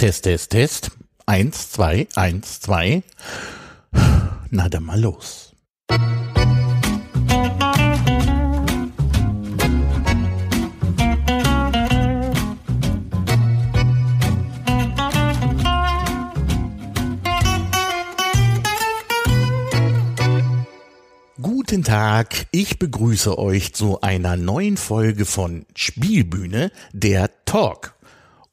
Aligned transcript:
Test, 0.00 0.22
Test, 0.22 0.50
Test. 0.52 0.90
Eins, 1.26 1.72
zwei, 1.72 2.08
eins, 2.14 2.60
zwei. 2.60 3.02
Na 4.48 4.70
dann 4.70 4.84
mal 4.84 4.98
los. 4.98 5.54
Guten 21.42 21.84
Tag, 21.84 22.46
ich 22.52 22.78
begrüße 22.78 23.38
euch 23.38 23.74
zu 23.74 24.00
einer 24.00 24.38
neuen 24.38 24.78
Folge 24.78 25.26
von 25.26 25.66
Spielbühne, 25.74 26.72
der 26.94 27.44
Talk. 27.44 27.99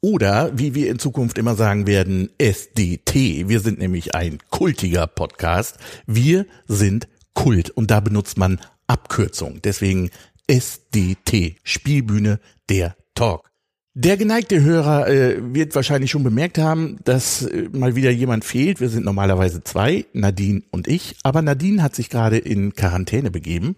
Oder, 0.00 0.56
wie 0.56 0.74
wir 0.76 0.90
in 0.90 1.00
Zukunft 1.00 1.38
immer 1.38 1.56
sagen 1.56 1.88
werden, 1.88 2.30
SDT. 2.38 3.48
Wir 3.48 3.58
sind 3.58 3.80
nämlich 3.80 4.14
ein 4.14 4.38
kultiger 4.48 5.08
Podcast. 5.08 5.76
Wir 6.06 6.46
sind 6.68 7.08
Kult 7.34 7.70
und 7.70 7.90
da 7.90 7.98
benutzt 7.98 8.38
man 8.38 8.60
Abkürzung. 8.86 9.60
Deswegen 9.62 10.10
SDT, 10.46 11.56
Spielbühne, 11.64 12.38
der 12.68 12.96
Talk. 13.14 13.50
Der 13.94 14.16
geneigte 14.16 14.62
Hörer 14.62 15.08
äh, 15.08 15.54
wird 15.54 15.74
wahrscheinlich 15.74 16.12
schon 16.12 16.22
bemerkt 16.22 16.58
haben, 16.58 16.98
dass 17.02 17.42
äh, 17.42 17.68
mal 17.72 17.96
wieder 17.96 18.12
jemand 18.12 18.44
fehlt. 18.44 18.80
Wir 18.80 18.90
sind 18.90 19.04
normalerweise 19.04 19.64
zwei, 19.64 20.06
Nadine 20.12 20.62
und 20.70 20.86
ich. 20.86 21.16
Aber 21.24 21.42
Nadine 21.42 21.82
hat 21.82 21.96
sich 21.96 22.08
gerade 22.08 22.38
in 22.38 22.74
Quarantäne 22.74 23.32
begeben. 23.32 23.74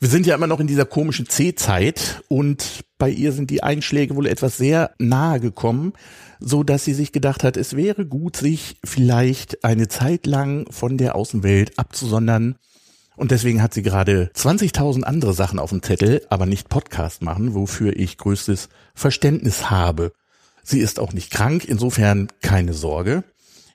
Wir 0.00 0.08
sind 0.08 0.26
ja 0.26 0.34
immer 0.34 0.48
noch 0.48 0.58
in 0.58 0.66
dieser 0.66 0.86
komischen 0.86 1.28
C-Zeit 1.28 2.24
und 2.26 2.82
bei 3.00 3.10
ihr 3.10 3.32
sind 3.32 3.50
die 3.50 3.64
Einschläge 3.64 4.14
wohl 4.14 4.28
etwas 4.28 4.56
sehr 4.56 4.92
nahe 4.98 5.40
gekommen, 5.40 5.94
so 6.38 6.62
dass 6.62 6.84
sie 6.84 6.94
sich 6.94 7.10
gedacht 7.10 7.42
hat, 7.42 7.56
es 7.56 7.74
wäre 7.74 8.06
gut, 8.06 8.36
sich 8.36 8.76
vielleicht 8.84 9.64
eine 9.64 9.88
Zeit 9.88 10.26
lang 10.26 10.70
von 10.70 10.98
der 10.98 11.16
Außenwelt 11.16 11.76
abzusondern 11.78 12.54
und 13.16 13.32
deswegen 13.32 13.62
hat 13.62 13.74
sie 13.74 13.82
gerade 13.82 14.30
20.000 14.34 15.02
andere 15.02 15.34
Sachen 15.34 15.58
auf 15.58 15.68
dem 15.68 15.82
Zettel, 15.82 16.22
aber 16.30 16.46
nicht 16.46 16.70
Podcast 16.70 17.20
machen, 17.20 17.54
wofür 17.54 17.94
ich 17.94 18.16
größtes 18.16 18.70
Verständnis 18.94 19.68
habe. 19.68 20.12
Sie 20.62 20.80
ist 20.80 20.98
auch 20.98 21.12
nicht 21.12 21.30
krank, 21.30 21.66
insofern 21.66 22.28
keine 22.40 22.72
Sorge. 22.72 23.24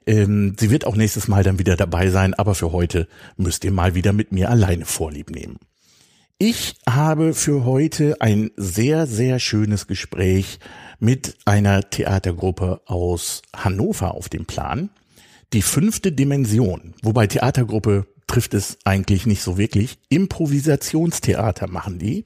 Ähm, 0.08 0.56
sie 0.60 0.72
wird 0.72 0.86
auch 0.86 0.96
nächstes 0.96 1.28
Mal 1.28 1.44
dann 1.44 1.60
wieder 1.60 1.76
dabei 1.76 2.10
sein, 2.10 2.34
aber 2.34 2.56
für 2.56 2.72
heute 2.72 3.08
müsst 3.38 3.64
ihr 3.66 3.72
mal 3.72 3.94
wieder 3.94 4.14
mit 4.14 4.32
mir 4.32 4.50
alleine 4.50 4.86
Vorlieb 4.86 5.30
nehmen. 5.30 5.58
Ich 6.38 6.76
habe 6.86 7.34
für 7.34 7.64
heute 7.64 8.20
ein 8.20 8.52
sehr, 8.58 9.08
sehr 9.08 9.40
schönes 9.40 9.88
Gespräch 9.88 10.60
mit 11.00 11.38
einer 11.46 11.90
Theatergruppe 11.90 12.82
aus 12.88 13.42
Hannover 13.56 14.14
auf 14.14 14.28
dem 14.28 14.44
Plan. 14.44 14.90
Die 15.54 15.62
fünfte 15.62 16.12
Dimension, 16.12 16.94
wobei 17.02 17.28
Theatergruppe 17.28 18.06
trifft 18.28 18.54
es 18.54 18.78
eigentlich 18.84 19.26
nicht 19.26 19.44
so 19.44 19.58
wirklich. 19.58 19.98
Improvisationstheater 20.10 21.68
machen 21.68 22.00
die. 22.00 22.26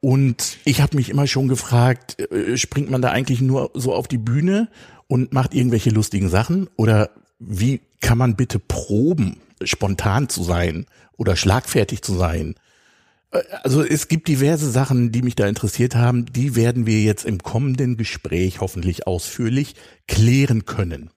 Und 0.00 0.56
ich 0.64 0.80
habe 0.80 0.96
mich 0.96 1.10
immer 1.10 1.26
schon 1.26 1.48
gefragt, 1.48 2.18
äh, 2.32 2.56
springt 2.56 2.90
man 2.90 3.02
da 3.02 3.10
eigentlich 3.10 3.42
nur 3.42 3.72
so 3.74 3.92
auf 3.92 4.08
die 4.08 4.16
Bühne 4.16 4.70
und 5.06 5.34
macht 5.34 5.52
irgendwelche 5.52 5.90
lustigen 5.90 6.30
Sachen? 6.30 6.70
Oder 6.76 7.10
wie 7.38 7.82
kann 8.00 8.16
man 8.16 8.36
bitte 8.36 8.58
proben, 8.58 9.36
spontan 9.64 10.30
zu 10.30 10.42
sein 10.42 10.86
oder 11.18 11.36
schlagfertig 11.36 12.00
zu 12.00 12.14
sein? 12.14 12.54
Also 13.30 13.84
es 13.84 14.08
gibt 14.08 14.28
diverse 14.28 14.70
Sachen, 14.70 15.12
die 15.12 15.22
mich 15.22 15.34
da 15.34 15.46
interessiert 15.46 15.94
haben. 15.94 16.26
Die 16.26 16.56
werden 16.56 16.86
wir 16.86 17.02
jetzt 17.02 17.24
im 17.24 17.38
kommenden 17.38 17.96
Gespräch 17.96 18.60
hoffentlich 18.60 19.06
ausführlich 19.06 19.74
klären 20.06 20.64
können. 20.64 21.10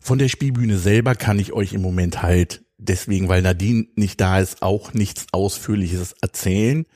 Von 0.00 0.18
der 0.18 0.28
Spielbühne 0.28 0.78
selber 0.78 1.14
kann 1.14 1.38
ich 1.38 1.52
euch 1.52 1.74
im 1.74 1.82
Moment 1.82 2.22
halt 2.22 2.64
deswegen, 2.78 3.28
weil 3.28 3.42
Nadine 3.42 3.86
nicht 3.96 4.20
da 4.20 4.38
ist, 4.38 4.62
auch 4.62 4.94
nichts 4.94 5.26
Ausführliches 5.32 6.14
erzählen. 6.22 6.86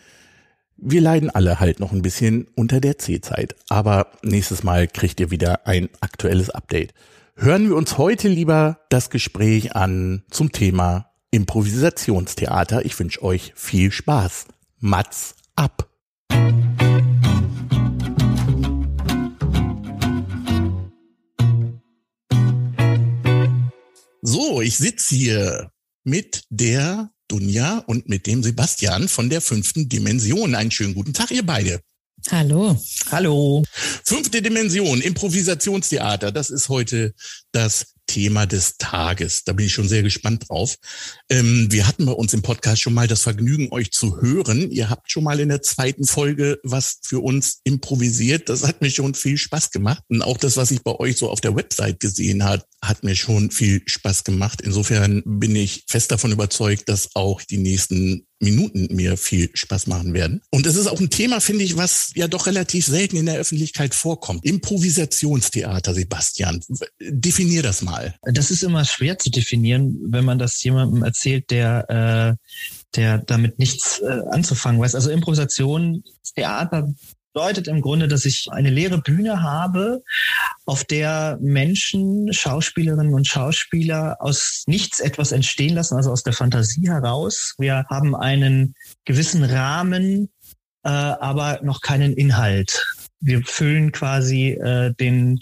Wir 0.76 1.03
leiden 1.03 1.28
alle 1.28 1.60
halt 1.60 1.81
noch 1.81 1.92
ein 1.92 2.03
bisschen 2.03 2.47
unter 2.54 2.81
der 2.81 2.98
C-Zeit, 2.98 3.54
aber 3.69 4.12
nächstes 4.22 4.62
Mal 4.62 4.88
kriegt 4.88 5.20
ihr 5.20 5.31
wieder 5.31 5.66
ein 5.66 5.91
aktuelles 6.00 6.48
Update. 6.48 6.94
Hören 7.36 7.69
wir 7.69 7.76
uns 7.76 7.98
heute 7.98 8.28
lieber 8.28 8.81
das 8.88 9.10
Gespräch 9.10 9.75
an 9.75 10.22
zum 10.31 10.53
Thema 10.53 11.09
Improvisationstheater. 11.30 12.84
Ich 12.84 12.98
wünsche 12.98 13.22
euch 13.22 13.52
viel 13.54 13.92
Spaß. 13.92 14.46
Mats 14.78 15.36
ab! 15.54 15.88
So, 24.22 24.60
ich 24.60 24.76
sitze 24.76 25.14
hier 25.14 25.70
mit 26.04 26.42
der 26.50 27.10
Dunja 27.28 27.78
und 27.86 28.08
mit 28.08 28.26
dem 28.26 28.42
Sebastian 28.42 29.08
von 29.08 29.30
der 29.30 29.41
fünften 29.41 29.88
Dimension. 29.88 30.54
Einen 30.54 30.70
schönen 30.70 30.94
guten 30.94 31.14
Tag, 31.14 31.30
ihr 31.30 31.47
beide. 31.47 31.80
Hallo. 32.30 32.76
Hallo. 33.10 33.62
Fünfte 33.72 34.42
Dimension, 34.42 35.00
Improvisationstheater. 35.00 36.32
Das 36.32 36.50
ist 36.50 36.68
heute 36.68 37.14
das 37.52 37.90
Thema 38.10 38.44
des 38.44 38.76
Tages. 38.76 39.44
Da 39.44 39.53
bin 39.53 39.66
ich 39.66 39.72
schon 39.72 39.87
sehr 39.87 40.03
gespannt 40.03 40.48
drauf. 40.48 40.75
Ähm, 41.28 41.69
wir 41.71 41.87
hatten 41.87 42.06
bei 42.06 42.12
uns 42.12 42.34
im 42.34 42.43
Podcast 42.43 42.82
schon 42.82 42.93
mal 42.93 43.06
das 43.06 43.22
Vergnügen, 43.22 43.69
euch 43.71 43.93
zu 43.93 44.21
hören. 44.21 44.69
Ihr 44.72 44.91
habt 44.91 45.12
schon 45.12 45.22
mal 45.22 45.38
in 45.38 45.48
der 45.48 45.62
zweiten 45.62 46.04
Folge 46.04 46.59
was 46.65 46.98
für 47.03 47.21
uns 47.21 47.60
improvisiert. 47.62 48.48
Das 48.48 48.66
hat 48.66 48.81
mir 48.81 48.91
schon 48.91 49.15
viel 49.15 49.38
Spaß 49.38 49.71
gemacht. 49.71 50.03
Und 50.09 50.22
auch 50.22 50.38
das, 50.38 50.56
was 50.56 50.72
ich 50.72 50.82
bei 50.82 50.93
euch 50.97 51.19
so 51.19 51.31
auf 51.31 51.41
der 51.41 51.54
Website 51.54 52.00
gesehen 52.00 52.43
hat, 52.43 52.66
hat 52.82 53.04
mir 53.04 53.15
schon 53.15 53.53
viel 53.53 53.81
Spaß 53.87 54.25
gemacht. 54.25 54.60
Insofern 54.60 55.22
bin 55.25 55.54
ich 55.54 55.84
fest 55.87 56.10
davon 56.10 56.32
überzeugt, 56.32 56.88
dass 56.88 57.15
auch 57.15 57.42
die 57.42 57.59
nächsten 57.59 58.27
Minuten 58.41 58.89
mir 58.95 59.17
viel 59.17 59.51
Spaß 59.53 59.87
machen 59.87 60.15
werden. 60.15 60.41
Und 60.51 60.67
es 60.67 60.77
ist 60.77 60.87
auch 60.87 60.99
ein 60.99 61.11
Thema, 61.11 61.41
finde 61.41 61.65
ich, 61.65 61.77
was 61.77 62.12
ja 62.15 62.27
doch 62.27 62.47
relativ 62.47 62.87
selten 62.87 63.17
in 63.17 63.27
der 63.27 63.37
Öffentlichkeit 63.37 63.95
vorkommt. 63.95 64.45
Improvisationstheater, 64.45 65.95
Sebastian. 65.95 66.61
Definier 67.01 67.62
das 67.62 67.83
mal. 67.83 68.15
Das 68.23 68.51
ist 68.51 68.62
immer 68.62 68.84
schwer 68.84 69.19
zu 69.19 69.31
definieren, 69.31 69.99
wenn 70.06 70.25
man 70.25 70.39
das 70.39 70.62
jemandem 70.62 71.03
erzählt, 71.03 71.51
der, 71.51 71.91
äh, 71.91 72.37
der 72.97 73.19
damit 73.19 73.59
nichts 73.59 74.01
äh, 74.01 74.21
anzufangen 74.31 74.81
weiß. 74.81 74.95
Also 74.95 75.11
Improvisation, 75.11 76.03
Theater 76.34 76.89
bedeutet 77.32 77.68
im 77.68 77.80
Grunde, 77.80 78.08
dass 78.08 78.24
ich 78.24 78.48
eine 78.50 78.70
leere 78.70 78.98
Bühne 78.98 79.42
habe, 79.42 80.02
auf 80.66 80.84
der 80.84 81.38
Menschen, 81.41 82.32
Schauspielerinnen 82.32 83.14
und 83.14 83.26
Schauspieler 83.26 84.16
aus 84.20 84.64
nichts 84.66 85.00
etwas 85.00 85.32
entstehen 85.32 85.74
lassen, 85.74 85.96
also 85.96 86.10
aus 86.10 86.22
der 86.22 86.32
Fantasie 86.32 86.88
heraus. 86.88 87.54
Wir 87.58 87.84
haben 87.88 88.14
einen 88.14 88.74
gewissen 89.04 89.44
Rahmen, 89.44 90.30
äh, 90.82 90.88
aber 90.88 91.60
noch 91.62 91.80
keinen 91.80 92.14
Inhalt. 92.14 92.84
Wir 93.20 93.42
füllen 93.44 93.92
quasi 93.92 94.50
äh, 94.52 94.94
den 94.94 95.41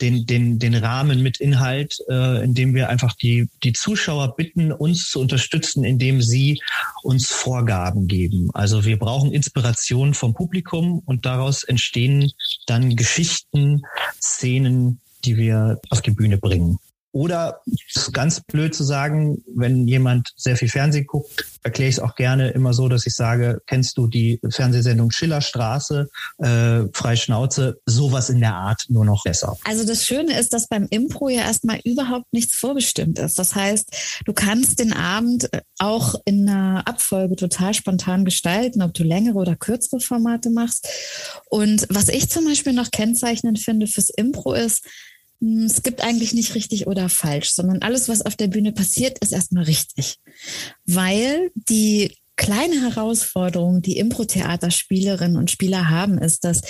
den, 0.00 0.26
den, 0.26 0.58
den 0.58 0.74
Rahmen 0.74 1.22
mit 1.22 1.40
Inhalt, 1.40 1.96
äh, 2.08 2.42
indem 2.42 2.74
wir 2.74 2.88
einfach 2.88 3.14
die, 3.14 3.48
die 3.62 3.72
Zuschauer 3.72 4.36
bitten, 4.36 4.72
uns 4.72 5.10
zu 5.10 5.20
unterstützen, 5.20 5.84
indem 5.84 6.22
sie 6.22 6.60
uns 7.02 7.26
Vorgaben 7.30 8.06
geben. 8.06 8.50
Also 8.54 8.84
wir 8.84 8.98
brauchen 8.98 9.32
Inspiration 9.32 10.14
vom 10.14 10.34
Publikum 10.34 11.02
und 11.04 11.26
daraus 11.26 11.62
entstehen 11.64 12.32
dann 12.66 12.96
Geschichten, 12.96 13.82
Szenen, 14.20 15.00
die 15.24 15.36
wir 15.36 15.80
auf 15.90 16.02
die 16.02 16.12
Bühne 16.12 16.38
bringen. 16.38 16.78
Oder 17.12 17.60
ganz 18.12 18.40
blöd 18.40 18.74
zu 18.74 18.84
sagen, 18.84 19.42
wenn 19.54 19.88
jemand 19.88 20.32
sehr 20.36 20.56
viel 20.56 20.68
Fernsehen 20.68 21.06
guckt, 21.06 21.44
erkläre 21.62 21.88
ich 21.88 21.96
es 21.96 22.00
auch 22.00 22.14
gerne 22.14 22.50
immer 22.50 22.72
so, 22.72 22.88
dass 22.88 23.06
ich 23.06 23.14
sage, 23.14 23.60
kennst 23.66 23.96
du 23.98 24.06
die 24.06 24.40
Fernsehsendung 24.48 25.10
Schillerstraße, 25.10 26.08
äh, 26.38 26.82
Freischnauze, 26.92 27.80
sowas 27.86 28.30
in 28.30 28.40
der 28.40 28.54
Art 28.54 28.84
nur 28.88 29.04
noch 29.04 29.22
besser. 29.24 29.56
Also 29.64 29.84
das 29.84 30.06
Schöne 30.06 30.38
ist, 30.38 30.52
dass 30.52 30.68
beim 30.68 30.86
Impro 30.90 31.28
ja 31.28 31.42
erstmal 31.42 31.80
überhaupt 31.84 32.32
nichts 32.32 32.56
vorbestimmt 32.56 33.18
ist. 33.18 33.38
Das 33.38 33.54
heißt, 33.54 34.22
du 34.24 34.32
kannst 34.32 34.78
den 34.78 34.92
Abend 34.92 35.48
auch 35.78 36.14
in 36.24 36.48
einer 36.48 36.86
Abfolge 36.86 37.36
total 37.36 37.74
spontan 37.74 38.24
gestalten, 38.24 38.82
ob 38.82 38.94
du 38.94 39.02
längere 39.02 39.38
oder 39.38 39.56
kürzere 39.56 40.00
Formate 40.00 40.50
machst. 40.50 40.88
Und 41.48 41.86
was 41.90 42.08
ich 42.08 42.30
zum 42.30 42.44
Beispiel 42.44 42.72
noch 42.72 42.90
kennzeichnend 42.90 43.58
finde 43.60 43.86
fürs 43.86 44.10
Impro 44.10 44.54
ist, 44.54 44.86
es 45.40 45.82
gibt 45.82 46.02
eigentlich 46.02 46.34
nicht 46.34 46.54
richtig 46.54 46.86
oder 46.86 47.08
falsch, 47.08 47.50
sondern 47.50 47.82
alles, 47.82 48.08
was 48.08 48.22
auf 48.22 48.36
der 48.36 48.48
Bühne 48.48 48.72
passiert, 48.72 49.18
ist 49.20 49.32
erstmal 49.32 49.64
richtig. 49.64 50.18
Weil 50.84 51.50
die 51.54 52.14
kleine 52.36 52.80
Herausforderung, 52.80 53.82
die 53.82 53.98
Impro-Theater-Spielerinnen 53.98 55.36
und 55.36 55.50
Spieler 55.50 55.90
haben, 55.90 56.16
ist, 56.16 56.44
dass, 56.44 56.62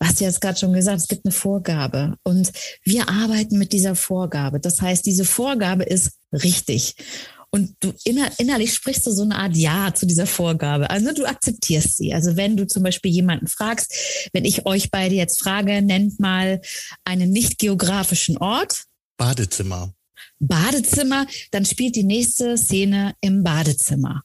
was 0.00 0.16
du 0.16 0.24
jetzt 0.24 0.40
gerade 0.40 0.58
schon 0.58 0.72
gesagt, 0.72 1.00
es 1.00 1.08
gibt 1.08 1.24
eine 1.24 1.32
Vorgabe 1.32 2.16
und 2.24 2.50
wir 2.82 3.08
arbeiten 3.08 3.56
mit 3.56 3.72
dieser 3.72 3.94
Vorgabe. 3.94 4.58
Das 4.58 4.80
heißt, 4.80 5.06
diese 5.06 5.24
Vorgabe 5.24 5.84
ist 5.84 6.18
richtig. 6.32 6.96
Und 7.54 7.76
du 7.80 7.92
inner, 8.04 8.30
innerlich 8.38 8.72
sprichst 8.72 9.06
du 9.06 9.10
so 9.10 9.22
eine 9.22 9.36
Art 9.36 9.54
Ja 9.54 9.94
zu 9.94 10.06
dieser 10.06 10.26
Vorgabe. 10.26 10.88
Also 10.88 11.12
du 11.12 11.26
akzeptierst 11.26 11.98
sie. 11.98 12.14
Also 12.14 12.36
wenn 12.36 12.56
du 12.56 12.66
zum 12.66 12.82
Beispiel 12.82 13.12
jemanden 13.12 13.46
fragst, 13.46 13.94
wenn 14.32 14.46
ich 14.46 14.64
euch 14.64 14.90
beide 14.90 15.14
jetzt 15.14 15.38
frage, 15.38 15.82
nennt 15.82 16.18
mal 16.18 16.62
einen 17.04 17.30
nicht 17.30 17.58
geografischen 17.58 18.38
Ort. 18.38 18.84
Badezimmer. 19.18 19.92
Badezimmer, 20.38 21.26
dann 21.50 21.66
spielt 21.66 21.94
die 21.94 22.04
nächste 22.04 22.56
Szene 22.56 23.14
im 23.20 23.44
Badezimmer. 23.44 24.22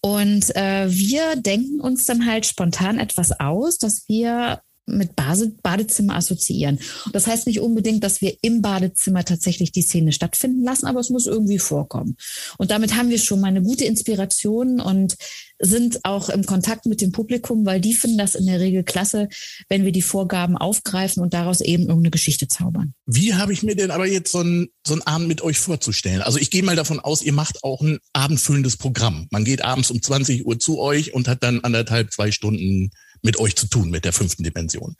Und 0.00 0.54
äh, 0.54 0.86
wir 0.90 1.36
denken 1.36 1.80
uns 1.80 2.04
dann 2.04 2.26
halt 2.26 2.44
spontan 2.44 2.98
etwas 2.98 3.32
aus, 3.40 3.78
dass 3.78 4.08
wir 4.08 4.60
mit 4.88 5.16
Base, 5.16 5.52
Badezimmer 5.62 6.16
assoziieren. 6.16 6.78
Das 7.12 7.26
heißt 7.26 7.46
nicht 7.46 7.60
unbedingt, 7.60 8.02
dass 8.04 8.20
wir 8.20 8.36
im 8.42 8.62
Badezimmer 8.62 9.24
tatsächlich 9.24 9.72
die 9.72 9.82
Szene 9.82 10.12
stattfinden 10.12 10.64
lassen, 10.64 10.86
aber 10.86 11.00
es 11.00 11.10
muss 11.10 11.26
irgendwie 11.26 11.58
vorkommen. 11.58 12.16
Und 12.56 12.70
damit 12.70 12.96
haben 12.96 13.10
wir 13.10 13.18
schon 13.18 13.40
mal 13.40 13.48
eine 13.48 13.62
gute 13.62 13.84
Inspiration 13.84 14.80
und 14.80 15.16
sind 15.58 16.04
auch 16.04 16.28
im 16.28 16.46
Kontakt 16.46 16.86
mit 16.86 17.00
dem 17.00 17.12
Publikum, 17.12 17.66
weil 17.66 17.80
die 17.80 17.94
finden 17.94 18.18
das 18.18 18.34
in 18.34 18.46
der 18.46 18.60
Regel 18.60 18.84
klasse, 18.84 19.28
wenn 19.68 19.84
wir 19.84 19.92
die 19.92 20.02
Vorgaben 20.02 20.56
aufgreifen 20.56 21.22
und 21.22 21.34
daraus 21.34 21.60
eben 21.60 21.84
irgendeine 21.84 22.10
Geschichte 22.10 22.48
zaubern. 22.48 22.94
Wie 23.06 23.34
habe 23.34 23.52
ich 23.52 23.62
mir 23.62 23.74
denn 23.74 23.90
aber 23.90 24.06
jetzt 24.06 24.30
so 24.30 24.38
einen 24.38 24.68
so 24.86 24.94
einen 24.94 25.02
Abend 25.02 25.28
mit 25.28 25.42
euch 25.42 25.58
vorzustellen? 25.58 26.22
Also 26.22 26.38
ich 26.38 26.50
gehe 26.50 26.62
mal 26.62 26.76
davon 26.76 27.00
aus, 27.00 27.22
ihr 27.22 27.32
macht 27.32 27.64
auch 27.64 27.80
ein 27.80 27.98
abendfüllendes 28.12 28.76
Programm. 28.76 29.26
Man 29.30 29.44
geht 29.44 29.62
abends 29.62 29.90
um 29.90 30.00
20 30.00 30.46
Uhr 30.46 30.58
zu 30.58 30.78
euch 30.78 31.12
und 31.12 31.26
hat 31.26 31.42
dann 31.42 31.60
anderthalb, 31.60 32.12
zwei 32.12 32.30
Stunden 32.30 32.90
mit 33.22 33.38
euch 33.38 33.56
zu 33.56 33.66
tun, 33.66 33.90
mit 33.90 34.04
der 34.04 34.12
fünften 34.12 34.42
Dimension. 34.42 34.96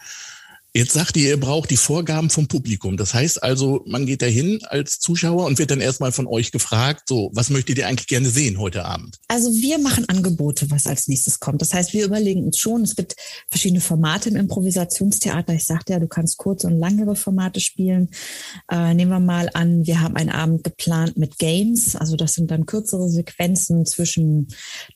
Jetzt 0.78 0.92
sagt 0.92 1.16
ihr, 1.16 1.30
ihr 1.30 1.40
braucht 1.40 1.70
die 1.70 1.76
Vorgaben 1.76 2.30
vom 2.30 2.46
Publikum. 2.46 2.96
Das 2.96 3.12
heißt 3.12 3.42
also, 3.42 3.82
man 3.84 4.06
geht 4.06 4.22
dahin 4.22 4.60
als 4.68 5.00
Zuschauer 5.00 5.44
und 5.46 5.58
wird 5.58 5.72
dann 5.72 5.80
erstmal 5.80 6.12
von 6.12 6.28
euch 6.28 6.52
gefragt, 6.52 7.08
so, 7.08 7.32
was 7.34 7.50
möchtet 7.50 7.78
ihr 7.78 7.88
eigentlich 7.88 8.06
gerne 8.06 8.30
sehen 8.30 8.60
heute 8.60 8.84
Abend? 8.84 9.18
Also 9.26 9.52
wir 9.54 9.80
machen 9.80 10.08
Angebote, 10.08 10.70
was 10.70 10.86
als 10.86 11.08
nächstes 11.08 11.40
kommt. 11.40 11.62
Das 11.62 11.74
heißt, 11.74 11.94
wir 11.94 12.04
überlegen 12.04 12.44
uns 12.44 12.60
schon, 12.60 12.82
es 12.82 12.94
gibt 12.94 13.16
verschiedene 13.48 13.80
Formate 13.80 14.28
im 14.28 14.36
Improvisationstheater. 14.36 15.52
Ich 15.52 15.66
sagte 15.66 15.94
ja, 15.94 15.98
du 15.98 16.06
kannst 16.06 16.36
kurze 16.36 16.68
und 16.68 16.78
langere 16.78 17.16
Formate 17.16 17.58
spielen. 17.58 18.10
Äh, 18.70 18.94
nehmen 18.94 19.10
wir 19.10 19.18
mal 19.18 19.50
an, 19.54 19.84
wir 19.84 20.00
haben 20.00 20.14
einen 20.14 20.30
Abend 20.30 20.62
geplant 20.62 21.16
mit 21.16 21.38
Games. 21.38 21.96
Also 21.96 22.14
das 22.14 22.34
sind 22.34 22.52
dann 22.52 22.66
kürzere 22.66 23.08
Sequenzen 23.08 23.84
zwischen 23.84 24.46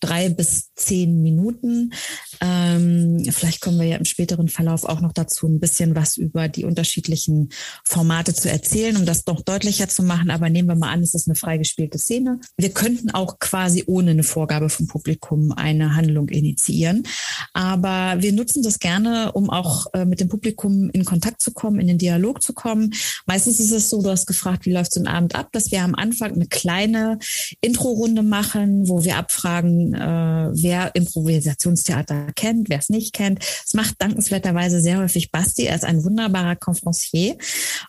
drei 0.00 0.28
bis 0.28 0.73
zehn 0.76 1.23
Minuten. 1.23 1.93
Ähm, 2.40 3.25
vielleicht 3.32 3.61
kommen 3.61 3.81
wir 3.81 3.87
ja 3.88 3.96
im 3.96 4.05
späteren 4.05 4.46
Verlauf 4.46 4.85
auch 4.85 5.00
noch 5.00 5.12
dazu, 5.12 5.49
ein 5.49 5.58
bisschen 5.58 5.72
was 5.81 6.17
über 6.17 6.49
die 6.49 6.65
unterschiedlichen 6.65 7.51
Formate 7.85 8.35
zu 8.35 8.51
erzählen, 8.51 8.97
um 8.97 9.07
das 9.07 9.27
noch 9.27 9.41
deutlicher 9.43 9.89
zu 9.89 10.03
machen. 10.03 10.31
Aber 10.31 10.51
nehmen 10.51 10.69
wir 10.69 10.77
mal 10.77 10.93
an, 10.93 11.03
es 11.03 11.15
ist 11.15 11.29
eine 11.29 11.35
freigespielte 11.35 11.99
Szene. 11.99 12.41
Wir 12.57 12.71
könnten 12.71 13.11
auch 13.11 13.39
quasi 13.39 13.85
ohne 13.87 14.13
eine 14.13 14.23
Vorgabe 14.23 14.69
vom 14.69 14.87
Publikum 14.87 15.53
eine 15.53 15.95
Handlung 15.95 16.29
initiieren. 16.29 17.05
Aber 17.53 18.23
wir 18.23 18.33
nutzen 18.33 18.63
das 18.63 18.79
gerne, 18.79 19.33
um 19.33 19.51
auch 19.51 19.87
äh, 19.93 20.05
mit 20.05 20.21
dem 20.21 20.29
Publikum 20.29 20.91
in 20.91 21.05
Kontakt 21.05 21.43
zu 21.43 21.53
kommen, 21.53 21.81
in 21.81 21.89
den 21.89 21.99
Dialog 21.99 22.43
zu 22.43 22.53
kommen. 22.53 22.95
Meistens 23.27 23.61
ist 23.61 23.73
es 23.73 23.91
so, 23.91 24.03
du 24.03 24.11
hast 24.11 24.27
gefragt, 24.27 24.67
wie 24.67 24.73
läuft 24.73 24.93
so 24.93 25.01
ein 25.01 25.07
Abend 25.07 25.35
ab, 25.35 25.49
dass 25.53 25.71
wir 25.71 25.83
am 25.83 25.95
Anfang 25.95 26.33
eine 26.35 26.47
kleine 26.47 27.19
Intro-Runde 27.61 28.23
machen, 28.23 28.89
wo 28.89 29.05
wir 29.05 29.17
abfragen, 29.17 29.95
äh, 29.95 30.51
wer 30.53 30.95
Improvisationstheater 30.95 32.33
kennt, 32.35 32.69
wer 32.69 32.79
es 32.79 32.89
nicht 32.89 33.13
kennt. 33.13 33.41
Es 33.65 33.75
macht 33.75 33.97
dankenswerterweise 33.99 34.81
sehr 34.81 34.99
häufig 34.99 35.31
Bass 35.31 35.51
Basti, 35.52 35.64
er 35.64 35.76
ist 35.76 35.84
ein 35.84 36.02
wunderbarer 36.04 36.56
Conferencier. 36.56 37.37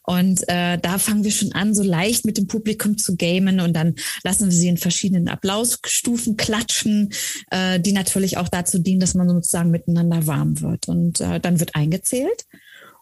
Und 0.04 0.48
äh, 0.48 0.78
da 0.78 0.98
fangen 0.98 1.24
wir 1.24 1.32
schon 1.32 1.54
an, 1.54 1.74
so 1.74 1.84
leicht 1.84 2.26
mit 2.26 2.38
dem 2.38 2.48
Publikum 2.48 2.98
zu 2.98 3.16
gamen 3.16 3.60
und 3.60 3.74
dann 3.74 3.96
lassen 4.24 4.46
wir 4.46 4.52
sie 4.52 4.68
in 4.68 4.78
verschiedenen 4.78 5.30
Applausstufen 5.30 6.36
klatschen, 6.38 7.14
äh, 7.52 7.80
die 7.80 7.94
natürlich 7.94 8.38
auch 8.38 8.50
dazu 8.50 8.80
dienen, 8.80 9.00
dass 9.00 9.14
man 9.14 9.30
sozusagen 9.30 9.72
miteinander 9.72 10.28
warm 10.28 10.60
wird. 10.62 10.88
Und 10.88 11.22
äh, 11.22 11.40
dann 11.40 11.60
wird 11.60 11.76
eingezählt. 11.76 12.46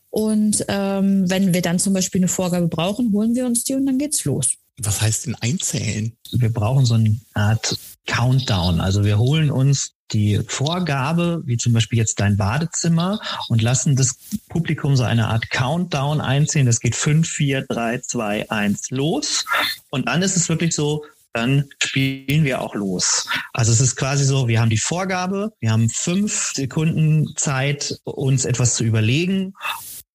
Und 0.10 0.66
ähm, 0.68 1.30
wenn 1.30 1.54
wir 1.54 1.62
dann 1.62 1.80
zum 1.80 1.94
Beispiel 1.94 2.20
eine 2.20 2.28
Vorgabe 2.28 2.68
brauchen, 2.68 3.12
holen 3.14 3.34
wir 3.34 3.46
uns 3.46 3.64
die 3.64 3.76
und 3.76 3.86
dann 3.86 3.98
geht's 3.98 4.26
los. 4.26 4.50
Was 4.78 5.02
heißt 5.02 5.28
denn 5.28 5.36
einzählen? 5.36 6.18
Wir 6.32 6.52
brauchen 6.52 6.86
so 6.86 6.96
eine 6.96 7.20
Art 7.34 7.78
Countdown. 8.08 8.82
Also 8.82 9.06
wir 9.06 9.18
holen 9.18 9.50
uns 9.50 9.94
die 10.14 10.42
Vorgabe, 10.48 11.42
wie 11.46 11.58
zum 11.58 11.74
Beispiel 11.74 12.00
jetzt 12.00 12.20
dein 12.20 12.38
Badezimmer, 12.38 13.20
und 13.50 13.62
lassen 13.62 13.96
das 13.96 14.16
Publikum 14.50 14.96
so 14.96 15.04
eine 15.04 15.28
Art 15.28 15.50
Countdown 15.50 16.22
einziehen. 16.22 16.66
Das 16.66 16.80
geht 16.80 16.96
fünf, 16.96 17.30
vier, 17.30 17.66
drei, 17.68 18.00
zwei, 18.00 18.50
eins 18.50 18.90
los. 18.90 19.46
Und 19.90 20.08
dann 20.08 20.22
ist 20.22 20.36
es 20.36 20.50
wirklich 20.50 20.76
so, 20.76 21.04
dann 21.34 21.70
spielen 21.82 22.44
wir 22.44 22.62
auch 22.62 22.76
los. 22.76 23.28
Also 23.54 23.72
es 23.72 23.80
ist 23.80 23.96
quasi 23.96 24.26
so, 24.26 24.48
wir 24.48 24.60
haben 24.60 24.70
die 24.70 24.78
Vorgabe, 24.78 25.54
wir 25.60 25.72
haben 25.72 25.90
fünf 25.90 26.54
Sekunden 26.54 27.34
Zeit, 27.38 28.00
uns 28.04 28.46
etwas 28.46 28.76
zu 28.76 28.84
überlegen 28.84 29.54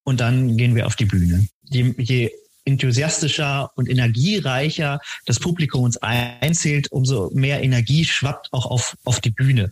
und 0.05 0.21
dann 0.21 0.57
gehen 0.57 0.75
wir 0.75 0.87
auf 0.87 0.97
die 0.97 1.07
Bühne. 1.07 1.49
Je, 1.63 1.95
je 1.99 2.31
enthusiastischer 2.67 3.71
und 3.77 3.89
energiereicher 3.89 5.01
das 5.25 5.39
Publikum 5.39 5.85
uns 5.85 5.97
einzählt, 5.97 6.93
umso 6.93 7.31
mehr 7.33 7.63
Energie 7.63 8.05
schwappt 8.05 8.53
auch 8.53 8.67
auf, 8.67 8.97
auf 9.05 9.21
die 9.21 9.31
Bühne 9.31 9.71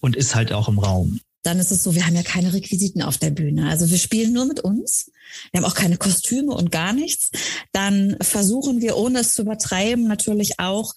und 0.00 0.16
ist 0.16 0.34
halt 0.34 0.52
auch 0.52 0.68
im 0.68 0.78
Raum. 0.78 1.20
Dann 1.42 1.58
ist 1.58 1.70
es 1.70 1.82
so, 1.82 1.94
wir 1.94 2.06
haben 2.06 2.16
ja 2.16 2.22
keine 2.22 2.52
Requisiten 2.52 3.00
auf 3.00 3.16
der 3.16 3.30
Bühne. 3.30 3.68
Also 3.70 3.90
wir 3.90 3.98
spielen 3.98 4.32
nur 4.32 4.44
mit 4.44 4.60
uns. 4.60 5.10
Wir 5.52 5.60
haben 5.60 5.70
auch 5.70 5.74
keine 5.74 5.96
Kostüme 5.96 6.52
und 6.52 6.70
gar 6.70 6.92
nichts. 6.92 7.30
Dann 7.72 8.16
versuchen 8.20 8.82
wir, 8.82 8.96
ohne 8.96 9.20
es 9.20 9.32
zu 9.32 9.42
übertreiben, 9.42 10.06
natürlich 10.06 10.58
auch 10.58 10.94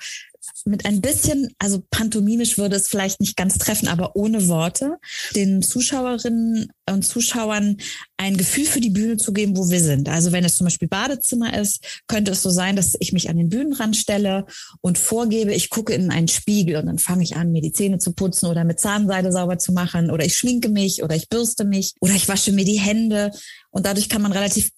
mit 0.65 0.85
ein 0.85 1.01
bisschen, 1.01 1.53
also 1.59 1.83
pantomimisch 1.89 2.57
würde 2.57 2.75
es 2.75 2.87
vielleicht 2.87 3.19
nicht 3.19 3.35
ganz 3.35 3.57
treffen, 3.57 3.87
aber 3.87 4.15
ohne 4.15 4.47
Worte, 4.47 4.97
den 5.35 5.61
Zuschauerinnen 5.61 6.71
und 6.89 7.03
Zuschauern 7.03 7.77
ein 8.17 8.37
Gefühl 8.37 8.65
für 8.65 8.81
die 8.81 8.89
Bühne 8.89 9.17
zu 9.17 9.33
geben, 9.33 9.57
wo 9.57 9.69
wir 9.69 9.79
sind. 9.79 10.09
Also 10.09 10.31
wenn 10.31 10.45
es 10.45 10.57
zum 10.57 10.65
Beispiel 10.65 10.87
Badezimmer 10.87 11.57
ist, 11.57 12.01
könnte 12.07 12.31
es 12.31 12.41
so 12.41 12.49
sein, 12.49 12.75
dass 12.75 12.95
ich 12.99 13.13
mich 13.13 13.29
an 13.29 13.37
den 13.37 13.49
Bühnenrand 13.49 13.95
stelle 13.95 14.45
und 14.81 14.97
vorgebe, 14.97 15.53
ich 15.53 15.69
gucke 15.69 15.93
in 15.93 16.11
einen 16.11 16.27
Spiegel 16.27 16.77
und 16.77 16.87
dann 16.87 16.99
fange 16.99 17.23
ich 17.23 17.35
an, 17.35 17.51
mir 17.51 17.61
die 17.61 17.71
Zähne 17.71 17.99
zu 17.99 18.13
putzen 18.13 18.47
oder 18.47 18.63
mit 18.63 18.79
Zahnseide 18.79 19.31
sauber 19.31 19.57
zu 19.57 19.71
machen 19.71 20.11
oder 20.11 20.25
ich 20.25 20.35
schminke 20.35 20.69
mich 20.69 21.03
oder 21.03 21.15
ich 21.15 21.29
bürste 21.29 21.65
mich 21.65 21.93
oder 21.99 22.13
ich 22.13 22.27
wasche 22.27 22.51
mir 22.51 22.65
die 22.65 22.79
Hände 22.79 23.31
und 23.71 23.85
dadurch 23.85 24.09
kann 24.09 24.21
man 24.21 24.31
relativ 24.31 24.71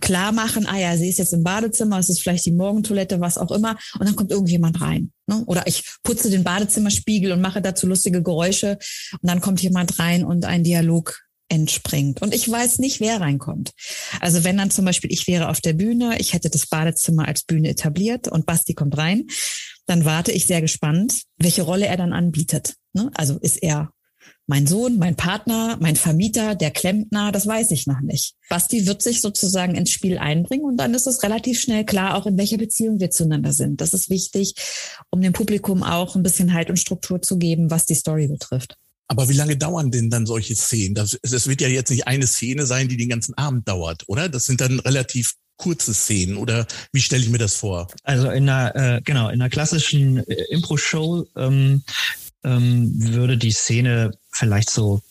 klar 0.00 0.32
machen, 0.32 0.66
ah 0.66 0.78
ja, 0.78 0.96
sie 0.96 1.08
ist 1.08 1.18
jetzt 1.18 1.32
im 1.32 1.42
Badezimmer, 1.42 1.98
es 1.98 2.08
ist 2.08 2.22
vielleicht 2.22 2.46
die 2.46 2.52
Morgentoilette, 2.52 3.20
was 3.20 3.38
auch 3.38 3.50
immer, 3.50 3.76
und 3.98 4.06
dann 4.06 4.16
kommt 4.16 4.30
irgendjemand 4.30 4.80
rein. 4.80 5.12
Ne? 5.26 5.42
Oder 5.46 5.66
ich 5.66 5.84
putze 6.02 6.30
den 6.30 6.44
Badezimmerspiegel 6.44 7.32
und 7.32 7.40
mache 7.40 7.62
dazu 7.62 7.86
lustige 7.86 8.22
Geräusche 8.22 8.78
und 9.12 9.28
dann 9.28 9.40
kommt 9.40 9.62
jemand 9.62 9.98
rein 9.98 10.24
und 10.24 10.44
ein 10.44 10.64
Dialog 10.64 11.20
entspringt. 11.48 12.22
Und 12.22 12.34
ich 12.34 12.50
weiß 12.50 12.78
nicht, 12.78 13.00
wer 13.00 13.20
reinkommt. 13.20 13.72
Also 14.20 14.44
wenn 14.44 14.56
dann 14.56 14.70
zum 14.70 14.84
Beispiel 14.84 15.12
ich 15.12 15.26
wäre 15.26 15.48
auf 15.48 15.60
der 15.60 15.74
Bühne, 15.74 16.18
ich 16.18 16.32
hätte 16.32 16.50
das 16.50 16.66
Badezimmer 16.66 17.28
als 17.28 17.44
Bühne 17.44 17.68
etabliert 17.68 18.28
und 18.28 18.46
Basti 18.46 18.74
kommt 18.74 18.96
rein, 18.96 19.26
dann 19.86 20.04
warte 20.04 20.32
ich 20.32 20.46
sehr 20.46 20.62
gespannt, 20.62 21.22
welche 21.36 21.62
Rolle 21.62 21.86
er 21.86 21.96
dann 21.96 22.12
anbietet. 22.12 22.74
Ne? 22.94 23.10
Also 23.14 23.38
ist 23.38 23.62
er 23.62 23.90
mein 24.46 24.66
Sohn, 24.66 24.98
mein 24.98 25.16
Partner, 25.16 25.78
mein 25.80 25.96
Vermieter, 25.96 26.54
der 26.54 26.70
Klempner, 26.70 27.32
das 27.32 27.46
weiß 27.46 27.70
ich 27.70 27.86
noch 27.86 28.00
nicht. 28.00 28.34
Basti 28.48 28.86
wird 28.86 29.02
sich 29.02 29.20
sozusagen 29.20 29.74
ins 29.74 29.90
Spiel 29.90 30.18
einbringen 30.18 30.64
und 30.64 30.76
dann 30.76 30.94
ist 30.94 31.06
es 31.06 31.22
relativ 31.22 31.60
schnell 31.60 31.84
klar, 31.84 32.16
auch 32.16 32.26
in 32.26 32.36
welcher 32.36 32.58
Beziehung 32.58 33.00
wir 33.00 33.10
zueinander 33.10 33.52
sind. 33.52 33.80
Das 33.80 33.94
ist 33.94 34.10
wichtig, 34.10 34.54
um 35.10 35.22
dem 35.22 35.32
Publikum 35.32 35.82
auch 35.82 36.14
ein 36.14 36.22
bisschen 36.22 36.52
Halt 36.52 36.68
und 36.68 36.78
Struktur 36.78 37.22
zu 37.22 37.38
geben, 37.38 37.70
was 37.70 37.86
die 37.86 37.94
Story 37.94 38.28
betrifft. 38.28 38.76
Aber 39.06 39.28
wie 39.28 39.34
lange 39.34 39.56
dauern 39.56 39.90
denn 39.90 40.10
dann 40.10 40.26
solche 40.26 40.56
Szenen? 40.56 40.94
Das, 40.94 41.18
das 41.22 41.46
wird 41.46 41.60
ja 41.60 41.68
jetzt 41.68 41.90
nicht 41.90 42.06
eine 42.06 42.26
Szene 42.26 42.66
sein, 42.66 42.88
die 42.88 42.96
den 42.96 43.08
ganzen 43.08 43.34
Abend 43.34 43.68
dauert, 43.68 44.04
oder? 44.06 44.28
Das 44.28 44.44
sind 44.44 44.60
dann 44.60 44.80
relativ 44.80 45.34
kurze 45.56 45.94
Szenen 45.94 46.36
oder 46.36 46.66
wie 46.92 47.00
stelle 47.00 47.22
ich 47.22 47.30
mir 47.30 47.38
das 47.38 47.54
vor? 47.54 47.86
Also 48.02 48.30
in 48.30 48.48
einer 48.48 48.74
äh, 48.74 49.00
genau 49.02 49.28
in 49.28 49.40
einer 49.40 49.50
klassischen 49.50 50.18
äh, 50.18 50.44
Impro-Show 50.50 51.26
ähm, 51.36 51.84
ähm, 52.42 52.92
würde 52.96 53.38
die 53.38 53.52
Szene 53.52 54.10
vielleicht 54.34 54.70
so 54.70 55.02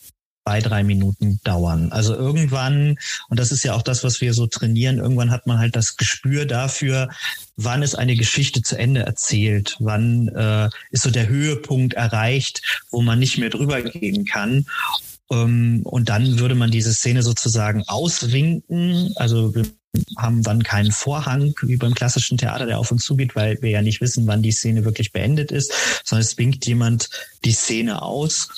zwei, 0.43 0.59
drei 0.59 0.83
Minuten 0.83 1.39
dauern. 1.43 1.91
Also 1.91 2.15
irgendwann, 2.15 2.97
und 3.29 3.39
das 3.39 3.51
ist 3.51 3.63
ja 3.63 3.73
auch 3.73 3.81
das, 3.81 4.03
was 4.03 4.19
wir 4.21 4.33
so 4.33 4.47
trainieren, 4.47 4.97
irgendwann 4.97 5.31
hat 5.31 5.47
man 5.47 5.57
halt 5.57 5.75
das 5.75 5.95
Gespür 5.95 6.45
dafür, 6.45 7.09
wann 7.55 7.81
ist 7.81 7.95
eine 7.95 8.15
Geschichte 8.15 8.61
zu 8.61 8.77
Ende 8.77 9.01
erzählt, 9.01 9.77
wann 9.79 10.27
äh, 10.29 10.69
ist 10.91 11.03
so 11.03 11.11
der 11.11 11.27
Höhepunkt 11.27 11.93
erreicht, 11.93 12.61
wo 12.91 13.01
man 13.01 13.19
nicht 13.19 13.37
mehr 13.37 13.49
drüber 13.49 13.81
gehen 13.81 14.25
kann. 14.25 14.65
Ähm, 15.31 15.81
und 15.85 16.09
dann 16.09 16.39
würde 16.39 16.55
man 16.55 16.71
diese 16.71 16.93
Szene 16.93 17.23
sozusagen 17.23 17.83
auswinken. 17.87 19.13
Also 19.15 19.55
wir 19.55 19.65
haben 20.17 20.43
dann 20.43 20.63
keinen 20.63 20.91
Vorhang 20.91 21.53
wie 21.61 21.77
beim 21.77 21.93
klassischen 21.93 22.37
Theater, 22.37 22.65
der 22.65 22.79
auf 22.79 22.91
uns 22.91 23.05
zugeht, 23.05 23.35
weil 23.35 23.61
wir 23.61 23.69
ja 23.69 23.81
nicht 23.81 24.01
wissen, 24.01 24.27
wann 24.27 24.41
die 24.41 24.51
Szene 24.51 24.83
wirklich 24.83 25.13
beendet 25.13 25.51
ist, 25.51 25.71
sondern 26.03 26.23
es 26.23 26.37
winkt 26.37 26.65
jemand 26.65 27.09
die 27.45 27.53
Szene 27.53 28.01
aus 28.01 28.49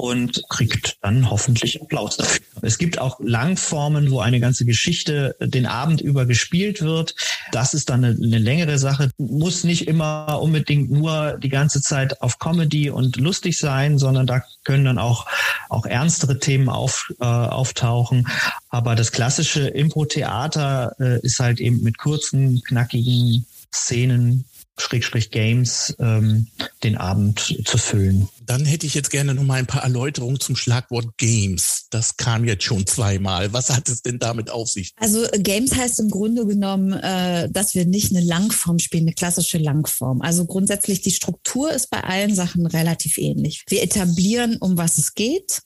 und 0.00 0.42
kriegt 0.48 0.96
dann 1.02 1.30
hoffentlich 1.30 1.80
Applaus 1.82 2.16
dafür. 2.16 2.40
Es 2.62 2.78
gibt 2.78 2.98
auch 2.98 3.20
Langformen, 3.20 4.10
wo 4.10 4.20
eine 4.20 4.40
ganze 4.40 4.64
Geschichte 4.64 5.36
den 5.40 5.66
Abend 5.66 6.00
über 6.00 6.24
gespielt 6.24 6.80
wird. 6.80 7.14
Das 7.52 7.74
ist 7.74 7.90
dann 7.90 8.04
eine, 8.04 8.16
eine 8.16 8.38
längere 8.38 8.78
Sache. 8.78 9.10
Muss 9.18 9.62
nicht 9.62 9.86
immer 9.86 10.40
unbedingt 10.40 10.90
nur 10.90 11.38
die 11.42 11.50
ganze 11.50 11.82
Zeit 11.82 12.22
auf 12.22 12.38
Comedy 12.38 12.88
und 12.88 13.16
lustig 13.16 13.58
sein, 13.58 13.98
sondern 13.98 14.26
da 14.26 14.42
können 14.64 14.86
dann 14.86 14.98
auch, 14.98 15.26
auch 15.68 15.84
ernstere 15.84 16.38
Themen 16.38 16.70
auf, 16.70 17.12
äh, 17.20 17.24
auftauchen. 17.24 18.26
Aber 18.70 18.94
das 18.94 19.12
klassische 19.12 19.68
Impro-Theater 19.68 20.96
äh, 20.98 21.20
ist 21.20 21.40
halt 21.40 21.60
eben 21.60 21.82
mit 21.82 21.98
kurzen, 21.98 22.62
knackigen 22.62 23.44
Szenen 23.72 24.46
Schrägstrich 24.80 25.30
Games 25.30 25.94
ähm, 25.98 26.46
den 26.82 26.96
Abend 26.96 27.58
zu 27.64 27.78
füllen. 27.78 28.28
Dann 28.50 28.64
hätte 28.64 28.84
ich 28.84 28.94
jetzt 28.94 29.10
gerne 29.10 29.32
noch 29.32 29.44
mal 29.44 29.60
ein 29.60 29.66
paar 29.66 29.84
Erläuterungen 29.84 30.40
zum 30.40 30.56
Schlagwort 30.56 31.16
Games. 31.18 31.86
Das 31.90 32.16
kam 32.16 32.44
jetzt 32.44 32.64
schon 32.64 32.84
zweimal. 32.84 33.52
Was 33.52 33.70
hat 33.70 33.88
es 33.88 34.02
denn 34.02 34.18
damit 34.18 34.50
auf 34.50 34.68
sich? 34.68 34.92
Also 34.96 35.24
Games 35.38 35.76
heißt 35.76 36.00
im 36.00 36.10
Grunde 36.10 36.44
genommen, 36.44 36.94
äh, 36.94 37.48
dass 37.48 37.76
wir 37.76 37.86
nicht 37.86 38.10
eine 38.10 38.26
Langform 38.26 38.80
spielen, 38.80 39.04
eine 39.04 39.12
klassische 39.12 39.58
Langform. 39.58 40.20
Also 40.20 40.46
grundsätzlich 40.46 41.00
die 41.00 41.12
Struktur 41.12 41.70
ist 41.70 41.90
bei 41.90 42.02
allen 42.02 42.34
Sachen 42.34 42.66
relativ 42.66 43.18
ähnlich. 43.18 43.62
Wir 43.68 43.84
etablieren, 43.84 44.56
um 44.56 44.76
was 44.76 44.98
es 44.98 45.14
geht. 45.14 45.62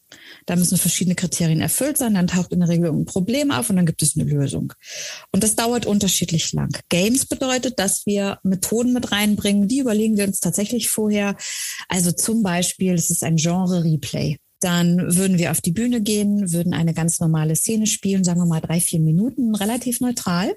Da 0.46 0.56
müssen 0.56 0.76
verschiedene 0.76 1.14
Kriterien 1.14 1.62
erfüllt 1.62 1.96
sein. 1.96 2.14
Dann 2.14 2.26
taucht 2.26 2.52
in 2.52 2.60
der 2.60 2.68
Regel 2.68 2.90
ein 2.90 3.06
Problem 3.06 3.50
auf 3.50 3.70
und 3.70 3.76
dann 3.76 3.86
gibt 3.86 4.02
es 4.02 4.14
eine 4.14 4.28
Lösung. 4.28 4.74
Und 5.32 5.42
das 5.42 5.56
dauert 5.56 5.86
unterschiedlich 5.86 6.52
lang. 6.52 6.76
Games 6.90 7.24
bedeutet, 7.24 7.78
dass 7.78 8.04
wir 8.04 8.38
Methoden 8.42 8.92
mit 8.92 9.10
reinbringen. 9.10 9.68
Die 9.68 9.78
überlegen 9.78 10.18
wir 10.18 10.26
uns 10.26 10.40
tatsächlich 10.40 10.90
vorher. 10.90 11.34
Also 11.88 12.12
zum 12.12 12.42
Beispiel, 12.42 12.73
es 12.78 13.10
ist 13.10 13.24
ein 13.24 13.36
Genre-Replay. 13.36 14.36
Dann 14.60 15.16
würden 15.16 15.38
wir 15.38 15.50
auf 15.50 15.60
die 15.60 15.72
Bühne 15.72 16.00
gehen, 16.00 16.52
würden 16.52 16.72
eine 16.72 16.94
ganz 16.94 17.20
normale 17.20 17.54
Szene 17.54 17.86
spielen, 17.86 18.24
sagen 18.24 18.40
wir 18.40 18.46
mal 18.46 18.60
drei, 18.60 18.80
vier 18.80 19.00
Minuten, 19.00 19.54
relativ 19.54 20.00
neutral. 20.00 20.54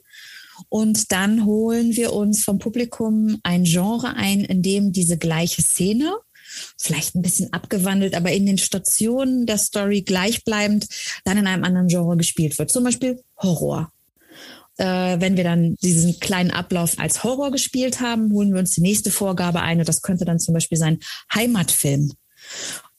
Und 0.69 1.11
dann 1.11 1.45
holen 1.45 1.95
wir 1.95 2.13
uns 2.13 2.43
vom 2.43 2.57
Publikum 2.57 3.39
ein 3.43 3.63
Genre 3.63 4.15
ein, 4.15 4.41
in 4.41 4.61
dem 4.61 4.91
diese 4.91 5.17
gleiche 5.17 5.61
Szene 5.61 6.13
vielleicht 6.77 7.15
ein 7.15 7.21
bisschen 7.21 7.51
abgewandelt, 7.53 8.15
aber 8.15 8.31
in 8.31 8.45
den 8.45 8.57
Stationen 8.57 9.45
der 9.45 9.57
Story 9.57 10.01
gleichbleibend 10.01 10.87
dann 11.25 11.37
in 11.37 11.47
einem 11.47 11.63
anderen 11.63 11.87
Genre 11.87 12.17
gespielt 12.17 12.57
wird. 12.57 12.71
Zum 12.71 12.83
Beispiel 12.83 13.21
Horror. 13.37 13.91
Äh, 14.77 15.19
wenn 15.19 15.37
wir 15.37 15.43
dann 15.43 15.75
diesen 15.81 16.19
kleinen 16.19 16.51
Ablauf 16.51 16.99
als 16.99 17.23
Horror 17.23 17.51
gespielt 17.51 17.99
haben, 17.99 18.31
holen 18.31 18.53
wir 18.53 18.59
uns 18.59 18.71
die 18.71 18.81
nächste 18.81 19.11
Vorgabe 19.11 19.61
ein 19.61 19.79
und 19.79 19.89
das 19.89 20.01
könnte 20.01 20.25
dann 20.25 20.39
zum 20.39 20.53
Beispiel 20.53 20.77
sein 20.77 20.99
Heimatfilm. 21.33 22.13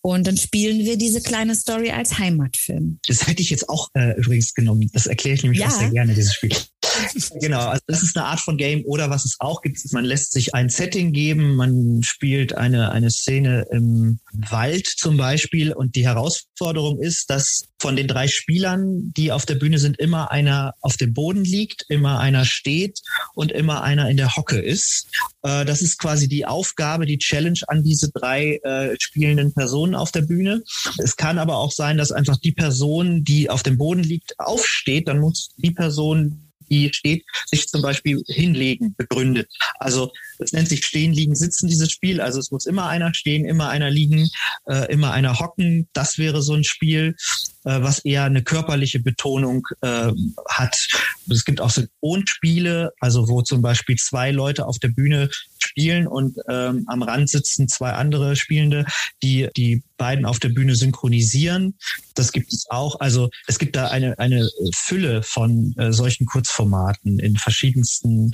Und 0.01 0.27
dann 0.27 0.37
spielen 0.37 0.79
wir 0.81 0.97
diese 0.97 1.21
kleine 1.21 1.55
Story 1.55 1.91
als 1.91 2.19
Heimatfilm. 2.19 2.99
Das 3.07 3.27
hätte 3.27 3.43
ich 3.43 3.51
jetzt 3.51 3.69
auch 3.69 3.91
äh, 3.95 4.17
übrigens 4.19 4.55
genommen. 4.55 4.89
Das 4.93 5.07
erkläre 5.07 5.35
ich 5.35 5.43
nämlich 5.43 5.61
ja. 5.61 5.67
auch 5.67 5.73
sehr 5.73 5.91
gerne, 5.91 6.15
dieses 6.15 6.35
Spiel. 6.35 6.53
genau, 7.41 7.69
also 7.69 7.83
das 7.87 8.03
ist 8.03 8.17
eine 8.17 8.27
Art 8.27 8.41
von 8.41 8.57
Game. 8.57 8.85
Oder 8.85 9.11
was 9.11 9.25
es 9.25 9.37
auch 9.39 9.63
gibt, 9.63 9.79
man 9.93 10.05
lässt 10.05 10.33
sich 10.33 10.55
ein 10.55 10.69
Setting 10.69 11.13
geben, 11.13 11.57
man 11.57 12.03
spielt 12.03 12.57
eine, 12.57 12.91
eine 12.91 13.11
Szene 13.11 13.67
im 13.71 14.21
Wald 14.33 14.87
zum 14.87 15.17
Beispiel 15.17 15.73
und 15.73 15.97
die 15.97 16.07
Herausforderung 16.07 17.01
ist, 17.01 17.31
dass 17.31 17.65
von 17.81 17.97
den 17.97 18.09
drei 18.09 18.27
Spielern, 18.27 19.13
die 19.17 19.33
auf 19.33 19.47
der 19.47 19.55
Bühne 19.55 19.79
sind, 19.79 19.99
immer 19.99 20.31
einer 20.31 20.75
auf 20.81 20.97
dem 20.97 21.15
Boden 21.15 21.45
liegt, 21.45 21.85
immer 21.89 22.19
einer 22.19 22.45
steht 22.45 23.01
und 23.35 23.53
immer 23.53 23.83
einer 23.83 24.11
in 24.11 24.17
der 24.17 24.37
Hocke 24.37 24.59
ist. 24.59 25.07
Äh, 25.43 25.65
das 25.65 25.83
ist 25.83 25.99
quasi 25.99 26.29
die 26.29 26.47
Aufgabe, 26.47 27.07
die 27.07 27.19
Challenge 27.19 27.61
an 27.69 27.85
diese 27.85 28.11
drei 28.11 28.57
äh, 28.63 28.97
spielenden 28.99 29.53
Personen 29.55 29.95
auf 29.95 30.11
der 30.13 30.23
Bühne. 30.23 30.63
Es 30.99 31.17
kann 31.17 31.39
aber 31.39 31.57
auch 31.59 31.73
sein, 31.73 31.97
dass 31.99 32.13
einfach 32.13 32.37
die 32.39 32.53
Person, 32.53 33.25
die 33.25 33.51
auf 33.51 33.63
dem 33.63 33.79
Boden 33.79 34.03
liegt, 34.03 34.39
aufsteht. 34.39 35.09
Dann 35.09 35.21
muss 35.21 35.51
die 35.57 35.71
Person, 35.71 36.48
die 36.71 36.93
steht, 36.93 37.25
sich 37.47 37.69
zum 37.69 37.83
Beispiel 37.83 38.23
hinlegen, 38.27 38.95
begründet. 38.97 39.51
Also 39.79 40.13
es 40.39 40.53
nennt 40.53 40.69
sich 40.69 40.85
Stehen, 40.85 41.13
Liegen, 41.13 41.35
Sitzen, 41.35 41.69
dieses 41.69 41.91
Spiel. 41.91 42.21
Also 42.21 42.39
es 42.41 42.51
muss 42.51 42.67
immer 42.67 42.89
einer 42.89 43.15
stehen, 43.15 43.45
immer 43.45 43.69
einer 43.69 43.91
liegen, 43.91 44.29
äh, 44.67 44.91
immer 44.93 45.13
einer 45.13 45.39
hocken. 45.39 45.89
Das 45.93 46.19
wäre 46.19 46.43
so 46.43 46.55
ein 46.55 46.65
Spiel, 46.65 47.17
äh, 47.65 47.83
was 47.83 48.01
eher 48.01 48.25
eine 48.25 48.43
körperliche 48.43 49.01
Betonung 49.01 49.67
äh, 49.83 50.11
hat. 50.49 50.89
Es 51.31 51.45
gibt 51.45 51.61
auch 51.61 51.71
Synchronspiele, 51.71 52.93
also 53.01 53.29
wo 53.29 53.43
zum 53.43 53.63
Beispiel 53.63 53.97
zwei 53.97 54.31
Leute 54.31 54.67
auf 54.67 54.79
der 54.79 54.89
Bühne 54.89 55.29
spielen 55.59 56.07
und 56.07 56.39
ähm, 56.49 56.85
am 56.87 57.03
Rand 57.03 57.29
sitzen 57.29 57.69
zwei 57.69 57.93
andere 57.93 58.37
Spielende, 58.37 58.87
die 59.23 59.49
die 59.57 59.83
beiden 59.99 60.25
auf 60.25 60.39
der 60.39 60.49
Bühne 60.49 60.77
synchronisieren. 60.77 61.77
Das 62.15 62.33
gibt 62.33 62.53
es 62.53 62.67
auch. 62.71 63.01
Also 63.01 63.31
es 63.47 63.59
gibt 63.59 63.77
da 63.77 63.89
eine, 63.89 64.19
eine 64.19 64.49
Fülle 64.75 65.23
von 65.23 65.75
äh, 65.77 65.93
solchen 65.93 66.25
Kurzformaten 66.25 67.19
in 67.19 67.37
verschiedensten 67.37 68.31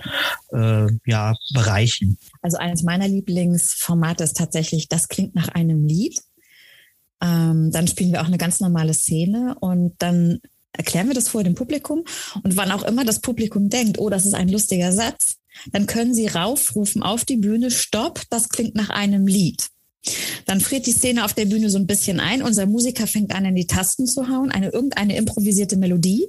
äh, 0.52 0.87
ja, 1.06 1.34
Bereichen. 1.52 1.94
Also 2.43 2.57
eines 2.59 2.83
meiner 2.83 3.09
Lieblingsformate 3.09 4.25
ist 4.25 4.37
tatsächlich, 4.37 4.89
das 4.89 5.09
klingt 5.09 5.35
nach 5.35 5.49
einem 5.49 5.85
Lied. 5.85 6.21
Ähm, 7.21 7.71
dann 7.71 7.89
spielen 7.89 8.13
wir 8.13 8.23
auch 8.23 8.27
eine 8.27 8.39
ganz 8.39 8.61
normale 8.61 8.95
Szene 8.95 9.57
und 9.61 9.95
dann 9.99 10.41
erklären 10.73 11.07
wir 11.07 11.15
das 11.15 11.29
vor 11.29 11.45
dem 11.45 11.55
Publikum. 11.55 12.05
Und 12.43 12.57
wann 12.57 12.73
auch 12.73 12.83
immer 12.83 13.05
das 13.05 13.21
Publikum 13.21 13.69
denkt, 13.69 13.99
oh, 13.99 14.11
das 14.11 14.27
ist 14.27 14.35
ein 14.35 14.49
lustiger 14.49 14.93
Satz, 14.93 15.37
dann 15.73 15.87
können 15.87 16.15
sie 16.15 16.27
raufrufen 16.27 17.03
auf 17.03 17.25
die 17.25 17.37
Bühne, 17.37 17.71
stopp, 17.71 18.23
das 18.31 18.49
klingt 18.49 18.75
nach 18.75 18.91
einem 18.91 19.27
Lied. 19.27 19.69
Dann 20.45 20.61
friert 20.61 20.87
die 20.87 20.93
Szene 20.93 21.25
auf 21.25 21.33
der 21.33 21.47
Bühne 21.47 21.71
so 21.71 21.79
ein 21.79 21.87
bisschen 21.87 22.21
ein. 22.21 22.43
Unser 22.43 22.67
Musiker 22.67 23.07
fängt 23.07 23.35
an, 23.35 23.47
in 23.47 23.55
die 23.55 23.67
Tasten 23.67 24.07
zu 24.07 24.29
hauen, 24.29 24.51
eine 24.51 24.69
irgendeine 24.69 25.17
improvisierte 25.17 25.77
Melodie. 25.77 26.29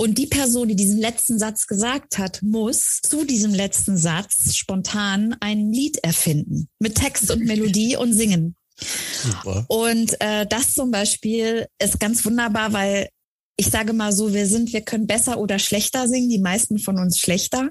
Und 0.00 0.16
die 0.16 0.26
Person, 0.26 0.66
die 0.66 0.76
diesen 0.76 0.98
letzten 0.98 1.38
Satz 1.38 1.66
gesagt 1.66 2.16
hat, 2.16 2.40
muss 2.40 3.02
zu 3.02 3.26
diesem 3.26 3.52
letzten 3.52 3.98
Satz 3.98 4.54
spontan 4.54 5.36
ein 5.40 5.70
Lied 5.74 5.98
erfinden. 5.98 6.70
Mit 6.78 6.94
Text 6.94 7.30
und 7.30 7.44
Melodie 7.44 7.96
und 7.96 8.14
singen. 8.14 8.56
Super. 9.22 9.66
Und 9.68 10.18
äh, 10.22 10.46
das 10.46 10.72
zum 10.72 10.90
Beispiel 10.90 11.66
ist 11.78 12.00
ganz 12.00 12.24
wunderbar, 12.24 12.72
weil 12.72 13.10
ich 13.58 13.66
sage 13.66 13.92
mal 13.92 14.10
so, 14.10 14.32
wir 14.32 14.46
sind, 14.46 14.72
wir 14.72 14.80
können 14.80 15.06
besser 15.06 15.38
oder 15.38 15.58
schlechter 15.58 16.08
singen, 16.08 16.30
die 16.30 16.38
meisten 16.38 16.78
von 16.78 16.98
uns 16.98 17.18
schlechter. 17.18 17.68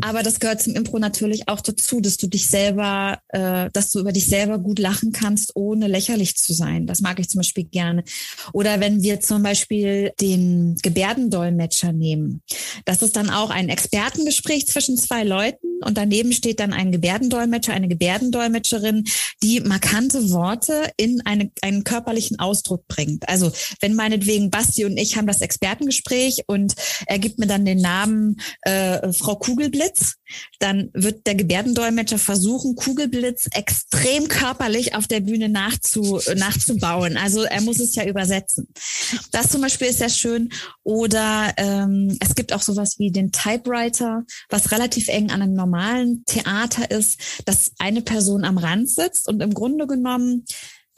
Aber 0.00 0.22
das 0.22 0.40
gehört 0.40 0.62
zum 0.62 0.74
Impro 0.74 0.98
natürlich 0.98 1.48
auch 1.48 1.60
dazu, 1.60 2.00
dass 2.00 2.16
du 2.16 2.26
dich 2.26 2.46
selber, 2.46 3.20
äh, 3.28 3.70
dass 3.72 3.90
du 3.90 4.00
über 4.00 4.12
dich 4.12 4.26
selber 4.26 4.58
gut 4.58 4.78
lachen 4.78 5.12
kannst, 5.12 5.52
ohne 5.54 5.86
lächerlich 5.86 6.36
zu 6.36 6.52
sein. 6.52 6.86
Das 6.86 7.00
mag 7.00 7.18
ich 7.18 7.28
zum 7.28 7.40
Beispiel 7.40 7.64
gerne. 7.64 8.04
Oder 8.52 8.80
wenn 8.80 9.02
wir 9.02 9.20
zum 9.20 9.42
Beispiel 9.42 10.12
den 10.20 10.76
Gebärdendolmetscher 10.82 11.92
nehmen. 11.92 12.42
Das 12.84 13.02
ist 13.02 13.16
dann 13.16 13.30
auch 13.30 13.50
ein 13.50 13.68
Expertengespräch 13.68 14.66
zwischen 14.66 14.96
zwei 14.96 15.24
Leuten 15.24 15.66
und 15.84 15.98
daneben 15.98 16.32
steht 16.32 16.60
dann 16.60 16.72
ein 16.72 16.92
Gebärdendolmetscher, 16.92 17.72
eine 17.72 17.88
Gebärdendolmetscherin, 17.88 19.04
die 19.42 19.60
markante 19.60 20.30
Worte 20.30 20.90
in 20.96 21.20
eine, 21.24 21.50
einen 21.62 21.84
körperlichen 21.84 22.38
Ausdruck 22.38 22.86
bringt. 22.88 23.28
Also 23.28 23.52
wenn 23.80 23.94
meinetwegen 23.94 24.50
Basti 24.50 24.84
und 24.84 24.96
ich 24.96 25.16
haben 25.16 25.26
das 25.26 25.40
Expertengespräch 25.40 26.44
und 26.46 26.74
er 27.06 27.18
gibt 27.18 27.38
mir 27.38 27.46
dann 27.46 27.64
den 27.64 27.80
Namen 27.80 28.40
äh, 28.62 29.12
Frau 29.12 29.36
Kugelblitz, 29.46 30.16
dann 30.58 30.90
wird 30.92 31.26
der 31.26 31.36
Gebärdendolmetscher 31.36 32.18
versuchen, 32.18 32.74
Kugelblitz 32.74 33.46
extrem 33.52 34.26
körperlich 34.26 34.96
auf 34.96 35.06
der 35.06 35.20
Bühne 35.20 35.48
nachzu, 35.48 36.20
nachzubauen. 36.34 37.16
Also 37.16 37.44
er 37.44 37.60
muss 37.60 37.78
es 37.78 37.94
ja 37.94 38.04
übersetzen. 38.04 38.66
Das 39.30 39.50
zum 39.50 39.60
Beispiel 39.60 39.86
ist 39.86 39.98
sehr 39.98 40.08
schön. 40.08 40.50
Oder 40.82 41.54
ähm, 41.58 42.18
es 42.20 42.34
gibt 42.34 42.52
auch 42.52 42.62
sowas 42.62 42.96
wie 42.98 43.12
den 43.12 43.30
Typewriter, 43.30 44.24
was 44.48 44.72
relativ 44.72 45.06
eng 45.08 45.30
an 45.30 45.42
einem 45.42 45.54
normalen 45.54 46.24
Theater 46.26 46.90
ist, 46.90 47.20
dass 47.44 47.70
eine 47.78 48.02
Person 48.02 48.44
am 48.44 48.58
Rand 48.58 48.90
sitzt 48.90 49.28
und 49.28 49.40
im 49.40 49.54
Grunde 49.54 49.86
genommen 49.86 50.44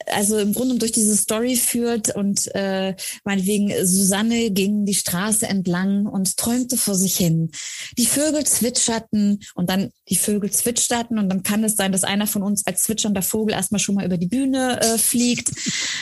also 0.05 0.37
im 0.37 0.53
Grunde 0.53 0.75
durch 0.77 0.91
diese 0.91 1.15
Story 1.15 1.55
führt 1.55 2.15
und 2.15 2.53
äh, 2.55 2.95
meinetwegen 3.23 3.85
Susanne 3.85 4.51
ging 4.51 4.85
die 4.85 4.93
Straße 4.93 5.47
entlang 5.47 6.05
und 6.05 6.37
träumte 6.37 6.77
vor 6.77 6.95
sich 6.95 7.17
hin. 7.17 7.51
Die 7.97 8.05
Vögel 8.05 8.45
zwitscherten 8.45 9.39
und 9.55 9.69
dann 9.69 9.91
die 10.09 10.15
Vögel 10.15 10.51
zwitscherten 10.51 11.19
und 11.19 11.29
dann 11.29 11.43
kann 11.43 11.63
es 11.63 11.75
sein, 11.75 11.91
dass 11.91 12.03
einer 12.03 12.27
von 12.27 12.43
uns 12.43 12.65
als 12.65 12.83
zwitschernder 12.83 13.21
Vogel 13.21 13.53
erstmal 13.53 13.79
schon 13.79 13.95
mal 13.95 14.05
über 14.05 14.17
die 14.17 14.27
Bühne 14.27 14.79
äh, 14.81 14.97
fliegt 14.97 15.51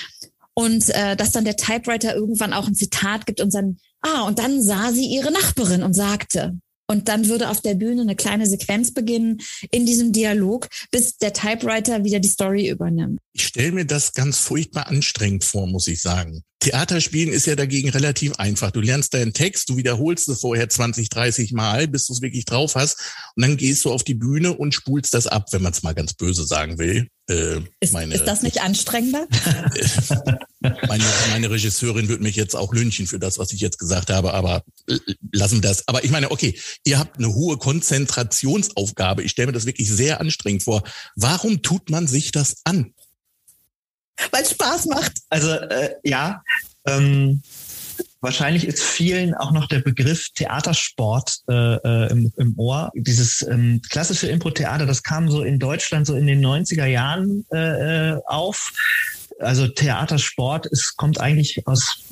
und 0.53 0.89
äh, 0.89 1.15
dass 1.15 1.31
dann 1.31 1.45
der 1.45 1.57
Typewriter 1.57 2.15
irgendwann 2.15 2.53
auch 2.53 2.67
ein 2.67 2.75
Zitat 2.75 3.25
gibt 3.25 3.41
und 3.41 3.53
dann 3.53 3.77
ah 4.01 4.21
und 4.23 4.39
dann 4.39 4.61
sah 4.61 4.91
sie 4.91 5.05
ihre 5.05 5.31
Nachbarin 5.31 5.83
und 5.83 5.93
sagte 5.93 6.57
und 6.87 7.07
dann 7.07 7.27
würde 7.27 7.49
auf 7.49 7.61
der 7.61 7.75
Bühne 7.75 8.01
eine 8.01 8.15
kleine 8.15 8.47
Sequenz 8.47 8.93
beginnen 8.93 9.41
in 9.71 9.85
diesem 9.85 10.13
Dialog, 10.13 10.67
bis 10.91 11.17
der 11.17 11.33
Typewriter 11.33 12.03
wieder 12.03 12.19
die 12.19 12.29
Story 12.29 12.69
übernimmt. 12.69 13.19
Ich 13.33 13.45
stelle 13.45 13.73
mir 13.73 13.85
das 13.85 14.13
ganz 14.13 14.39
furchtbar 14.39 14.87
anstrengend 14.87 15.43
vor, 15.43 15.67
muss 15.67 15.87
ich 15.87 16.01
sagen. 16.01 16.43
Theaterspielen 16.59 17.31
ist 17.31 17.45
ja 17.45 17.55
dagegen 17.55 17.89
relativ 17.89 18.33
einfach. 18.39 18.71
Du 18.71 18.81
lernst 18.81 19.13
deinen 19.13 19.33
Text, 19.33 19.69
du 19.69 19.77
wiederholst 19.77 20.27
es 20.27 20.41
vorher 20.41 20.67
20, 20.67 21.09
30 21.09 21.53
Mal, 21.53 21.87
bis 21.87 22.07
du 22.07 22.13
es 22.13 22.21
wirklich 22.21 22.45
drauf 22.45 22.75
hast. 22.75 22.99
Und 23.35 23.43
dann 23.43 23.57
gehst 23.57 23.85
du 23.85 23.91
auf 23.91 24.03
die 24.03 24.15
Bühne 24.15 24.53
und 24.53 24.73
spulst 24.73 25.13
das 25.13 25.27
ab, 25.27 25.47
wenn 25.51 25.61
man 25.61 25.73
es 25.73 25.83
mal 25.83 25.93
ganz 25.93 26.13
böse 26.13 26.45
sagen 26.45 26.79
will. 26.79 27.09
Äh, 27.29 27.59
ist, 27.79 27.93
meine, 27.93 28.15
ist 28.15 28.25
das 28.25 28.41
nicht 28.41 28.61
anstrengender? 28.61 29.27
meine, 30.87 31.03
meine 31.29 31.49
Regisseurin 31.51 32.07
wird 32.07 32.21
mich 32.21 32.35
jetzt 32.35 32.55
auch 32.55 32.73
lünchen 32.73 33.05
für 33.05 33.19
das, 33.19 33.37
was 33.37 33.51
ich 33.51 33.59
jetzt 33.59 33.77
gesagt 33.77 34.09
habe, 34.09 34.33
aber 34.33 34.63
lassen 35.31 35.61
das. 35.61 35.87
Aber 35.87 36.03
ich 36.03 36.11
meine, 36.11 36.31
okay, 36.31 36.57
ihr 36.85 36.97
habt 36.97 37.17
eine 37.17 37.33
hohe 37.35 37.57
Konzentrationsaufgabe. 37.57 39.23
Ich 39.23 39.31
stelle 39.31 39.47
mir 39.47 39.53
das 39.53 39.65
wirklich 39.65 39.91
sehr 39.91 40.21
anstrengend 40.21 40.63
vor. 40.63 40.83
Warum 41.15 41.61
tut 41.61 41.89
man 41.89 42.07
sich 42.07 42.31
das 42.31 42.61
an? 42.63 42.93
Weil 44.31 44.43
es 44.43 44.51
Spaß 44.51 44.85
macht. 44.87 45.13
Also 45.29 45.51
äh, 45.51 45.95
ja, 46.03 46.41
ähm, 46.85 47.41
wahrscheinlich 48.21 48.65
ist 48.65 48.81
vielen 48.81 49.33
auch 49.35 49.51
noch 49.51 49.67
der 49.67 49.79
Begriff 49.79 50.29
Theatersport 50.35 51.39
äh, 51.49 51.75
äh, 51.75 52.11
im, 52.11 52.33
im 52.37 52.57
Ohr. 52.57 52.91
Dieses 52.95 53.41
ähm, 53.47 53.81
klassische 53.89 54.27
Impro-Theater, 54.27 54.85
das 54.85 55.03
kam 55.03 55.29
so 55.29 55.43
in 55.43 55.59
Deutschland 55.59 56.07
so 56.07 56.15
in 56.15 56.27
den 56.27 56.45
90er 56.45 56.85
Jahren 56.85 57.45
äh, 57.53 58.13
äh 58.13 58.21
auf 58.25 58.73
also 59.39 59.67
Theatersport 59.67 60.67
es 60.71 60.95
kommt 60.95 61.19
eigentlich 61.19 61.67
aus, 61.67 62.03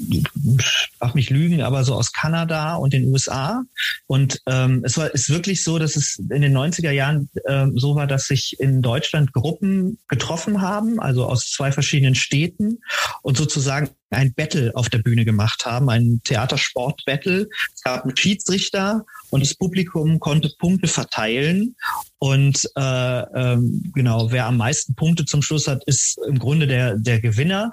darf 1.00 1.14
mich 1.14 1.30
lügen, 1.30 1.62
aber 1.62 1.84
so 1.84 1.96
aus 1.96 2.12
Kanada 2.12 2.76
und 2.76 2.94
den 2.94 3.06
USA. 3.06 3.64
Und 4.08 4.42
ähm, 4.48 4.82
es 4.86 4.98
war 4.98 5.14
ist 5.14 5.30
wirklich 5.30 5.64
so, 5.64 5.80
dass 5.80 5.96
es 5.96 6.18
in 6.18 6.42
den 6.42 6.56
90er 6.56 6.92
Jahren 6.92 7.30
ähm, 7.48 7.78
so 7.78 7.96
war, 7.96 8.08
dass 8.08 8.26
sich 8.26 8.60
in 8.60 8.82
Deutschland 8.82 9.34
Gruppen 9.34 9.98
getroffen 10.08 10.62
haben, 10.62 11.00
also 11.00 11.26
aus 11.26 11.52
zwei 11.52 11.72
verschiedenen 11.72 12.16
Städten 12.16 12.80
und 13.22 13.38
sozusagen 13.38 13.90
ein 14.12 14.34
Battle 14.34 14.72
auf 14.76 14.90
der 14.90 15.00
Bühne 15.00 15.26
gemacht 15.26 15.66
haben, 15.66 15.90
ein 15.90 16.22
Theatersport-Battle. 16.24 17.48
Es 17.74 17.82
gab 17.82 18.04
einen 18.04 18.16
Schiedsrichter 18.16 19.06
und 19.30 19.42
das 19.42 19.56
Publikum 19.56 20.20
konnte 20.20 20.52
Punkte 20.60 20.88
verteilen. 20.88 21.76
Und 22.20 22.70
äh, 22.76 22.82
ähm, 22.82 23.92
genau, 23.94 24.32
wer 24.32 24.46
am 24.46 24.58
meisten 24.58 24.96
Punkte 24.96 25.26
zum 25.26 25.42
Schluss 25.42 25.68
hat, 25.68 25.84
ist 25.86 26.18
im 26.28 26.40
Grunde 26.40 26.66
der, 26.66 26.96
der 26.98 27.20
Gewinner. 27.20 27.72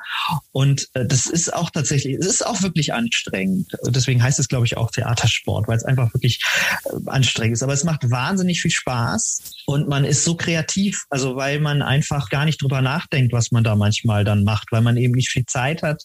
Und 0.50 0.88
äh, 0.94 1.06
das 1.06 1.26
ist 1.26 1.54
auch 1.54 1.70
tatsächlich, 1.70 2.16
es 2.16 2.26
ist 2.26 2.46
auch 2.46 2.61
wirklich 2.62 2.92
anstrengend. 2.92 3.72
Deswegen 3.87 4.22
heißt 4.22 4.38
es, 4.40 4.49
glaube 4.49 4.66
ich, 4.66 4.76
auch 4.76 4.90
Theatersport, 4.90 5.68
weil 5.68 5.76
es 5.76 5.84
einfach 5.84 6.12
wirklich 6.12 6.40
äh, 6.84 6.90
anstrengend 7.06 7.54
ist. 7.54 7.62
Aber 7.62 7.72
es 7.72 7.84
macht 7.84 8.11
wahnsinnig 8.11 8.61
viel 8.61 8.70
Spaß 8.70 9.62
und 9.66 9.88
man 9.88 10.04
ist 10.04 10.25
so 10.25 10.34
kreativ, 10.34 11.04
also 11.08 11.37
weil 11.37 11.61
man 11.61 11.80
einfach 11.80 12.28
gar 12.28 12.44
nicht 12.44 12.61
drüber 12.61 12.82
nachdenkt, 12.82 13.32
was 13.32 13.52
man 13.52 13.62
da 13.62 13.76
manchmal 13.76 14.25
dann 14.25 14.44
macht, 14.44 14.72
weil 14.72 14.82
man 14.82 14.96
eben 14.96 15.14
nicht 15.14 15.30
viel 15.30 15.46
Zeit 15.46 15.82
hat, 15.82 16.02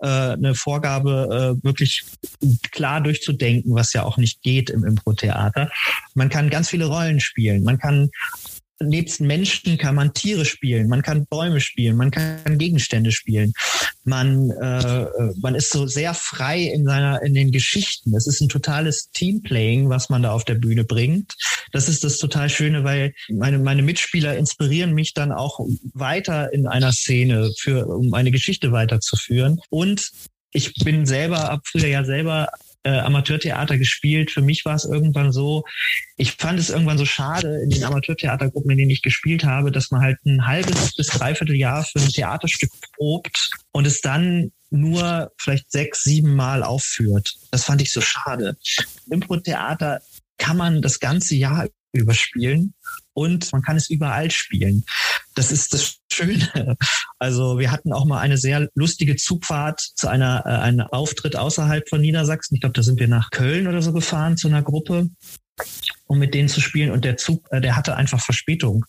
äh, 0.00 0.06
eine 0.06 0.54
Vorgabe 0.54 1.56
äh, 1.58 1.64
wirklich 1.64 2.04
klar 2.70 3.00
durchzudenken, 3.00 3.74
was 3.74 3.92
ja 3.92 4.02
auch 4.02 4.18
nicht 4.18 4.42
geht 4.42 4.70
im 4.70 4.84
Impro-Theater. 4.84 5.70
Man 6.14 6.28
kann 6.28 6.50
ganz 6.50 6.68
viele 6.68 6.86
Rollen 6.86 7.20
spielen. 7.20 7.64
Man 7.64 7.77
kann 7.78 8.10
nebst 8.80 9.20
Menschen 9.20 9.76
kann 9.78 9.94
man 9.94 10.14
Tiere 10.14 10.44
spielen, 10.44 10.88
man 10.88 11.02
kann 11.02 11.26
Bäume 11.26 11.60
spielen, 11.60 11.96
man 11.96 12.10
kann 12.10 12.58
Gegenstände 12.58 13.12
spielen. 13.12 13.52
Man, 14.04 14.50
äh, 14.50 15.06
man 15.40 15.54
ist 15.54 15.70
so 15.70 15.86
sehr 15.86 16.14
frei 16.14 16.62
in 16.62 16.84
seiner, 16.84 17.22
in 17.22 17.34
den 17.34 17.50
Geschichten. 17.50 18.14
Es 18.14 18.26
ist 18.26 18.40
ein 18.40 18.48
totales 18.48 19.10
Teamplaying, 19.12 19.90
was 19.90 20.08
man 20.08 20.22
da 20.22 20.32
auf 20.32 20.44
der 20.44 20.54
Bühne 20.54 20.84
bringt. 20.84 21.34
Das 21.72 21.88
ist 21.88 22.04
das 22.04 22.18
total 22.18 22.48
Schöne, 22.48 22.84
weil 22.84 23.12
meine, 23.28 23.58
meine 23.58 23.82
Mitspieler 23.82 24.36
inspirieren 24.36 24.94
mich 24.94 25.12
dann 25.12 25.32
auch 25.32 25.60
weiter 25.92 26.52
in 26.52 26.66
einer 26.66 26.92
Szene 26.92 27.52
für, 27.58 27.86
um 27.86 28.14
eine 28.14 28.30
Geschichte 28.30 28.72
weiterzuführen. 28.72 29.60
Und 29.68 30.10
ich 30.52 30.72
bin 30.84 31.04
selber, 31.04 31.48
habe 31.48 31.62
früher 31.66 31.88
ja 31.88 32.04
selber 32.04 32.48
äh, 32.88 33.00
Amateurtheater 33.00 33.76
gespielt. 33.76 34.30
Für 34.30 34.40
mich 34.40 34.64
war 34.64 34.74
es 34.74 34.84
irgendwann 34.84 35.30
so, 35.30 35.64
ich 36.16 36.32
fand 36.32 36.58
es 36.58 36.70
irgendwann 36.70 36.96
so 36.96 37.04
schade 37.04 37.60
in 37.62 37.70
den 37.70 37.84
Amateurtheatergruppen, 37.84 38.70
in 38.70 38.78
denen 38.78 38.90
ich 38.90 39.02
gespielt 39.02 39.44
habe, 39.44 39.70
dass 39.70 39.90
man 39.90 40.00
halt 40.00 40.18
ein 40.24 40.46
halbes 40.46 40.94
bis 40.96 41.08
dreiviertel 41.08 41.56
Jahr 41.56 41.84
für 41.84 42.00
ein 42.00 42.08
Theaterstück 42.08 42.70
probt 42.96 43.50
und 43.72 43.86
es 43.86 44.00
dann 44.00 44.52
nur 44.70 45.32
vielleicht 45.38 45.70
sechs, 45.70 46.02
sieben 46.04 46.34
Mal 46.34 46.62
aufführt. 46.62 47.34
Das 47.50 47.64
fand 47.64 47.82
ich 47.82 47.92
so 47.92 48.00
schade. 48.00 48.56
Impro-Theater 49.10 50.00
kann 50.38 50.56
man 50.56 50.80
das 50.82 51.00
ganze 51.00 51.34
Jahr 51.36 51.68
überspielen 51.92 52.74
und 53.18 53.52
man 53.52 53.62
kann 53.62 53.76
es 53.76 53.90
überall 53.90 54.30
spielen. 54.30 54.84
Das 55.34 55.50
ist 55.50 55.74
das 55.74 55.96
Schöne. 56.10 56.76
Also 57.20 57.58
wir 57.58 57.72
hatten 57.72 57.92
auch 57.92 58.04
mal 58.04 58.20
eine 58.20 58.38
sehr 58.38 58.68
lustige 58.76 59.16
Zugfahrt 59.16 59.80
zu 59.80 60.06
einer 60.06 60.44
äh, 60.46 60.50
einem 60.50 60.86
Auftritt 60.86 61.34
außerhalb 61.34 61.88
von 61.88 62.00
Niedersachsen. 62.00 62.54
Ich 62.54 62.60
glaube, 62.60 62.74
da 62.74 62.84
sind 62.84 63.00
wir 63.00 63.08
nach 63.08 63.30
Köln 63.30 63.66
oder 63.66 63.82
so 63.82 63.92
gefahren 63.92 64.36
zu 64.36 64.46
einer 64.46 64.62
Gruppe 64.62 65.08
um 66.08 66.18
mit 66.18 66.34
denen 66.34 66.48
zu 66.48 66.60
spielen. 66.60 66.90
Und 66.90 67.04
der 67.04 67.16
Zug, 67.16 67.46
äh, 67.50 67.60
der 67.60 67.76
hatte 67.76 67.94
einfach 67.96 68.20
Verspätung. 68.20 68.84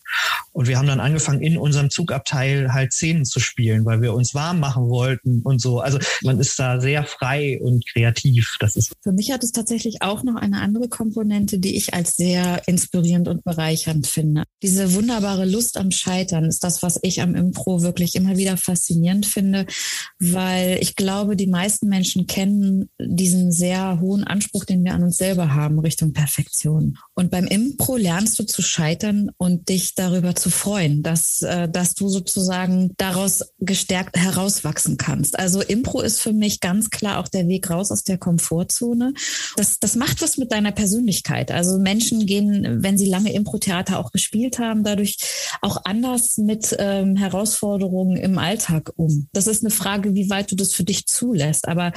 Und 0.52 0.68
wir 0.68 0.78
haben 0.78 0.88
dann 0.88 1.00
angefangen, 1.00 1.42
in 1.42 1.58
unserem 1.58 1.90
Zugabteil 1.90 2.74
halt 2.74 2.94
Szenen 2.94 3.26
zu 3.26 3.40
spielen, 3.40 3.86
weil 3.86 4.02
wir 4.02 4.14
uns 4.14 4.34
warm 4.34 4.60
machen 4.60 4.88
wollten 4.90 5.42
und 5.44 5.62
so. 5.62 5.80
Also 5.80 6.00
man 6.24 6.40
ist 6.40 6.58
da 6.58 6.80
sehr 6.80 7.04
frei 7.04 7.60
und 7.62 7.86
kreativ. 7.86 8.56
Das 8.60 8.76
ist 8.76 8.94
Für 9.04 9.12
mich 9.12 9.32
hat 9.32 9.44
es 9.44 9.52
tatsächlich 9.52 10.02
auch 10.02 10.24
noch 10.24 10.36
eine 10.36 10.62
andere 10.62 10.90
Komponente, 10.90 11.60
die 11.60 11.76
ich 11.76 11.94
als 11.94 12.16
sehr 12.16 12.68
inspirierend 12.68 13.28
und 13.28 13.44
bereichernd 13.44 14.08
finde. 14.08 14.44
Diese 14.64 14.94
wunderbare 14.94 15.46
Lust 15.46 15.78
am 15.78 15.92
Scheitern 15.92 16.46
ist 16.46 16.64
das, 16.64 16.82
was 16.82 17.00
ich 17.04 17.22
am 17.22 17.36
Impro 17.36 17.82
wirklich 17.82 18.16
immer 18.16 18.38
wieder 18.38 18.58
faszinierend 18.58 19.26
finde, 19.26 19.66
weil 20.20 20.78
ich 20.82 20.96
glaube, 20.96 21.36
die 21.36 21.48
meisten 21.48 21.90
Menschen 21.90 22.28
kennen 22.28 22.90
diesen 23.00 23.52
sehr 23.52 24.00
hohen 24.00 24.24
Anspruch, 24.24 24.66
den 24.66 24.84
wir 24.84 24.94
an 24.94 25.04
uns 25.04 25.18
selber 25.18 25.54
haben, 25.54 25.80
Richtung 25.80 26.14
Perfektion. 26.14 26.98
Und 27.20 27.32
beim 27.32 27.48
Impro 27.48 27.98
lernst 27.98 28.40
du 28.40 28.46
zu 28.46 28.62
scheitern 28.62 29.30
und 29.36 29.68
dich 29.68 29.94
darüber 29.94 30.36
zu 30.36 30.50
freuen, 30.50 31.04
dass, 31.04 31.42
äh, 31.42 31.68
dass 31.68 31.94
du 31.94 32.08
sozusagen 32.08 32.94
daraus 32.96 33.44
gestärkt 33.60 34.16
herauswachsen 34.16 34.96
kannst. 34.96 35.38
Also 35.38 35.60
Impro 35.60 36.00
ist 36.00 36.22
für 36.22 36.32
mich 36.32 36.62
ganz 36.62 36.92
klar 36.92 37.20
auch 37.20 37.28
der 37.28 37.50
Weg 37.50 37.70
raus 37.70 37.92
aus 37.92 38.06
der 38.06 38.20
Komfortzone. 38.20 39.14
Das, 39.58 39.80
das 39.80 39.98
macht 39.98 40.22
was 40.22 40.38
mit 40.38 40.54
deiner 40.54 40.72
Persönlichkeit. 40.72 41.52
Also 41.52 41.78
Menschen 41.78 42.26
gehen, 42.26 42.82
wenn 42.84 42.98
sie 42.98 43.10
lange 43.10 43.34
Impro-Theater 43.34 44.00
auch 44.00 44.14
gespielt 44.14 44.58
haben, 44.58 44.86
dadurch 44.86 45.18
auch 45.60 45.84
anders 45.84 46.38
mit 46.38 46.74
ähm, 46.80 47.18
Herausforderungen 47.18 48.16
im 48.16 48.38
Alltag 48.38 48.94
um. 48.96 49.28
Das 49.34 49.48
ist 49.48 49.62
eine 49.62 49.72
Frage, 49.72 50.16
wie 50.16 50.30
weit 50.30 50.54
du 50.54 50.56
das 50.56 50.72
für 50.72 50.86
dich 50.86 51.06
zulässt. 51.06 51.68
Aber 51.68 51.92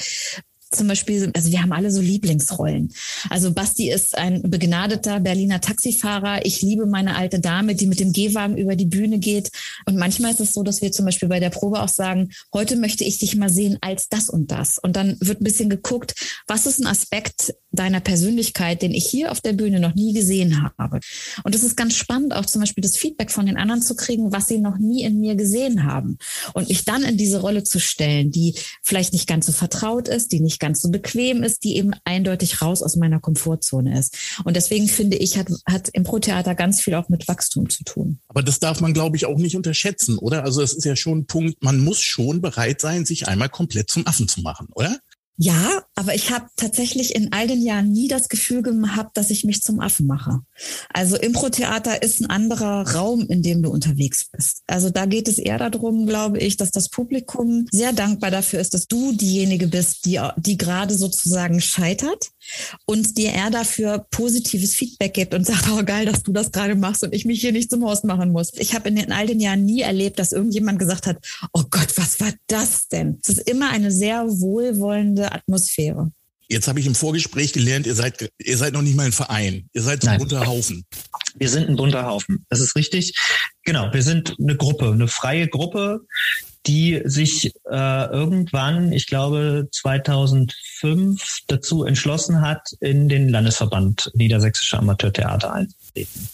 zum 0.75 0.89
Beispiel, 0.89 1.31
also 1.35 1.51
wir 1.51 1.63
haben 1.63 1.73
alle 1.73 1.91
so 1.91 2.01
Lieblingsrollen. 2.01 2.93
Also 3.31 3.53
Basti 3.53 3.91
ist 3.91 4.17
ein 4.17 4.43
begnadeter 4.43 5.21
Berliner 5.21 5.61
Taxifahrer. 5.61 6.45
Ich 6.45 6.63
liebe 6.63 6.87
meine 6.87 7.17
alte 7.17 7.41
Dame, 7.41 7.75
die 7.75 7.87
mit 7.87 8.01
dem 8.01 8.13
Gehwagen 8.13 8.57
über 8.57 8.77
die 8.77 8.87
Bühne 8.87 9.19
geht. 9.19 9.51
Und 9.87 9.97
manchmal 9.97 10.33
ist 10.33 10.41
es 10.41 10.53
so, 10.53 10.63
dass 10.63 10.83
wir 10.83 10.93
zum 10.93 11.05
Beispiel 11.05 11.29
bei 11.29 11.41
der 11.41 11.51
Probe 11.51 11.81
auch 11.81 11.89
sagen, 11.89 12.31
heute 12.53 12.77
möchte 12.77 13.05
ich 13.05 13.19
dich 13.19 13.37
mal 13.37 13.51
sehen 13.51 13.79
als 13.81 14.09
das 14.09 14.29
und 14.29 14.51
das. 14.51 14.79
Und 14.79 14.97
dann 14.97 15.17
wird 15.21 15.41
ein 15.41 15.45
bisschen 15.45 15.71
geguckt, 15.71 16.15
was 16.47 16.67
ist 16.67 16.81
ein 16.81 16.87
Aspekt 16.87 17.55
deiner 17.71 18.01
Persönlichkeit, 18.01 18.83
den 18.83 18.93
ich 18.93 19.07
hier 19.07 19.33
auf 19.33 19.41
der 19.41 19.55
Bühne 19.55 19.81
noch 19.81 19.95
nie 19.95 20.13
gesehen 20.13 20.63
habe. 20.79 21.01
Und 21.43 21.55
es 21.55 21.63
ist 21.63 21.77
ganz 21.77 21.97
spannend, 21.97 22.35
auch 22.35 22.47
zum 22.47 22.61
Beispiel 22.61 22.83
das 22.83 22.97
Feedback 22.97 23.31
von 23.31 23.47
den 23.47 23.57
anderen 23.57 23.83
zu 23.83 23.97
kriegen, 23.97 24.33
was 24.33 24.49
sie 24.49 24.59
noch 24.59 24.79
nie 24.79 25.03
in 25.03 25.21
mir 25.21 25.37
gesehen 25.37 25.85
haben. 25.85 26.19
Und 26.53 26.69
mich 26.69 26.85
dann 26.85 27.03
in 27.03 27.17
diese 27.17 27.41
Rolle 27.41 27.65
zu 27.65 27.81
stellen, 27.81 28.31
die 28.31 28.55
vielleicht 28.83 29.13
nicht 29.13 29.27
ganz 29.27 29.47
so 29.47 29.53
vertraut 29.53 30.09
ist, 30.09 30.33
die 30.33 30.41
nicht 30.41 30.61
ganz 30.63 30.81
so 30.81 30.91
bequem 30.91 31.43
ist, 31.43 31.65
die 31.65 31.77
eben 31.77 31.91
eindeutig 32.05 32.63
raus 32.63 32.83
aus 32.83 32.97
meiner 32.97 33.21
Komfortzone 33.21 33.99
ist. 33.99 34.17
Und 34.45 34.57
deswegen 34.57 34.89
finde 34.89 35.17
ich, 35.17 35.37
hat, 35.37 35.49
hat 35.67 35.89
Impro-Theater 35.89 36.55
ganz 36.55 36.81
viel 36.81 36.95
auch 36.95 37.09
mit 37.09 37.27
Wachstum 37.29 37.69
zu 37.69 37.83
tun. 37.85 38.21
Aber 38.29 38.43
das 38.43 38.61
darf 38.61 38.81
man, 38.81 38.95
glaube 38.95 39.17
ich, 39.17 39.27
auch 39.27 39.39
nicht 39.39 39.57
unterschätzen, 39.57 40.17
oder? 40.19 40.45
Also 40.45 40.63
es 40.63 40.73
ist 40.73 40.85
ja 40.85 40.97
schon 40.97 41.19
ein 41.19 41.27
Punkt, 41.27 41.63
man 41.63 41.81
muss 41.81 42.01
schon 42.01 42.41
bereit 42.41 42.81
sein, 42.81 43.05
sich 43.05 43.29
einmal 43.29 43.49
komplett 43.49 43.91
zum 43.91 44.07
Affen 44.07 44.29
zu 44.29 44.41
machen, 44.41 44.69
oder? 44.73 44.99
Ja, 45.37 45.83
aber 45.95 46.15
ich 46.15 46.31
habe 46.31 46.47
tatsächlich 46.57 47.15
in 47.15 47.33
all 47.33 47.47
den 47.47 47.63
Jahren 47.63 47.91
nie 47.91 48.07
das 48.07 48.29
Gefühl 48.29 48.63
gehabt, 48.63 49.17
dass 49.17 49.31
ich 49.31 49.45
mich 49.45 49.63
zum 49.63 49.81
Affen 49.81 50.07
mache. 50.07 50.41
Also 50.93 51.17
Impro-Theater 51.17 52.03
ist 52.03 52.21
ein 52.21 52.31
anderer 52.31 52.93
Raum, 52.95 53.27
in 53.29 53.43
dem 53.43 53.63
du 53.63 53.71
unterwegs 53.71 54.27
bist. 54.31 54.63
Also 54.67 54.91
da 54.91 55.07
geht 55.07 55.29
es 55.29 55.39
eher 55.39 55.59
darum, 55.59 56.07
glaube 56.07 56.39
ich, 56.39 56.59
dass 56.59 56.71
das 56.71 56.91
Publikum 56.91 57.67
sehr 57.71 57.93
dankbar 57.93 58.31
dafür 58.31 58.61
ist, 58.61 58.75
dass 58.75 58.87
du 58.87 59.13
diejenige 59.13 59.69
bist, 59.69 60.05
die, 60.05 60.21
die 60.37 60.59
gerade 60.59 60.95
sozusagen 60.95 61.61
scheitert 61.61 62.31
und 62.87 63.17
dir 63.19 63.31
er 63.31 63.51
dafür 63.51 64.07
positives 64.11 64.75
Feedback 64.75 65.15
gibt 65.15 65.35
und 65.35 65.47
sagt, 65.47 65.69
oh 65.73 65.83
geil, 65.85 66.07
dass 66.07 66.23
du 66.23 66.33
das 66.33 66.53
gerade 66.53 66.75
machst 66.75 67.03
und 67.03 67.15
ich 67.15 67.25
mich 67.25 67.41
hier 67.41 67.53
nicht 67.53 67.71
zum 67.71 67.85
Host 67.85 68.05
machen 68.05 68.33
muss. 68.33 68.53
Ich 68.57 68.75
habe 68.75 68.89
in, 68.89 68.97
in 68.97 69.13
all 69.13 69.27
den 69.27 69.41
Jahren 69.41 69.65
nie 69.65 69.81
erlebt, 69.81 70.19
dass 70.19 70.33
irgendjemand 70.33 70.79
gesagt 70.79 71.07
hat, 71.07 71.19
oh 71.53 71.65
Gott, 71.71 71.97
was 71.97 72.21
war 72.21 72.33
das 72.47 72.89
denn? 72.89 73.19
Es 73.23 73.37
ist 73.37 73.51
immer 73.51 73.71
eine 73.71 73.91
sehr 73.91 74.25
wohlwollende 74.27 75.33
Atmosphäre. 75.33 76.13
Jetzt 76.49 76.69
habe 76.69 76.81
ich 76.81 76.87
im 76.87 76.95
Vorgespräch 76.95 77.55
gelernt, 77.55 77.87
ihr 77.87 77.95
seid, 77.95 78.31
ihr 78.39 78.59
seid 78.59 78.75
noch 78.75 78.83
nicht 78.83 78.95
mal 78.95 79.07
ein 79.07 79.13
Verein. 79.13 79.71
Ihr 79.73 79.81
seid 79.81 80.07
ein 80.07 80.19
bunter 80.19 80.47
Haufen. 80.47 80.85
Wir 81.35 81.49
sind 81.49 81.69
ein 81.71 81.77
bunter 81.77 82.05
Haufen. 82.05 82.45
Das 82.51 82.61
ist 82.61 82.77
richtig. 82.77 83.15
Genau. 83.65 83.91
Wir 83.93 84.03
sind 84.03 84.37
eine 84.39 84.57
Gruppe, 84.57 84.93
eine 84.93 85.09
freie 85.09 85.49
Gruppe, 85.49 86.01
die 86.67 87.01
sich 87.05 87.53
äh, 87.71 88.07
irgendwann, 88.07 88.93
ich 88.93 89.07
glaube 89.07 89.69
2005, 89.73 91.41
dazu 91.49 91.85
entschlossen 91.85 92.41
hat, 92.41 92.69
in 92.81 93.09
den 93.09 93.29
Landesverband 93.29 94.11
Niedersächsische 94.15 94.79
Amateurtheater 94.79 95.53
einzutreten. 95.53 96.29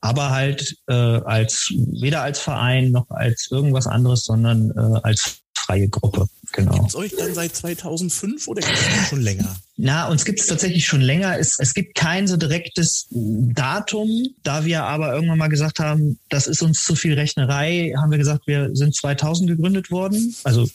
Aber 0.00 0.30
halt 0.30 0.76
äh, 0.88 0.92
als 0.92 1.72
weder 1.74 2.22
als 2.22 2.40
Verein 2.40 2.90
noch 2.90 3.08
als 3.10 3.48
irgendwas 3.50 3.86
anderes, 3.86 4.24
sondern 4.24 4.70
äh, 4.70 5.00
als 5.02 5.40
freie 5.70 5.88
Gruppe. 5.88 6.28
Genau. 6.52 6.72
Gibt 6.72 6.88
es 6.88 6.96
euch 6.96 7.14
dann 7.16 7.32
seit 7.32 7.54
2005 7.54 8.48
oder 8.48 8.60
gibt 8.60 8.76
es 8.76 9.08
schon 9.08 9.20
länger? 9.20 9.56
Na, 9.76 10.08
uns 10.08 10.24
gibt 10.24 10.40
es 10.40 10.46
tatsächlich 10.46 10.84
schon 10.84 11.00
länger. 11.00 11.38
Es, 11.38 11.60
es 11.60 11.74
gibt 11.74 11.94
kein 11.94 12.26
so 12.26 12.36
direktes 12.36 13.06
Datum. 13.10 14.26
Da 14.42 14.64
wir 14.64 14.82
aber 14.82 15.14
irgendwann 15.14 15.38
mal 15.38 15.48
gesagt 15.48 15.78
haben, 15.78 16.18
das 16.28 16.48
ist 16.48 16.62
uns 16.62 16.82
zu 16.82 16.96
viel 16.96 17.14
Rechnerei, 17.14 17.94
haben 17.96 18.10
wir 18.10 18.18
gesagt, 18.18 18.48
wir 18.48 18.70
sind 18.74 18.96
2000 18.96 19.48
gegründet 19.48 19.92
worden. 19.92 20.34
Also 20.42 20.68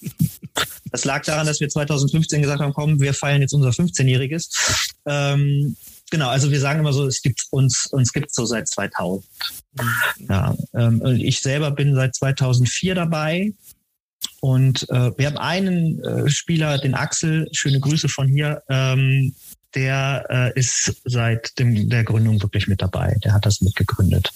das 0.92 1.04
lag 1.04 1.26
daran, 1.26 1.46
dass 1.46 1.60
wir 1.60 1.68
2015 1.68 2.42
gesagt 2.42 2.62
haben, 2.62 2.74
komm, 2.74 3.02
wir 3.02 3.14
feiern 3.14 3.42
jetzt 3.42 3.54
unser 3.54 3.72
15-jähriges. 3.72 4.94
Ähm, 5.06 5.76
genau, 6.10 6.30
also 6.30 6.52
wir 6.52 6.62
sagen 6.62 6.80
immer 6.80 6.94
so, 6.94 7.06
es 7.06 7.22
gibt 7.22 7.48
uns, 7.50 7.88
uns 7.92 8.14
gibt 8.14 8.34
so 8.34 8.46
seit 8.46 8.70
2000. 8.70 9.26
Ja, 10.30 10.56
ähm, 10.74 11.02
ich 11.18 11.42
selber 11.42 11.72
bin 11.72 11.96
seit 11.96 12.16
2004 12.16 12.96
dabei. 12.96 13.52
Und 14.46 14.88
äh, 14.92 15.12
wir 15.18 15.26
haben 15.26 15.40
einen 15.40 16.04
äh, 16.04 16.30
Spieler, 16.30 16.78
den 16.78 16.94
Axel, 16.94 17.48
schöne 17.52 17.80
Grüße 17.80 18.08
von 18.08 18.28
hier, 18.28 18.62
ähm, 18.70 19.34
der 19.74 20.24
äh, 20.30 20.60
ist 20.60 21.02
seit 21.04 21.58
dem, 21.58 21.90
der 21.90 22.04
Gründung 22.04 22.40
wirklich 22.44 22.68
mit 22.68 22.80
dabei. 22.80 23.18
Der 23.24 23.34
hat 23.34 23.48
das 23.48 23.62
mitgegründet. 23.62 24.30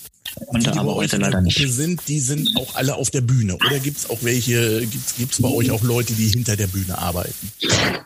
Und 0.48 0.66
die, 0.66 0.72
aber 0.72 0.96
heute 0.96 1.18
leider 1.18 1.42
nicht. 1.42 1.60
Sind, 1.60 2.08
die 2.08 2.20
sind 2.20 2.50
auch 2.58 2.74
alle 2.74 2.96
auf 2.96 3.12
der 3.12 3.22
Bühne. 3.22 3.56
Oder 3.58 3.78
gibt 3.78 3.98
es 3.98 4.10
auch 4.10 4.18
welche, 4.24 4.84
gibt 4.88 5.32
es 5.32 5.40
bei 5.44 5.50
euch 5.50 5.70
auch 5.70 5.84
Leute, 5.84 6.14
die 6.14 6.28
hinter 6.28 6.56
der 6.56 6.68
Bühne 6.68 6.98
arbeiten? 6.98 7.52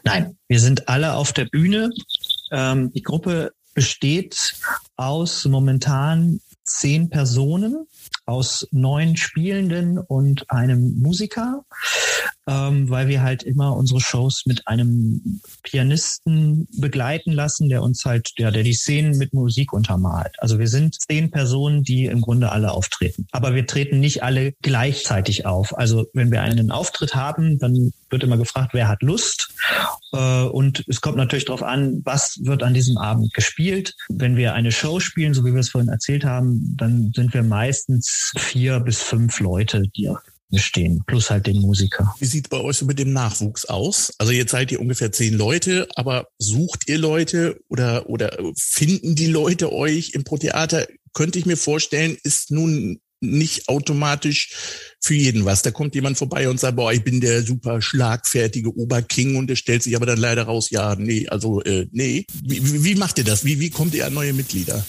Nein, 0.03 0.35
wir 0.49 0.59
sind 0.59 0.89
alle 0.89 1.13
auf 1.13 1.31
der 1.31 1.45
Bühne. 1.45 1.89
Ähm, 2.51 2.91
die 2.91 3.01
Gruppe 3.01 3.53
besteht 3.75 4.55
aus 4.97 5.45
momentan 5.45 6.41
zehn 6.65 7.09
Personen 7.09 7.87
aus 8.25 8.67
neun 8.71 9.17
Spielenden 9.17 9.97
und 9.97 10.49
einem 10.49 10.99
Musiker, 10.99 11.65
ähm, 12.47 12.89
weil 12.89 13.07
wir 13.07 13.21
halt 13.21 13.43
immer 13.43 13.75
unsere 13.75 13.99
Shows 13.99 14.43
mit 14.45 14.67
einem 14.67 15.41
Pianisten 15.63 16.67
begleiten 16.77 17.31
lassen, 17.31 17.69
der 17.69 17.83
uns 17.83 18.05
halt, 18.05 18.31
ja, 18.37 18.51
der 18.51 18.63
die 18.63 18.73
Szenen 18.73 19.17
mit 19.17 19.33
Musik 19.33 19.73
untermalt. 19.73 20.35
Also 20.39 20.59
wir 20.59 20.67
sind 20.67 20.95
zehn 21.01 21.31
Personen, 21.31 21.83
die 21.83 22.05
im 22.05 22.21
Grunde 22.21 22.51
alle 22.51 22.71
auftreten. 22.71 23.27
Aber 23.31 23.55
wir 23.55 23.67
treten 23.67 23.99
nicht 23.99 24.23
alle 24.23 24.53
gleichzeitig 24.61 25.45
auf. 25.45 25.77
Also 25.77 26.05
wenn 26.13 26.31
wir 26.31 26.41
einen 26.41 26.71
Auftritt 26.71 27.15
haben, 27.15 27.59
dann 27.59 27.91
wird 28.13 28.23
immer 28.23 28.37
gefragt, 28.37 28.69
wer 28.73 28.87
hat 28.87 29.01
Lust. 29.01 29.49
Äh, 30.13 30.43
und 30.43 30.85
es 30.87 31.01
kommt 31.01 31.17
natürlich 31.17 31.45
darauf 31.45 31.63
an, 31.63 32.01
was 32.05 32.39
wird 32.43 32.63
an 32.63 32.73
diesem 32.73 32.97
Abend 32.97 33.33
gespielt. 33.33 33.95
Wenn 34.07 34.37
wir 34.37 34.53
eine 34.53 34.71
Show 34.71 35.01
spielen, 35.01 35.33
so 35.33 35.43
wie 35.43 35.51
wir 35.51 35.59
es 35.59 35.69
vorhin 35.69 35.89
erzählt 35.89 36.23
haben, 36.23 36.77
dann 36.77 37.11
sind 37.13 37.33
wir 37.33 37.43
meistens 37.43 38.31
vier 38.37 38.79
bis 38.79 39.01
fünf 39.01 39.41
Leute, 39.41 39.83
die 39.95 40.07
auf 40.07 40.19
stehen, 40.55 41.03
plus 41.07 41.31
halt 41.31 41.47
den 41.47 41.61
Musiker. 41.61 42.13
Wie 42.19 42.25
sieht 42.25 42.49
bei 42.49 42.59
euch 42.59 42.77
so 42.77 42.85
mit 42.85 42.99
dem 42.99 43.11
Nachwuchs 43.13 43.65
aus? 43.65 44.13
Also 44.19 44.31
jetzt 44.31 44.51
seid 44.51 44.71
ihr 44.71 44.79
ungefähr 44.79 45.11
zehn 45.11 45.33
Leute, 45.33 45.87
aber 45.95 46.27
sucht 46.37 46.87
ihr 46.87 46.97
Leute 46.97 47.59
oder, 47.69 48.09
oder 48.09 48.37
finden 48.55 49.15
die 49.15 49.27
Leute 49.27 49.71
euch 49.73 50.11
im 50.13 50.23
Pro-Theater? 50.23 50.85
Könnte 51.13 51.39
ich 51.39 51.45
mir 51.45 51.57
vorstellen, 51.57 52.17
ist 52.23 52.51
nun 52.51 52.99
nicht 53.23 53.67
automatisch 53.67 54.51
für 54.99 55.15
jeden 55.15 55.45
was. 55.45 55.61
Da 55.61 55.71
kommt 55.71 55.95
jemand 55.95 56.17
vorbei 56.17 56.49
und 56.49 56.59
sagt, 56.59 56.75
boah, 56.75 56.93
ich 56.93 57.03
bin 57.03 57.21
der 57.21 57.43
super 57.43 57.81
schlagfertige 57.81 58.75
Oberking 58.75 59.35
und 59.35 59.47
der 59.47 59.55
stellt 59.55 59.83
sich 59.83 59.95
aber 59.95 60.05
dann 60.05 60.19
leider 60.19 60.43
raus, 60.43 60.69
ja, 60.69 60.95
nee, 60.95 61.27
also 61.27 61.61
äh, 61.63 61.87
nee. 61.91 62.25
Wie, 62.43 62.83
wie 62.83 62.95
macht 62.95 63.17
ihr 63.17 63.23
das? 63.23 63.43
Wie, 63.45 63.59
wie 63.59 63.69
kommt 63.69 63.93
ihr 63.95 64.05
an 64.05 64.13
neue 64.13 64.33
Mitglieder? 64.33 64.85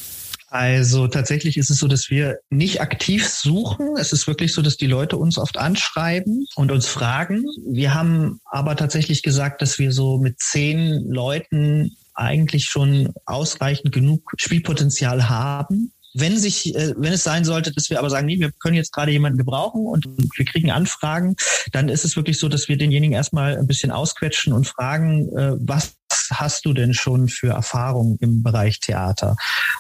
Also 0.55 1.09
tatsächlich 1.09 1.57
ist 1.57 1.69
es 1.71 1.79
so, 1.79 1.89
dass 1.89 2.11
wir 2.11 2.39
nicht 2.49 2.81
aktiv 2.81 3.27
suchen. 3.27 3.97
Es 3.99 4.13
ist 4.13 4.29
wirklich 4.29 4.53
so, 4.53 4.63
dass 4.63 4.77
die 4.77 4.87
Leute 4.87 5.17
uns 5.17 5.37
oft 5.37 5.59
anschreiben 5.59 6.47
und 6.55 6.71
uns 6.71 6.87
fragen. 6.87 7.45
Wir 7.67 7.93
haben 7.93 8.39
aber 8.45 8.77
tatsächlich 8.77 9.25
gesagt, 9.25 9.63
dass 9.63 9.81
wir 9.81 9.91
so 9.91 10.19
mit 10.19 10.39
zehn 10.39 11.11
Leuten 11.11 11.97
eigentlich 12.15 12.67
schon 12.67 13.13
ausreichend 13.27 13.93
genug 13.93 14.31
Spielpotenzial 14.37 15.29
haben, 15.29 15.93
wenn 16.15 16.39
sich, 16.39 16.75
äh, 16.75 16.95
wenn 16.97 17.13
es 17.13 17.25
sein 17.25 17.45
sollte, 17.45 17.73
dass 17.73 17.91
wir 17.91 17.99
aber 17.99 18.09
sagen, 18.09 18.27
nee, 18.27 18.39
wir 18.39 18.53
können 18.53 18.77
jetzt 18.77 18.93
gerade 18.93 19.13
jemanden 19.13 19.39
gebrauchen 19.39 19.87
und 19.87 20.07
wir 20.07 20.45
kriegen 20.45 20.71
Anfragen, 20.71 21.37
dann 21.73 21.89
ist 21.89 22.05
es 22.05 22.17
wirklich 22.17 22.39
so, 22.39 22.49
dass 22.49 22.69
wir 22.69 22.79
denjenigen 22.79 23.15
erstmal 23.15 23.59
ein 23.59 23.67
bisschen 23.67 23.91
ausquetschen 23.91 24.53
und 24.53 24.67
fragen, 24.67 25.29
äh, 25.37 25.53
was 25.59 25.95
hast 26.31 26.65
du 26.65 26.73
denn 26.73 26.95
schon 26.95 27.29
für 27.29 27.49
Erfahrungen 27.49 28.17
im 28.21 28.43
Bereich 28.43 28.81
Theater? 28.81 29.37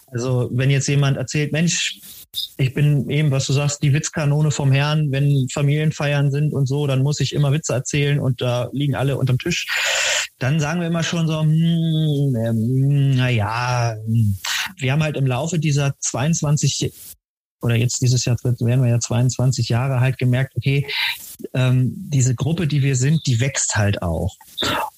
Also 0.08 0.50
wenn 0.52 0.70
jetzt 0.70 0.88
jemand 0.88 1.16
erzählt, 1.16 1.52
Mensch, 1.52 2.00
ich 2.56 2.74
bin 2.74 3.08
eben, 3.10 3.30
was 3.30 3.46
du 3.46 3.52
sagst, 3.52 3.82
die 3.82 3.92
Witzkanone 3.92 4.50
vom 4.50 4.72
Herrn, 4.72 5.12
wenn 5.12 5.46
Familienfeiern 5.52 6.32
sind 6.32 6.52
und 6.52 6.66
so, 6.66 6.86
dann 6.88 7.02
muss 7.02 7.20
ich 7.20 7.32
immer 7.32 7.52
Witze 7.52 7.72
erzählen 7.72 8.18
und 8.18 8.40
da 8.40 8.68
liegen 8.72 8.96
alle 8.96 9.16
unterm 9.16 9.38
Tisch. 9.38 9.66
Dann 10.38 10.58
sagen 10.58 10.80
wir 10.80 10.88
immer 10.88 11.04
schon 11.04 11.28
so, 11.28 11.40
hm, 11.40 12.34
ähm, 12.36 13.16
naja, 13.16 13.94
wir 14.76 14.92
haben 14.92 15.02
halt 15.02 15.16
im 15.16 15.26
Laufe 15.26 15.58
dieser 15.58 15.94
22 15.98 16.92
oder 17.64 17.76
jetzt 17.76 18.02
dieses 18.02 18.26
Jahr 18.26 18.36
werden 18.44 18.82
wir 18.82 18.90
ja 18.90 19.00
22 19.00 19.70
Jahre 19.70 20.00
halt 20.00 20.18
gemerkt, 20.18 20.54
okay, 20.54 20.86
ähm, 21.54 21.92
diese 21.96 22.34
Gruppe, 22.34 22.66
die 22.66 22.82
wir 22.82 22.94
sind, 22.94 23.26
die 23.26 23.40
wächst 23.40 23.74
halt 23.76 24.02
auch. 24.02 24.36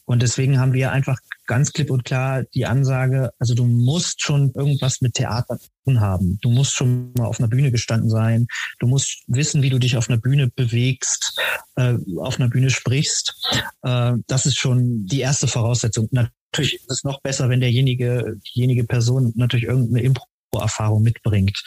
Und 0.05 0.21
deswegen 0.21 0.59
haben 0.59 0.73
wir 0.73 0.91
einfach 0.91 1.19
ganz 1.47 1.73
klipp 1.73 1.91
und 1.91 2.05
klar 2.05 2.43
die 2.55 2.67
Ansage, 2.67 3.31
also 3.39 3.55
du 3.55 3.65
musst 3.65 4.21
schon 4.21 4.53
irgendwas 4.55 5.01
mit 5.01 5.15
Theater 5.15 5.59
tun 5.85 6.01
haben. 6.01 6.39
Du 6.43 6.51
musst 6.51 6.73
schon 6.73 7.13
mal 7.17 7.27
auf 7.27 7.39
einer 7.39 7.49
Bühne 7.49 7.71
gestanden 7.71 8.11
sein. 8.11 8.49
Du 8.81 8.89
musst 8.89 9.23
wissen, 9.29 9.63
wie 9.63 9.71
du 9.71 9.79
dich 9.79 9.97
auf 9.97 10.09
einer 10.09 10.19
Bühne 10.19 10.49
bewegst, 10.49 11.39
äh, 11.77 11.95
auf 12.19 12.39
einer 12.41 12.49
Bühne 12.49 12.71
sprichst. 12.71 13.35
Äh, 13.83 14.15
das 14.27 14.45
ist 14.45 14.59
schon 14.59 15.07
die 15.07 15.21
erste 15.21 15.47
Voraussetzung. 15.47 16.09
Natürlich 16.57 16.81
ist 16.81 16.91
es 16.91 17.05
noch 17.05 17.21
besser, 17.21 17.51
wenn 17.51 17.61
derjenige, 17.61 18.39
diejenige 18.55 18.85
Person 18.85 19.33
natürlich 19.37 19.67
irgendeine 19.67 20.03
Impro-Erfahrung 20.03 21.03
mitbringt. 21.03 21.63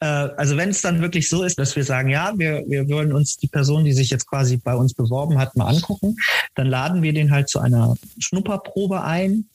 Äh, 0.00 0.06
also 0.06 0.56
wenn 0.56 0.70
es 0.70 0.82
dann 0.82 1.00
wirklich 1.00 1.28
so 1.28 1.44
ist, 1.44 1.56
dass 1.56 1.76
wir 1.76 1.84
sagen, 1.84 2.08
ja, 2.08 2.32
wir, 2.36 2.64
wir 2.66 2.88
wollen 2.88 3.12
uns 3.12 3.36
die 3.36 3.46
Person, 3.46 3.84
die 3.84 3.92
sich 3.92 4.10
jetzt 4.10 4.26
quasi 4.26 4.56
bei 4.56 4.74
uns 4.74 4.94
beworben 4.94 5.38
hat, 5.38 5.54
mal 5.54 5.68
angucken, 5.68 6.16
dann 6.56 6.66
laden 6.66 7.02
wir 7.02 7.12
den 7.12 7.30
halt 7.30 7.48
zu 7.48 7.60
einer 7.60 7.94
Schnupperprobe 8.18 9.04
ein, 9.04 9.48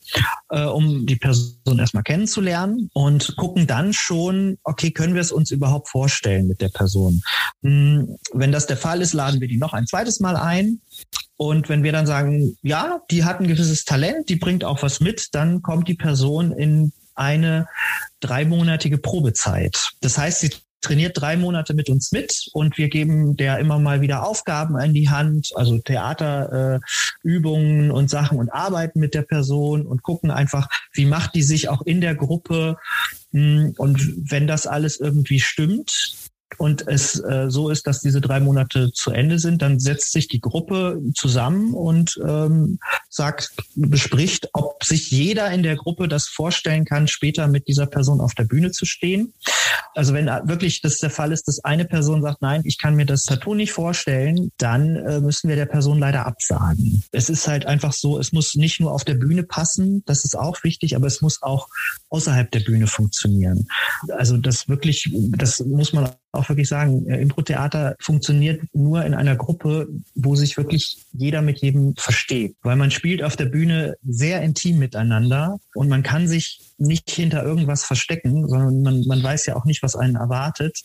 äh, 0.49 0.63
um 0.63 1.05
die 1.05 1.17
Person 1.17 1.77
erstmal 1.77 2.03
kennenzulernen 2.03 2.89
und 2.93 3.35
gucken 3.35 3.67
dann 3.67 3.91
schon, 3.91 4.57
okay, 4.63 4.91
können 4.91 5.13
wir 5.13 5.21
es 5.21 5.33
uns 5.33 5.51
überhaupt 5.51 5.89
vorstellen 5.89 6.47
mit 6.47 6.61
der 6.61 6.69
Person? 6.69 7.21
Hm, 7.63 8.15
wenn 8.33 8.53
das 8.53 8.65
der 8.65 8.77
Fall 8.77 9.01
ist, 9.01 9.13
laden 9.13 9.41
wir 9.41 9.49
die 9.49 9.57
noch 9.57 9.73
ein 9.73 9.87
zweites 9.87 10.21
Mal 10.21 10.37
ein. 10.37 10.79
Und 11.35 11.69
wenn 11.69 11.83
wir 11.83 11.91
dann 11.91 12.05
sagen, 12.05 12.57
ja, 12.61 13.01
die 13.09 13.23
hat 13.23 13.39
ein 13.39 13.47
gewisses 13.47 13.85
Talent, 13.85 14.29
die 14.29 14.35
bringt 14.35 14.63
auch 14.63 14.83
was 14.83 14.99
mit, 14.99 15.33
dann 15.33 15.61
kommt 15.61 15.87
die 15.87 15.95
Person 15.95 16.51
in 16.51 16.93
eine 17.15 17.67
dreimonatige 18.21 18.97
Probezeit. 18.97 19.91
Das 20.01 20.17
heißt, 20.17 20.39
sie 20.39 20.51
trainiert 20.83 21.19
drei 21.19 21.35
Monate 21.37 21.73
mit 21.73 21.89
uns 21.89 22.11
mit 22.11 22.45
und 22.53 22.77
wir 22.77 22.89
geben 22.89 23.35
der 23.37 23.57
immer 23.59 23.79
mal 23.79 24.01
wieder 24.01 24.27
Aufgaben 24.27 24.75
an 24.75 24.93
die 24.93 25.09
Hand, 25.09 25.51
also 25.55 25.79
Theaterübungen 25.79 27.89
äh, 27.89 27.93
und 27.93 28.09
Sachen 28.09 28.37
und 28.37 28.49
arbeiten 28.49 28.99
mit 28.99 29.13
der 29.13 29.21
Person 29.23 29.87
und 29.87 30.03
gucken 30.03 30.29
einfach, 30.29 30.67
wie 30.91 31.05
macht 31.05 31.35
die 31.35 31.43
sich 31.43 31.69
auch 31.69 31.83
in 31.83 32.01
der 32.01 32.15
Gruppe. 32.15 32.75
Hm, 33.31 33.73
und 33.77 34.29
wenn 34.29 34.45
das 34.45 34.67
alles 34.67 34.99
irgendwie 34.99 35.39
stimmt, 35.39 36.31
und 36.57 36.87
es 36.87 37.19
äh, 37.23 37.49
so 37.49 37.69
ist, 37.69 37.87
dass 37.87 38.01
diese 38.01 38.21
drei 38.21 38.39
Monate 38.39 38.91
zu 38.91 39.11
Ende 39.11 39.39
sind, 39.39 39.61
dann 39.61 39.79
setzt 39.79 40.11
sich 40.11 40.27
die 40.27 40.41
Gruppe 40.41 41.01
zusammen 41.15 41.73
und 41.73 42.19
ähm, 42.25 42.79
sagt, 43.09 43.53
bespricht, 43.75 44.49
ob 44.53 44.83
sich 44.83 45.11
jeder 45.11 45.51
in 45.51 45.63
der 45.63 45.75
Gruppe 45.75 46.07
das 46.07 46.27
vorstellen 46.27 46.85
kann, 46.85 47.07
später 47.07 47.47
mit 47.47 47.67
dieser 47.67 47.85
Person 47.85 48.21
auf 48.21 48.33
der 48.33 48.45
Bühne 48.45 48.71
zu 48.71 48.85
stehen. 48.85 49.33
Also 49.95 50.13
wenn 50.13 50.25
wirklich 50.25 50.81
das 50.81 50.97
der 50.97 51.09
Fall 51.09 51.31
ist, 51.31 51.47
dass 51.47 51.63
eine 51.63 51.85
Person 51.85 52.21
sagt, 52.21 52.41
nein, 52.41 52.61
ich 52.65 52.77
kann 52.77 52.95
mir 52.95 53.05
das 53.05 53.23
Tattoo 53.23 53.55
nicht 53.55 53.71
vorstellen, 53.71 54.51
dann 54.57 54.95
äh, 54.95 55.19
müssen 55.19 55.49
wir 55.49 55.55
der 55.55 55.65
Person 55.65 55.99
leider 55.99 56.25
absagen. 56.25 57.03
Es 57.11 57.29
ist 57.29 57.47
halt 57.47 57.65
einfach 57.65 57.93
so, 57.93 58.19
es 58.19 58.31
muss 58.31 58.55
nicht 58.55 58.79
nur 58.79 58.91
auf 58.91 59.03
der 59.03 59.15
Bühne 59.15 59.43
passen, 59.43 60.03
das 60.05 60.25
ist 60.25 60.37
auch 60.37 60.63
wichtig, 60.63 60.95
aber 60.95 61.07
es 61.07 61.21
muss 61.21 61.41
auch 61.41 61.67
außerhalb 62.09 62.49
der 62.51 62.61
Bühne 62.61 62.87
funktionieren. 62.87 63.67
Also 64.09 64.37
das 64.37 64.67
wirklich, 64.67 65.09
das 65.31 65.59
muss 65.59 65.93
man 65.93 66.09
auch 66.33 66.49
wirklich 66.49 66.67
sagen, 66.67 67.07
äh, 67.07 67.21
Impro-Theater 67.21 67.95
funktioniert 67.99 68.61
nur 68.73 69.05
in 69.05 69.13
einer 69.13 69.35
Gruppe, 69.35 69.87
wo 70.15 70.35
sich 70.35 70.57
wirklich 70.57 71.05
jeder 71.13 71.41
mit 71.41 71.59
jedem 71.59 71.95
versteht. 71.95 72.55
Weil 72.63 72.75
man 72.75 72.91
spielt 72.91 73.23
auf 73.23 73.35
der 73.35 73.45
Bühne 73.45 73.95
sehr 74.03 74.41
intim 74.41 74.79
miteinander 74.79 75.59
und 75.75 75.89
man 75.89 76.03
kann 76.03 76.27
sich 76.27 76.59
nicht 76.77 77.09
hinter 77.09 77.43
irgendwas 77.43 77.83
verstecken, 77.83 78.47
sondern 78.47 78.81
man, 78.81 79.05
man 79.05 79.23
weiß 79.23 79.45
ja 79.45 79.55
auch 79.55 79.65
nicht, 79.65 79.83
was 79.83 79.95
einen 79.95 80.15
erwartet. 80.15 80.81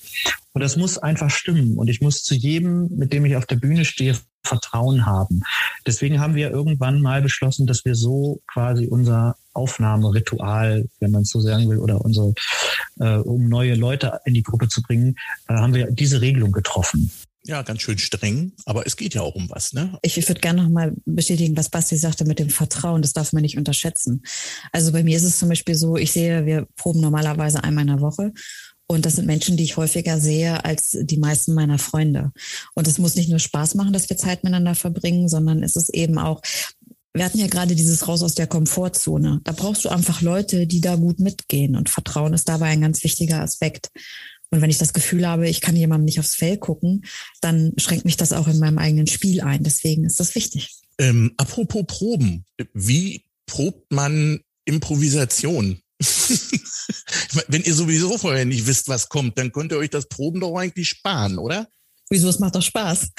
Und 0.53 0.63
das 0.63 0.77
muss 0.77 0.99
einfach 0.99 1.31
stimmen. 1.31 1.79
Und 1.79 1.89
ich 1.89 2.01
muss 2.01 2.23
zu 2.23 2.35
jedem, 2.35 2.89
mit 2.97 3.13
dem 3.13 3.25
ich 3.25 3.37
auf 3.37 3.47
der 3.47 3.57
Bühne 3.57 3.85
stehe, 3.85 4.17
Vertrauen 4.45 5.07
haben. 5.07 5.43
Deswegen 5.87 6.21
haben 6.21 6.35
wir 6.35 6.51
irgendwann 6.51 7.01
mal 7.01 7.23
beschlossen, 7.23 7.67
dass 7.67 7.85
wir 7.85 7.95
so 7.95 8.41
quasi 8.53 8.87
unser 8.87 9.37
Aufnahmeritual, 9.53 10.89
wenn 11.01 11.11
man 11.11 11.23
es 11.23 11.31
so 11.31 11.41
sagen 11.41 11.69
will, 11.69 11.79
oder 11.79 12.01
unsere, 12.01 12.35
äh, 13.01 13.17
um 13.17 13.49
neue 13.49 13.75
Leute 13.75 14.21
in 14.25 14.35
die 14.35 14.43
Gruppe 14.43 14.69
zu 14.69 14.83
bringen, 14.83 15.17
äh, 15.49 15.55
haben 15.55 15.75
wir 15.75 15.91
diese 15.91 16.21
Regelung 16.21 16.53
getroffen. 16.53 17.11
Ja, 17.49 17.63
ganz 17.63 17.81
schön 17.81 17.97
streng, 17.97 18.53
aber 18.67 18.87
es 18.87 18.97
geht 18.97 19.15
ja 19.15 19.23
auch 19.23 19.35
um 19.35 19.49
was, 19.49 19.73
ne? 19.73 19.99
Ich, 20.03 20.19
ich 20.19 20.29
würde 20.29 20.43
gerne 20.43 20.65
nochmal 20.65 20.93
bestätigen, 21.07 21.57
was 21.57 21.71
Basti 21.71 21.97
sagte 21.97 22.27
mit 22.27 22.39
dem 22.39 22.51
Vertrauen. 22.51 23.01
Das 23.01 23.15
darf 23.15 23.33
man 23.33 23.41
nicht 23.41 23.57
unterschätzen. 23.57 24.23
Also 24.71 24.93
bei 24.93 25.03
mir 25.03 25.17
ist 25.17 25.23
es 25.23 25.39
zum 25.39 25.49
Beispiel 25.49 25.75
so, 25.75 25.97
ich 25.97 26.13
sehe, 26.13 26.45
wir 26.45 26.67
proben 26.77 27.01
normalerweise 27.01 27.65
einmal 27.65 27.83
in 27.83 27.89
der 27.89 28.01
Woche 28.03 28.33
und 28.91 29.05
das 29.05 29.17
sind 29.17 29.27
Menschen, 29.27 29.59
die 29.59 29.65
ich 29.65 29.77
häufiger 29.77 30.19
sehe 30.19 30.65
als 30.65 30.97
die 30.99 31.19
meisten 31.19 31.53
meiner 31.53 31.79
Freunde. 31.79 32.33
Und 32.75 32.89
es 32.89 32.99
muss 32.99 33.17
nicht 33.17 33.29
nur 33.29 33.39
Spaß 33.39 33.75
machen, 33.75 33.93
dass 33.93 34.09
wir 34.09 34.17
Zeit 34.17 34.45
miteinander 34.45 34.75
verbringen, 34.75 35.29
sondern 35.29 35.63
es 35.63 35.77
ist 35.77 35.91
eben 35.91 36.19
auch, 36.19 36.41
wir 37.13 37.25
hatten 37.25 37.39
ja 37.39 37.49
gerade 37.49 37.77
dieses 37.77 38.09
Raus 38.09 38.23
aus 38.23 38.35
der 38.35 38.47
Komfortzone. 38.47 39.41
Da 39.45 39.53
brauchst 39.53 39.85
du 39.85 39.91
einfach 39.91 40.23
Leute, 40.23 40.67
die 40.67 40.81
da 40.81 40.97
gut 40.97 41.21
mitgehen. 41.21 41.77
Und 41.77 41.91
Vertrauen 41.91 42.33
ist 42.33 42.49
dabei 42.49 42.69
ein 42.69 42.81
ganz 42.81 43.05
wichtiger 43.05 43.43
Aspekt. 43.43 43.91
Und 44.51 44.63
wenn 44.63 44.71
ich 44.71 44.79
das 44.79 44.95
Gefühl 44.95 45.27
habe, 45.27 45.49
ich 45.49 45.61
kann 45.61 45.77
jemandem 45.77 46.07
nicht 46.07 46.21
aufs 46.21 46.35
Fell 46.35 46.57
gucken, 46.57 47.05
dann 47.43 47.75
schränkt 47.77 48.07
mich 48.07 48.17
das 48.17 48.33
auch 48.33 48.49
in 48.49 48.59
meinem 48.59 48.79
eigenen 48.79 49.07
Spiel 49.07 49.43
ein. 49.43 49.63
Deswegen 49.65 50.07
ist 50.07 50.19
das 50.19 50.35
wichtig. 50.35 50.77
Ähm, 50.99 51.35
apropos 51.37 51.85
Proben, 51.87 52.47
wie 52.73 53.25
probt 53.45 53.93
man 53.93 54.41
Improvisation? 54.65 55.83
Wenn 57.49 57.63
ihr 57.63 57.75
sowieso 57.75 58.19
vorher 58.19 58.45
nicht 58.45 58.67
wisst, 58.67 58.89
was 58.89 59.09
kommt, 59.09 59.39
dann 59.39 59.53
könnt 59.53 59.73
ihr 59.73 59.79
euch 59.79 59.91
das 59.91 60.09
Proben 60.09 60.41
doch 60.41 60.57
eigentlich 60.57 60.89
sparen, 60.89 61.39
oder? 61.39 61.69
Wieso? 62.11 62.29
Es 62.29 62.39
macht 62.39 62.55
doch 62.55 62.63
Spaß. 62.63 63.11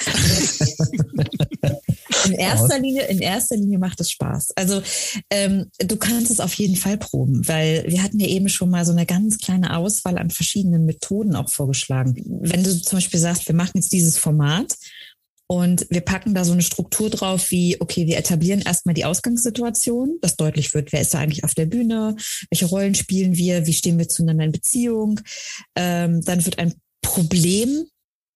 in 2.26 2.32
erster 2.32 2.78
Linie, 2.78 3.06
in 3.06 3.20
erster 3.20 3.56
Linie 3.56 3.78
macht 3.78 4.00
es 4.00 4.10
Spaß. 4.10 4.52
Also 4.56 4.82
ähm, 5.30 5.70
du 5.78 5.96
kannst 5.96 6.30
es 6.30 6.40
auf 6.40 6.54
jeden 6.54 6.74
Fall 6.76 6.98
proben, 6.98 7.46
weil 7.46 7.84
wir 7.86 8.02
hatten 8.02 8.18
ja 8.18 8.26
eben 8.26 8.48
schon 8.48 8.70
mal 8.70 8.84
so 8.84 8.90
eine 8.92 9.06
ganz 9.06 9.38
kleine 9.38 9.76
Auswahl 9.76 10.18
an 10.18 10.30
verschiedenen 10.30 10.86
Methoden 10.86 11.36
auch 11.36 11.48
vorgeschlagen. 11.50 12.16
Wenn 12.40 12.64
du 12.64 12.82
zum 12.82 12.96
Beispiel 12.96 13.20
sagst, 13.20 13.46
wir 13.46 13.54
machen 13.54 13.76
jetzt 13.76 13.92
dieses 13.92 14.18
Format 14.18 14.74
und 15.50 15.84
wir 15.90 16.02
packen 16.02 16.32
da 16.32 16.44
so 16.44 16.52
eine 16.52 16.62
Struktur 16.62 17.10
drauf, 17.10 17.50
wie, 17.50 17.80
okay, 17.80 18.06
wir 18.06 18.18
etablieren 18.18 18.60
erstmal 18.60 18.94
die 18.94 19.04
Ausgangssituation, 19.04 20.18
dass 20.20 20.36
deutlich 20.36 20.72
wird, 20.74 20.92
wer 20.92 21.00
ist 21.00 21.12
da 21.12 21.18
eigentlich 21.18 21.42
auf 21.42 21.54
der 21.54 21.66
Bühne, 21.66 22.14
welche 22.50 22.66
Rollen 22.66 22.94
spielen 22.94 23.34
wir, 23.34 23.66
wie 23.66 23.72
stehen 23.72 23.98
wir 23.98 24.08
zueinander 24.08 24.44
in 24.44 24.52
Beziehung. 24.52 25.20
Ähm, 25.74 26.20
dann 26.24 26.44
wird 26.44 26.60
ein 26.60 26.74
Problem 27.02 27.84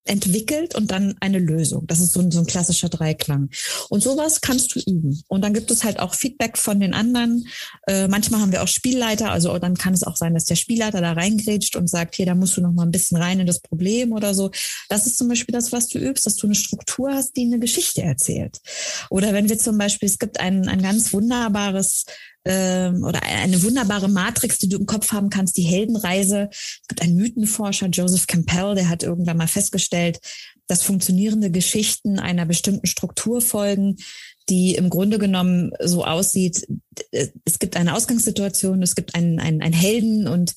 entwickelt 0.04 0.74
und 0.74 0.90
dann 0.90 1.14
eine 1.20 1.38
Lösung. 1.38 1.86
Das 1.86 2.00
ist 2.00 2.12
so 2.12 2.20
ein, 2.20 2.30
so 2.30 2.40
ein 2.40 2.46
klassischer 2.46 2.88
Dreiklang. 2.88 3.50
Und 3.88 4.02
sowas 4.02 4.40
kannst 4.40 4.74
du 4.74 4.80
üben. 4.80 5.22
Und 5.28 5.42
dann 5.42 5.54
gibt 5.54 5.70
es 5.70 5.82
halt 5.82 5.98
auch 5.98 6.14
Feedback 6.14 6.58
von 6.58 6.78
den 6.78 6.92
anderen. 6.92 7.46
Äh, 7.86 8.08
manchmal 8.08 8.40
haben 8.40 8.52
wir 8.52 8.62
auch 8.62 8.68
Spielleiter, 8.68 9.30
also 9.30 9.58
dann 9.58 9.76
kann 9.76 9.94
es 9.94 10.02
auch 10.02 10.16
sein, 10.16 10.34
dass 10.34 10.44
der 10.44 10.56
Spielleiter 10.56 11.00
da 11.00 11.12
reingrätscht 11.12 11.76
und 11.76 11.88
sagt, 11.88 12.16
hier, 12.16 12.26
da 12.26 12.34
musst 12.34 12.56
du 12.56 12.60
noch 12.60 12.72
mal 12.72 12.84
ein 12.84 12.90
bisschen 12.90 13.16
rein 13.16 13.40
in 13.40 13.46
das 13.46 13.60
Problem 13.60 14.12
oder 14.12 14.34
so. 14.34 14.50
Das 14.88 15.06
ist 15.06 15.16
zum 15.16 15.28
Beispiel 15.28 15.52
das, 15.52 15.72
was 15.72 15.88
du 15.88 15.98
übst, 15.98 16.26
dass 16.26 16.36
du 16.36 16.46
eine 16.46 16.54
Struktur 16.54 17.12
hast, 17.12 17.36
die 17.36 17.42
eine 17.42 17.58
Geschichte 17.58 18.02
erzählt. 18.02 18.60
Oder 19.10 19.32
wenn 19.32 19.48
wir 19.48 19.58
zum 19.58 19.78
Beispiel, 19.78 20.08
es 20.08 20.18
gibt 20.18 20.38
ein, 20.38 20.68
ein 20.68 20.82
ganz 20.82 21.12
wunderbares 21.12 22.04
ähm, 22.44 23.04
oder 23.04 23.22
eine 23.22 23.62
wunderbare 23.62 24.08
Matrix, 24.08 24.58
die 24.58 24.68
du 24.68 24.78
im 24.78 24.86
Kopf 24.86 25.12
haben 25.12 25.30
kannst, 25.30 25.56
die 25.56 25.62
Heldenreise. 25.62 26.48
Es 26.50 26.88
gibt 26.88 27.02
einen 27.02 27.16
Mythenforscher, 27.16 27.88
Joseph 27.88 28.26
Campbell, 28.26 28.74
der 28.74 28.88
hat 28.88 29.02
irgendwann 29.02 29.36
mal 29.36 29.48
festgestellt, 29.48 30.20
dass 30.66 30.82
funktionierende 30.82 31.50
Geschichten 31.50 32.18
einer 32.18 32.46
bestimmten 32.46 32.86
Struktur 32.86 33.40
folgen, 33.40 33.96
die 34.48 34.74
im 34.74 34.90
Grunde 34.90 35.18
genommen 35.18 35.72
so 35.80 36.04
aussieht, 36.04 36.66
es 37.10 37.58
gibt 37.58 37.76
eine 37.76 37.94
Ausgangssituation, 37.94 38.82
es 38.82 38.94
gibt 38.94 39.14
einen, 39.14 39.40
einen, 39.40 39.62
einen 39.62 39.74
Helden 39.74 40.28
und 40.28 40.54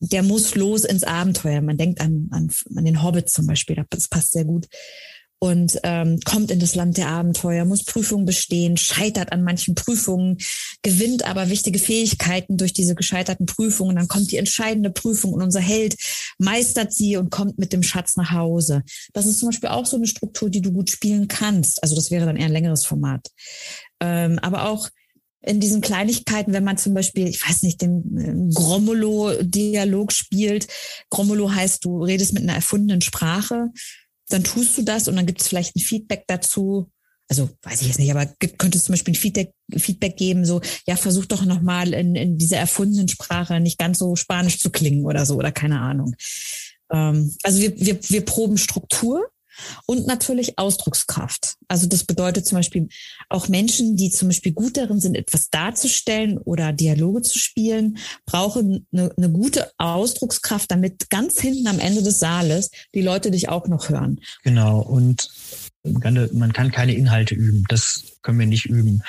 der 0.00 0.22
muss 0.22 0.54
los 0.54 0.84
ins 0.84 1.04
Abenteuer. 1.04 1.60
Man 1.60 1.78
denkt 1.78 2.00
an, 2.00 2.28
an, 2.30 2.50
an 2.76 2.84
den 2.84 3.02
Hobbit 3.02 3.30
zum 3.30 3.46
Beispiel, 3.46 3.84
das 3.90 4.08
passt 4.08 4.32
sehr 4.32 4.44
gut 4.44 4.68
und 5.44 5.78
ähm, 5.82 6.20
kommt 6.24 6.50
in 6.50 6.58
das 6.58 6.74
Land 6.74 6.96
der 6.96 7.08
Abenteuer, 7.08 7.66
muss 7.66 7.84
Prüfungen 7.84 8.24
bestehen, 8.24 8.78
scheitert 8.78 9.30
an 9.30 9.44
manchen 9.44 9.74
Prüfungen, 9.74 10.38
gewinnt 10.80 11.26
aber 11.26 11.50
wichtige 11.50 11.78
Fähigkeiten 11.78 12.56
durch 12.56 12.72
diese 12.72 12.94
gescheiterten 12.94 13.44
Prüfungen. 13.44 13.96
Dann 13.96 14.08
kommt 14.08 14.32
die 14.32 14.38
entscheidende 14.38 14.88
Prüfung 14.88 15.34
und 15.34 15.42
unser 15.42 15.60
Held 15.60 15.96
meistert 16.38 16.94
sie 16.94 17.18
und 17.18 17.28
kommt 17.30 17.58
mit 17.58 17.74
dem 17.74 17.82
Schatz 17.82 18.16
nach 18.16 18.30
Hause. 18.30 18.84
Das 19.12 19.26
ist 19.26 19.38
zum 19.38 19.50
Beispiel 19.50 19.68
auch 19.68 19.84
so 19.84 19.96
eine 19.96 20.06
Struktur, 20.06 20.48
die 20.48 20.62
du 20.62 20.72
gut 20.72 20.88
spielen 20.88 21.28
kannst. 21.28 21.82
Also 21.82 21.94
das 21.94 22.10
wäre 22.10 22.24
dann 22.24 22.36
eher 22.36 22.46
ein 22.46 22.52
längeres 22.52 22.86
Format. 22.86 23.28
Ähm, 24.00 24.38
aber 24.38 24.70
auch 24.70 24.88
in 25.42 25.60
diesen 25.60 25.82
Kleinigkeiten, 25.82 26.54
wenn 26.54 26.64
man 26.64 26.78
zum 26.78 26.94
Beispiel, 26.94 27.28
ich 27.28 27.46
weiß 27.46 27.64
nicht, 27.64 27.82
den 27.82 28.16
äh, 28.16 28.54
Gromolo-Dialog 28.54 30.10
spielt. 30.10 30.68
Gromolo 31.10 31.52
heißt, 31.52 31.84
du 31.84 32.02
redest 32.02 32.32
mit 32.32 32.44
einer 32.44 32.54
erfundenen 32.54 33.02
Sprache 33.02 33.68
dann 34.28 34.44
tust 34.44 34.76
du 34.78 34.82
das 34.82 35.08
und 35.08 35.16
dann 35.16 35.26
gibt 35.26 35.40
es 35.40 35.48
vielleicht 35.48 35.76
ein 35.76 35.80
Feedback 35.80 36.24
dazu. 36.26 36.90
Also 37.28 37.48
weiß 37.62 37.80
ich 37.80 37.88
jetzt 37.88 37.98
nicht, 37.98 38.10
aber 38.10 38.26
gibt, 38.38 38.58
könntest 38.58 38.84
zum 38.84 38.92
Beispiel 38.92 39.12
ein 39.12 39.18
Feedback, 39.18 39.52
Feedback 39.76 40.16
geben, 40.16 40.44
so, 40.44 40.60
ja, 40.86 40.96
versuch 40.96 41.24
doch 41.24 41.44
nochmal 41.44 41.94
in, 41.94 42.14
in 42.16 42.36
dieser 42.36 42.58
erfundenen 42.58 43.08
Sprache 43.08 43.60
nicht 43.60 43.78
ganz 43.78 43.98
so 43.98 44.14
spanisch 44.14 44.58
zu 44.58 44.70
klingen 44.70 45.06
oder 45.06 45.24
so, 45.24 45.36
oder 45.36 45.50
keine 45.50 45.80
Ahnung. 45.80 46.14
Ähm, 46.92 47.34
also 47.42 47.60
wir, 47.60 47.78
wir, 47.80 47.98
wir 48.02 48.24
proben 48.24 48.58
Struktur 48.58 49.26
und 49.86 50.06
natürlich 50.06 50.58
Ausdruckskraft. 50.58 51.56
Also 51.68 51.86
das 51.86 52.04
bedeutet 52.04 52.46
zum 52.46 52.58
Beispiel 52.58 52.88
auch 53.28 53.48
Menschen, 53.48 53.96
die 53.96 54.10
zum 54.10 54.28
Beispiel 54.28 54.52
gut 54.52 54.76
darin 54.76 55.00
sind, 55.00 55.16
etwas 55.16 55.50
darzustellen 55.50 56.38
oder 56.38 56.72
Dialoge 56.72 57.22
zu 57.22 57.38
spielen, 57.38 57.98
brauchen 58.26 58.86
eine, 58.92 59.10
eine 59.16 59.30
gute 59.30 59.70
Ausdruckskraft, 59.78 60.70
damit 60.70 61.10
ganz 61.10 61.40
hinten 61.40 61.66
am 61.66 61.78
Ende 61.78 62.02
des 62.02 62.18
Saales 62.18 62.70
die 62.94 63.02
Leute 63.02 63.30
dich 63.30 63.48
auch 63.48 63.68
noch 63.68 63.88
hören. 63.88 64.20
Genau. 64.42 64.80
Und 64.80 65.28
man 65.84 66.52
kann 66.52 66.70
keine 66.70 66.94
Inhalte 66.94 67.34
üben. 67.34 67.64
Das 67.68 68.04
können 68.22 68.38
wir 68.38 68.46
nicht 68.46 68.64
üben. 68.66 69.02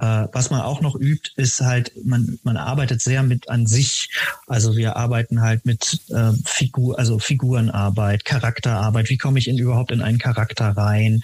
Äh, 0.00 0.28
was 0.32 0.50
man 0.50 0.62
auch 0.62 0.80
noch 0.80 0.94
übt, 0.94 1.32
ist 1.36 1.60
halt, 1.60 1.92
man, 2.04 2.38
man 2.42 2.56
arbeitet 2.56 3.02
sehr 3.02 3.22
mit 3.22 3.50
an 3.50 3.66
sich. 3.66 4.10
Also 4.46 4.76
wir 4.76 4.96
arbeiten 4.96 5.42
halt 5.42 5.66
mit 5.66 6.00
äh, 6.08 6.32
Figur, 6.46 6.98
also 6.98 7.18
Figurenarbeit, 7.18 8.24
Charakterarbeit. 8.24 9.10
Wie 9.10 9.18
komme 9.18 9.38
ich 9.38 9.46
in, 9.48 9.58
überhaupt 9.58 9.90
in 9.90 10.00
einen 10.00 10.18
Charakter 10.18 10.68
rein? 10.70 11.22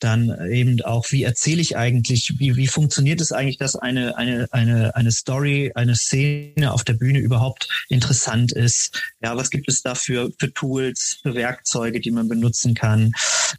Dann 0.00 0.34
eben 0.50 0.82
auch, 0.82 1.06
wie 1.10 1.22
erzähle 1.22 1.60
ich 1.60 1.76
eigentlich, 1.76 2.34
wie, 2.38 2.56
wie 2.56 2.66
funktioniert 2.66 3.20
es 3.20 3.30
eigentlich, 3.30 3.58
dass 3.58 3.76
eine, 3.76 4.16
eine, 4.16 4.48
eine, 4.50 4.96
eine 4.96 5.12
Story, 5.12 5.70
eine 5.76 5.94
Szene 5.94 6.72
auf 6.72 6.82
der 6.82 6.94
Bühne 6.94 7.20
überhaupt 7.20 7.68
interessant 7.88 8.50
ist? 8.50 9.00
Ja, 9.22 9.36
was 9.36 9.50
gibt 9.50 9.68
es 9.68 9.82
da 9.82 9.94
für, 9.94 10.30
für 10.38 10.52
Tools, 10.52 11.18
für 11.22 11.34
Werkzeuge, 11.34 12.00
die 12.00 12.10
man 12.10 12.28
benutzen 12.28 12.74
kann? 12.74 13.12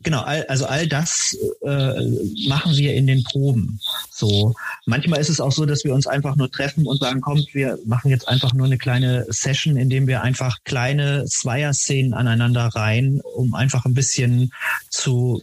Genau, 0.03 0.21
all, 0.23 0.45
also 0.47 0.65
all 0.65 0.87
das 0.87 1.37
äh, 1.61 2.47
machen 2.47 2.75
wir 2.75 2.93
in 2.95 3.07
den 3.07 3.23
Proben. 3.23 3.79
So, 4.11 4.55
manchmal 4.85 5.19
ist 5.19 5.29
es 5.29 5.39
auch 5.39 5.51
so, 5.51 5.65
dass 5.65 5.83
wir 5.83 5.93
uns 5.93 6.07
einfach 6.07 6.35
nur 6.35 6.51
treffen 6.51 6.85
und 6.87 6.99
sagen, 6.99 7.21
kommt, 7.21 7.53
wir 7.53 7.77
machen 7.85 8.09
jetzt 8.09 8.27
einfach 8.27 8.53
nur 8.53 8.65
eine 8.65 8.77
kleine 8.77 9.25
Session, 9.29 9.77
in 9.77 9.89
dem 9.89 10.07
wir 10.07 10.21
einfach 10.21 10.57
kleine 10.63 11.25
Zweier-Szenen 11.25 12.13
aneinander 12.13 12.67
rein, 12.67 13.21
um 13.35 13.53
einfach 13.53 13.85
ein 13.85 13.93
bisschen 13.93 14.51
zu, 14.89 15.41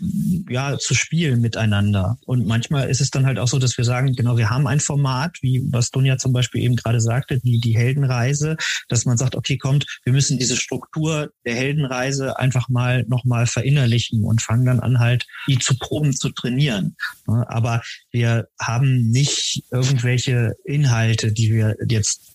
ja, 0.49 0.79
zu 0.79 0.95
spielen 0.95 1.41
miteinander. 1.41 2.19
Und 2.27 2.47
manchmal 2.47 2.89
ist 2.89 3.01
es 3.01 3.11
dann 3.11 3.27
halt 3.27 3.39
auch 3.39 3.49
so, 3.49 3.59
dass 3.59 3.77
wir 3.77 3.85
sagen, 3.85 4.15
genau, 4.15 4.37
wir 4.37 4.51
haben 4.51 4.67
ein 4.67 4.81
Format, 4.81 5.39
wie 5.43 5.63
was 5.71 5.91
Dunja 5.91 6.19
zum 6.19 6.33
Beispiel 6.33 6.63
eben 6.63 6.77
gerade 6.77 7.01
sagte, 7.01 7.41
die, 7.41 7.61
die 7.61 7.77
Heldenreise, 7.77 8.57
dass 8.89 9.05
man 9.05 9.17
sagt, 9.17 9.37
okay, 9.37 9.59
kommt, 9.59 9.87
wir 10.05 10.13
müssen 10.13 10.39
diese 10.39 10.57
Struktur 10.57 11.31
der 11.45 11.55
Heldenreise 11.55 12.39
einfach 12.39 12.69
mal 12.69 13.05
nochmal 13.09 13.47
verinnerlichen 13.47 14.25
und 14.25 14.43
fangen 14.43 14.67
dann 14.67 14.81
an 14.81 14.99
halt, 14.99 15.27
die 15.49 15.59
zu 15.59 15.77
proben, 15.79 16.15
zu 16.15 16.31
trainieren. 16.31 16.97
Aber 17.27 17.83
wir 18.11 18.49
haben 18.61 19.04
nicht 19.11 19.65
irgendwelche 19.71 20.57
Inhalte, 20.65 21.33
die 21.33 21.53
wir 21.53 21.77
jetzt, 21.89 22.35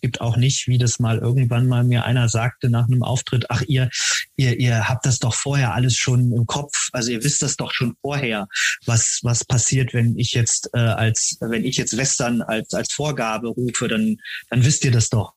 gibt 0.00 0.20
auch 0.20 0.36
nicht, 0.36 0.66
wie 0.66 0.78
das 0.78 0.98
mal 0.98 1.18
irgendwann 1.18 1.66
mal 1.66 1.84
mir 1.84 2.04
einer 2.04 2.28
sagte 2.28 2.68
nach 2.70 2.86
einem 2.86 3.02
Auftritt, 3.02 3.46
ach 3.48 3.62
ihr, 3.62 3.90
ihr, 4.36 4.58
ihr 4.58 4.88
habt 4.88 5.06
das 5.06 5.18
doch 5.18 5.34
vorher 5.34 5.74
alles 5.74 5.96
schon 5.96 6.32
im 6.32 6.46
Kopf, 6.46 6.88
also 6.92 7.10
ihr 7.10 7.22
wisst 7.22 7.42
das 7.42 7.56
doch 7.56 7.72
schon 7.72 7.96
vorher, 8.00 8.48
was, 8.84 9.20
was 9.22 9.44
passiert, 9.44 9.94
wenn 9.94 10.18
ich 10.18 10.32
jetzt 10.32 10.70
äh, 10.72 10.78
als, 10.78 11.36
wenn 11.40 11.64
ich 11.64 11.76
jetzt 11.76 11.96
Western 11.96 12.42
als, 12.42 12.72
als 12.74 12.92
Vorgabe 12.92 13.48
rufe, 13.48 13.88
dann, 13.88 14.16
dann 14.50 14.64
wisst 14.64 14.84
ihr 14.84 14.92
das 14.92 15.08
doch. 15.08 15.34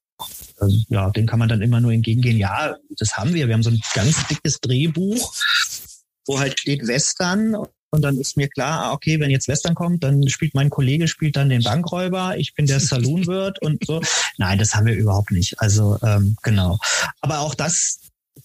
Also, 0.58 0.78
ja, 0.89 1.10
dem 1.12 1.26
kann 1.26 1.39
man 1.39 1.48
dann 1.48 1.62
immer 1.62 1.80
nur 1.80 1.94
entgegengehen. 1.94 2.38
Ja, 2.38 2.76
das 2.98 3.15
haben 3.15 3.34
wir. 3.34 3.48
Wir 3.48 3.54
haben 3.54 3.63
so 3.63 3.70
ein 3.70 3.80
ganz 3.94 4.28
dickes 4.28 4.60
Drehbuch, 4.60 5.34
wo 6.26 6.39
halt 6.39 6.60
steht 6.60 6.86
Western 6.86 7.56
und 7.91 8.02
dann 8.02 8.17
ist 8.17 8.38
mir 8.38 8.47
klar, 8.47 8.86
ah, 8.86 8.93
okay, 8.93 9.19
wenn 9.19 9.32
jetzt 9.32 9.47
Western 9.47 9.75
kommt, 9.75 10.04
dann 10.04 10.28
spielt 10.28 10.54
mein 10.54 10.69
Kollege 10.69 11.08
spielt 11.08 11.36
dann 11.36 11.49
den 11.49 11.63
Bankräuber, 11.63 12.38
ich 12.38 12.54
bin 12.54 12.65
der 12.65 12.80
Saloonwirt 12.80 13.62
und 13.62 13.86
so. 13.86 14.02
Nein, 14.38 14.60
das 14.60 14.75
haben 14.75 14.86
wir 14.86 14.95
überhaupt 14.95 15.32
nicht. 15.32 15.60
Also 15.60 15.97
ähm, 16.04 16.36
genau. 16.43 16.78
Aber 17.21 17.39
auch 17.39 17.56
das 17.56 17.99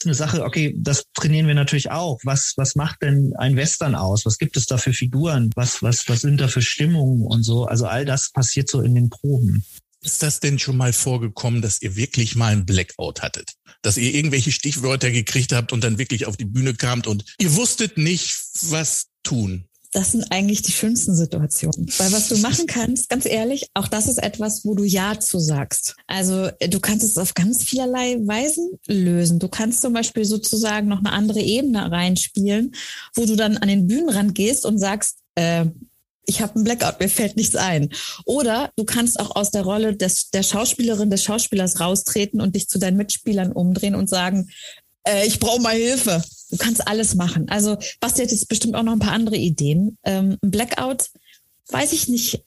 eine 0.04 0.14
Sache, 0.14 0.44
okay, 0.44 0.74
das 0.76 1.04
trainieren 1.14 1.46
wir 1.46 1.54
natürlich 1.54 1.90
auch. 1.90 2.18
Was, 2.24 2.54
was 2.57 2.74
macht 2.74 3.02
denn 3.02 3.33
ein 3.37 3.57
Western 3.57 3.94
aus? 3.94 4.26
Was 4.26 4.38
gibt 4.38 4.57
es 4.57 4.66
da 4.66 4.76
für 4.76 4.92
Figuren? 4.92 5.50
Was, 5.54 5.83
was, 5.83 6.09
was 6.09 6.22
sind 6.22 6.40
da 6.40 6.48
für 6.48 6.62
Stimmungen 6.62 7.22
und 7.22 7.42
so? 7.42 7.66
Also 7.66 7.87
all 7.87 8.04
das 8.04 8.30
passiert 8.33 8.68
so 8.68 8.80
in 8.80 8.94
den 8.94 9.11
Proben. 9.11 9.64
Ist 10.02 10.22
das 10.22 10.40
denn 10.40 10.59
schon 10.59 10.76
mal 10.76 10.92
vorgekommen, 10.92 11.62
dass 11.62 11.80
ihr 11.80 11.96
wirklich 11.96 12.37
mal 12.37 12.52
ein 12.52 12.66
Blackout 12.66 13.22
hattet? 13.22 13.54
Dass 13.80 13.96
ihr 13.96 14.14
irgendwelche 14.14 14.52
Stichwörter 14.52 15.11
gekriegt 15.11 15.52
habt 15.52 15.72
und 15.72 15.83
dann 15.83 15.98
wirklich 15.98 16.26
auf 16.26 16.37
die 16.37 16.44
Bühne 16.44 16.74
kamt 16.74 17.07
und 17.07 17.24
ihr 17.38 17.54
wusstet 17.54 17.96
nicht, 17.96 18.37
was 18.68 19.07
tun? 19.24 19.64
das 19.94 20.10
sind 20.10 20.26
eigentlich 20.30 20.62
die 20.62 20.72
schönsten 20.72 21.14
Situationen. 21.14 21.88
Weil 21.98 22.10
was 22.10 22.28
du 22.28 22.37
machen 22.38 22.66
kannst, 22.66 23.08
ganz 23.08 23.26
ehrlich, 23.26 23.68
auch 23.74 23.87
das 23.87 24.08
ist 24.08 24.20
etwas, 24.20 24.64
wo 24.64 24.74
du 24.74 24.82
Ja 24.82 25.20
zu 25.20 25.38
sagst. 25.38 25.94
Also 26.08 26.50
du 26.68 26.80
kannst 26.80 27.04
es 27.04 27.16
auf 27.16 27.34
ganz 27.34 27.62
vielerlei 27.62 28.16
Weisen 28.26 28.80
lösen. 28.88 29.38
Du 29.38 29.46
kannst 29.46 29.82
zum 29.82 29.92
Beispiel 29.92 30.24
sozusagen 30.24 30.88
noch 30.88 30.98
eine 30.98 31.12
andere 31.12 31.40
Ebene 31.40 31.92
reinspielen, 31.92 32.74
wo 33.14 33.24
du 33.24 33.37
dann 33.37 33.56
an 33.56 33.68
den 33.68 33.87
Bühnenrand 33.87 34.34
gehst 34.34 34.66
und 34.66 34.78
sagst, 34.78 35.18
äh, 35.37 35.66
ich 36.26 36.40
habe 36.40 36.56
einen 36.56 36.64
Blackout, 36.64 36.98
mir 36.98 37.08
fällt 37.08 37.37
nichts 37.37 37.54
ein. 37.54 37.90
Oder 38.24 38.72
du 38.76 38.84
kannst 38.84 39.20
auch 39.20 39.37
aus 39.37 39.52
der 39.52 39.62
Rolle 39.62 39.94
des, 39.94 40.30
der 40.30 40.42
Schauspielerin, 40.42 41.10
des 41.10 41.22
Schauspielers 41.22 41.78
raustreten 41.78 42.40
und 42.40 42.56
dich 42.56 42.66
zu 42.68 42.80
deinen 42.80 42.96
Mitspielern 42.96 43.52
umdrehen 43.52 43.94
und 43.94 44.08
sagen, 44.08 44.50
äh, 45.04 45.24
ich 45.26 45.38
brauche 45.38 45.60
mal 45.60 45.76
Hilfe. 45.76 46.24
Du 46.54 46.58
kannst 46.58 46.86
alles 46.86 47.16
machen. 47.16 47.48
Also 47.48 47.76
Basti 47.98 48.22
hat 48.22 48.30
jetzt 48.30 48.48
bestimmt 48.48 48.76
auch 48.76 48.84
noch 48.84 48.92
ein 48.92 49.00
paar 49.00 49.12
andere 49.12 49.34
Ideen. 49.34 49.98
Ähm, 50.04 50.38
Blackout, 50.40 51.10
weiß 51.70 51.92
ich 51.92 52.06
nicht, 52.06 52.44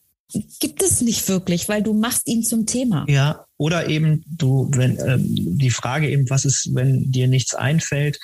gibt 0.61 0.81
es 0.81 1.01
nicht 1.01 1.27
wirklich, 1.27 1.67
weil 1.67 1.83
du 1.83 1.93
machst 1.93 2.25
ihn 2.29 2.41
zum 2.41 2.65
Thema. 2.65 3.05
Ja, 3.09 3.45
oder 3.57 3.89
eben 3.89 4.23
du, 4.25 4.69
wenn 4.71 4.97
ähm, 5.05 5.57
die 5.57 5.71
Frage 5.71 6.09
eben, 6.09 6.29
was 6.29 6.45
ist, 6.45 6.73
wenn 6.73 7.11
dir 7.11 7.27
nichts 7.27 7.53
einfällt? 7.53 8.17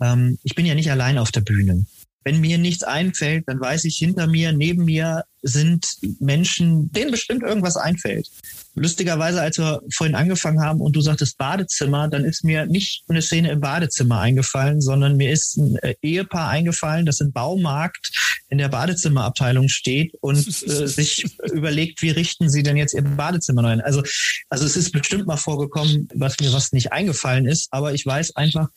Ähm, 0.00 0.40
ich 0.42 0.56
bin 0.56 0.66
ja 0.66 0.74
nicht 0.74 0.90
allein 0.90 1.18
auf 1.18 1.30
der 1.30 1.42
Bühne. 1.42 1.86
Wenn 2.24 2.40
mir 2.40 2.58
nichts 2.58 2.82
einfällt, 2.82 3.44
dann 3.46 3.60
weiß 3.60 3.84
ich, 3.84 3.96
hinter 3.98 4.26
mir, 4.26 4.52
neben 4.52 4.86
mir 4.86 5.22
sind 5.42 5.86
Menschen, 6.20 6.90
denen 6.92 7.10
bestimmt 7.10 7.42
irgendwas 7.42 7.76
einfällt. 7.76 8.28
Lustigerweise, 8.74 9.42
als 9.42 9.58
wir 9.58 9.82
vorhin 9.92 10.14
angefangen 10.14 10.62
haben 10.62 10.80
und 10.80 10.96
du 10.96 11.02
sagtest 11.02 11.36
Badezimmer, 11.36 12.08
dann 12.08 12.24
ist 12.24 12.42
mir 12.42 12.64
nicht 12.64 13.04
eine 13.08 13.20
Szene 13.20 13.50
im 13.50 13.60
Badezimmer 13.60 14.20
eingefallen, 14.20 14.80
sondern 14.80 15.18
mir 15.18 15.30
ist 15.30 15.58
ein 15.58 15.76
äh, 15.76 15.94
Ehepaar 16.00 16.48
eingefallen, 16.48 17.04
das 17.04 17.20
im 17.20 17.32
Baumarkt 17.32 18.10
in 18.48 18.58
der 18.58 18.68
Badezimmerabteilung 18.68 19.68
steht 19.68 20.14
und 20.22 20.38
äh, 20.38 20.86
sich 20.86 21.26
überlegt, 21.52 22.00
wie 22.00 22.10
richten 22.10 22.48
sie 22.48 22.62
denn 22.62 22.78
jetzt 22.78 22.94
ihr 22.94 23.02
Badezimmer 23.02 23.60
neu 23.60 23.68
ein. 23.68 23.80
Also, 23.82 24.02
also 24.48 24.64
es 24.64 24.76
ist 24.76 24.92
bestimmt 24.92 25.26
mal 25.26 25.36
vorgekommen, 25.36 26.08
was 26.14 26.40
mir 26.40 26.52
was 26.54 26.72
nicht 26.72 26.92
eingefallen 26.92 27.46
ist, 27.46 27.68
aber 27.72 27.92
ich 27.92 28.06
weiß 28.06 28.36
einfach, 28.36 28.68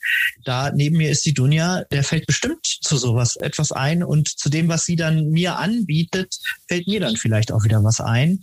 da 0.44 0.72
neben 0.72 0.98
mir 0.98 1.10
ist 1.10 1.24
die 1.24 1.34
Dunja, 1.34 1.84
der 1.90 2.04
fällt 2.04 2.26
bestimmt 2.26 2.66
zu 2.66 2.98
sowas 2.98 3.36
etwas 3.36 3.72
ein 3.72 4.02
und 4.02 4.28
zu 4.28 4.50
dem, 4.50 4.68
was 4.68 4.84
sie 4.84 4.96
dann 4.96 5.30
mir 5.30 5.56
anbietet, 5.56 6.38
fällt 6.68 6.86
mir 6.86 7.00
dann 7.00 7.16
vielleicht 7.16 7.52
auch 7.52 7.64
wieder 7.64 7.82
was 7.84 8.00
ein 8.00 8.40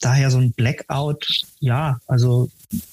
daher 0.00 0.30
so 0.30 0.38
ein 0.38 0.52
Blackout, 0.52 1.44
ja, 1.60 2.00
also 2.06 2.50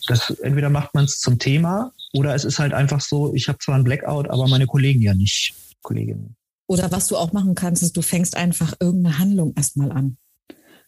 das 0.07 0.29
entweder 0.41 0.69
macht 0.69 0.93
man 0.93 1.05
es 1.05 1.19
zum 1.19 1.39
Thema 1.39 1.91
oder 2.13 2.35
es 2.35 2.43
ist 2.43 2.59
halt 2.59 2.73
einfach 2.73 3.01
so, 3.01 3.33
ich 3.33 3.47
habe 3.47 3.59
zwar 3.59 3.75
ein 3.75 3.83
Blackout, 3.83 4.29
aber 4.29 4.47
meine 4.47 4.67
Kollegen 4.67 5.01
ja 5.01 5.13
nicht, 5.13 5.53
Kolleginnen. 5.81 6.35
Oder 6.67 6.91
was 6.91 7.07
du 7.07 7.15
auch 7.15 7.31
machen 7.31 7.55
kannst, 7.55 7.81
ist, 7.81 7.95
du 7.95 8.01
fängst 8.01 8.35
einfach 8.35 8.73
irgendeine 8.79 9.19
Handlung 9.19 9.53
erstmal 9.55 9.91
an. 9.91 10.17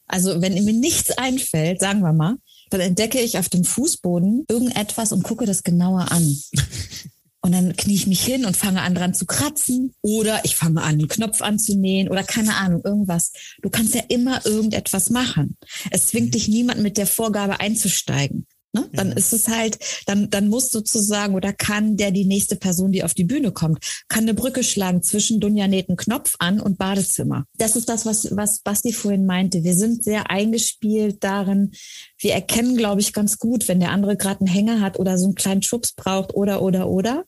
Also 0.07 0.41
wenn 0.41 0.53
mir 0.65 0.73
nichts 0.73 1.17
einfällt, 1.17 1.79
sagen 1.79 2.01
wir 2.01 2.13
mal, 2.13 2.35
dann 2.69 2.81
entdecke 2.81 3.19
ich 3.19 3.37
auf 3.37 3.47
dem 3.47 3.63
Fußboden 3.63 4.45
irgendetwas 4.49 5.13
und 5.13 5.23
gucke 5.23 5.45
das 5.45 5.63
genauer 5.63 6.11
an. 6.11 6.35
Und 7.41 7.53
dann 7.53 7.75
knie 7.75 7.95
ich 7.95 8.07
mich 8.07 8.21
hin 8.21 8.45
und 8.45 8.57
fange 8.57 8.81
an 8.81 8.95
dran 8.95 9.13
zu 9.13 9.25
kratzen 9.25 9.93
oder 10.01 10.43
ich 10.43 10.57
fange 10.57 10.81
an, 10.81 10.95
einen 10.95 11.07
Knopf 11.07 11.41
anzunähen 11.41 12.09
oder 12.09 12.23
keine 12.23 12.55
Ahnung, 12.55 12.81
irgendwas. 12.83 13.31
Du 13.61 13.69
kannst 13.69 13.95
ja 13.95 14.01
immer 14.09 14.45
irgendetwas 14.45 15.09
machen. 15.09 15.57
Es 15.89 16.07
zwingt 16.07 16.27
mhm. 16.27 16.31
dich 16.31 16.47
niemand 16.49 16.81
mit 16.81 16.97
der 16.97 17.07
Vorgabe 17.07 17.61
einzusteigen. 17.61 18.45
Ne? 18.71 18.87
Dann 18.93 19.09
ja. 19.09 19.15
ist 19.15 19.33
es 19.33 19.47
halt, 19.47 19.79
dann, 20.05 20.29
dann 20.29 20.47
muss 20.47 20.69
sozusagen 20.69 21.33
oder 21.33 21.53
kann 21.53 21.97
der 21.97 22.11
die 22.11 22.25
nächste 22.25 22.55
Person, 22.55 22.91
die 22.91 23.03
auf 23.03 23.15
die 23.15 23.23
Bühne 23.23 23.51
kommt, 23.51 23.79
kann 24.09 24.23
eine 24.23 24.35
Brücke 24.35 24.63
schlagen 24.63 25.01
zwischen 25.01 25.39
Dunja 25.39 25.67
näht 25.67 25.89
einen 25.89 25.97
Knopf 25.97 26.35
an 26.37 26.59
und 26.59 26.77
Badezimmer. 26.77 27.45
Das 27.57 27.75
ist 27.75 27.89
das, 27.89 28.05
was, 28.05 28.35
was 28.35 28.59
Basti 28.59 28.93
vorhin 28.93 29.25
meinte. 29.25 29.63
Wir 29.63 29.73
sind 29.73 30.03
sehr 30.03 30.29
eingespielt 30.29 31.23
darin. 31.23 31.71
Wir 32.19 32.33
erkennen, 32.33 32.77
glaube 32.77 33.01
ich, 33.01 33.11
ganz 33.11 33.39
gut, 33.39 33.67
wenn 33.67 33.79
der 33.79 33.91
andere 33.91 34.15
gerade 34.17 34.41
einen 34.41 34.53
Hänger 34.53 34.81
hat 34.81 34.99
oder 34.99 35.17
so 35.17 35.25
einen 35.25 35.35
kleinen 35.35 35.63
Schubs 35.63 35.93
braucht 35.93 36.35
oder, 36.35 36.61
oder, 36.61 36.89
oder. 36.89 37.25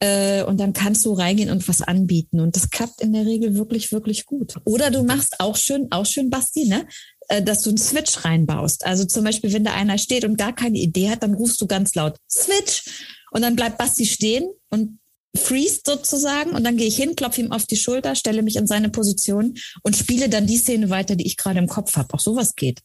Äh, 0.00 0.44
und 0.44 0.60
dann 0.60 0.74
kannst 0.74 1.04
du 1.06 1.12
reingehen 1.12 1.50
und 1.50 1.66
was 1.66 1.82
anbieten. 1.82 2.40
Und 2.40 2.56
das 2.56 2.70
klappt 2.70 3.00
in 3.00 3.12
der 3.12 3.26
Regel 3.26 3.56
wirklich, 3.56 3.90
wirklich 3.90 4.26
gut. 4.26 4.54
Oder 4.64 4.90
du 4.90 5.02
machst 5.02 5.40
auch 5.40 5.56
schön, 5.56 5.88
auch 5.90 6.06
schön, 6.06 6.30
Basti, 6.30 6.66
ne? 6.66 6.86
Äh, 7.28 7.42
dass 7.42 7.62
du 7.62 7.70
einen 7.70 7.78
Switch 7.78 8.24
reinbaust. 8.24 8.86
Also 8.86 9.04
zum 9.04 9.24
Beispiel, 9.24 9.52
wenn 9.52 9.64
da 9.64 9.74
einer 9.74 9.98
steht 9.98 10.24
und 10.24 10.38
gar 10.38 10.54
keine 10.54 10.78
Idee 10.78 11.10
hat, 11.10 11.22
dann 11.22 11.34
rufst 11.34 11.60
du 11.60 11.66
ganz 11.66 11.94
laut 11.94 12.16
Switch 12.30 12.84
und 13.30 13.42
dann 13.42 13.54
bleibt 13.54 13.76
Basti 13.76 14.06
stehen 14.06 14.50
und 14.70 14.98
freest 15.36 15.86
sozusagen 15.86 16.52
und 16.52 16.64
dann 16.64 16.78
gehe 16.78 16.86
ich 16.86 16.96
hin, 16.96 17.14
klopfe 17.14 17.42
ihm 17.42 17.52
auf 17.52 17.66
die 17.66 17.76
Schulter, 17.76 18.14
stelle 18.14 18.42
mich 18.42 18.56
in 18.56 18.66
seine 18.66 18.88
Position 18.88 19.58
und 19.82 19.94
spiele 19.94 20.30
dann 20.30 20.46
die 20.46 20.56
Szene 20.56 20.88
weiter, 20.88 21.16
die 21.16 21.26
ich 21.26 21.36
gerade 21.36 21.58
im 21.58 21.68
Kopf 21.68 21.96
habe. 21.96 22.12
Auch 22.14 22.20
sowas 22.20 22.54
geht. 22.56 22.80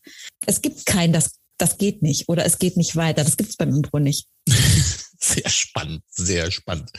Es 0.46 0.62
gibt 0.62 0.86
kein, 0.86 1.14
das, 1.14 1.32
das 1.58 1.78
geht 1.78 2.02
nicht 2.02 2.28
oder 2.28 2.46
es 2.46 2.60
geht 2.60 2.76
nicht 2.76 2.98
weiter. 2.98 3.24
Das 3.24 3.38
gibt 3.38 3.52
es 3.52 3.56
beim 3.56 3.70
Impro 3.70 4.00
nicht. 4.00 4.28
Sehr 5.24 5.50
spannend, 5.50 6.04
sehr 6.10 6.52
spannend. 6.52 6.92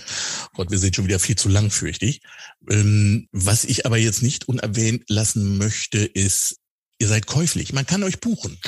Gott, 0.54 0.70
wir 0.70 0.78
sind 0.78 0.96
schon 0.96 1.06
wieder 1.06 1.18
viel 1.18 1.36
zu 1.36 1.50
lang, 1.50 1.70
fürchte 1.70 2.06
ich. 2.06 2.22
Ähm, 2.70 3.28
was 3.32 3.64
ich 3.64 3.84
aber 3.84 3.98
jetzt 3.98 4.22
nicht 4.22 4.48
unerwähnt 4.48 5.04
lassen 5.08 5.58
möchte, 5.58 5.98
ist, 5.98 6.56
ihr 6.98 7.08
seid 7.08 7.26
käuflich. 7.26 7.72
Man 7.72 7.86
kann 7.86 8.02
euch 8.02 8.20
buchen. 8.20 8.58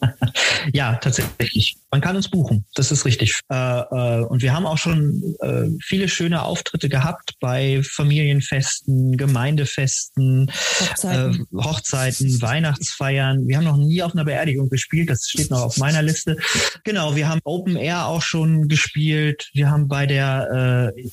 ja, 0.72 0.94
tatsächlich. 0.96 1.76
Man 1.90 2.00
kann 2.00 2.16
uns 2.16 2.28
buchen. 2.28 2.64
Das 2.74 2.92
ist 2.92 3.04
richtig. 3.04 3.40
Äh, 3.50 3.54
äh, 3.54 4.24
und 4.24 4.42
wir 4.42 4.54
haben 4.54 4.66
auch 4.66 4.78
schon 4.78 5.34
äh, 5.40 5.68
viele 5.82 6.08
schöne 6.08 6.42
Auftritte 6.42 6.88
gehabt 6.88 7.34
bei 7.40 7.82
Familienfesten, 7.82 9.16
Gemeindefesten, 9.16 10.50
Hochzeiten. 10.80 11.46
Hochzeiten, 11.54 12.42
Weihnachtsfeiern. 12.42 13.48
Wir 13.48 13.56
haben 13.56 13.64
noch 13.64 13.76
nie 13.76 14.02
auf 14.02 14.12
einer 14.12 14.24
Beerdigung 14.24 14.68
gespielt. 14.68 15.10
Das 15.10 15.28
steht 15.28 15.50
noch 15.50 15.62
auf 15.62 15.78
meiner 15.78 16.02
Liste. 16.02 16.36
Genau, 16.84 17.16
wir 17.16 17.28
haben 17.28 17.40
Open 17.44 17.76
Air 17.76 18.06
auch 18.06 18.22
schon 18.22 18.68
gespielt. 18.68 19.50
Wir 19.54 19.70
haben 19.70 19.88
bei 19.88 20.06
der 20.06 20.92
äh, 20.96 21.08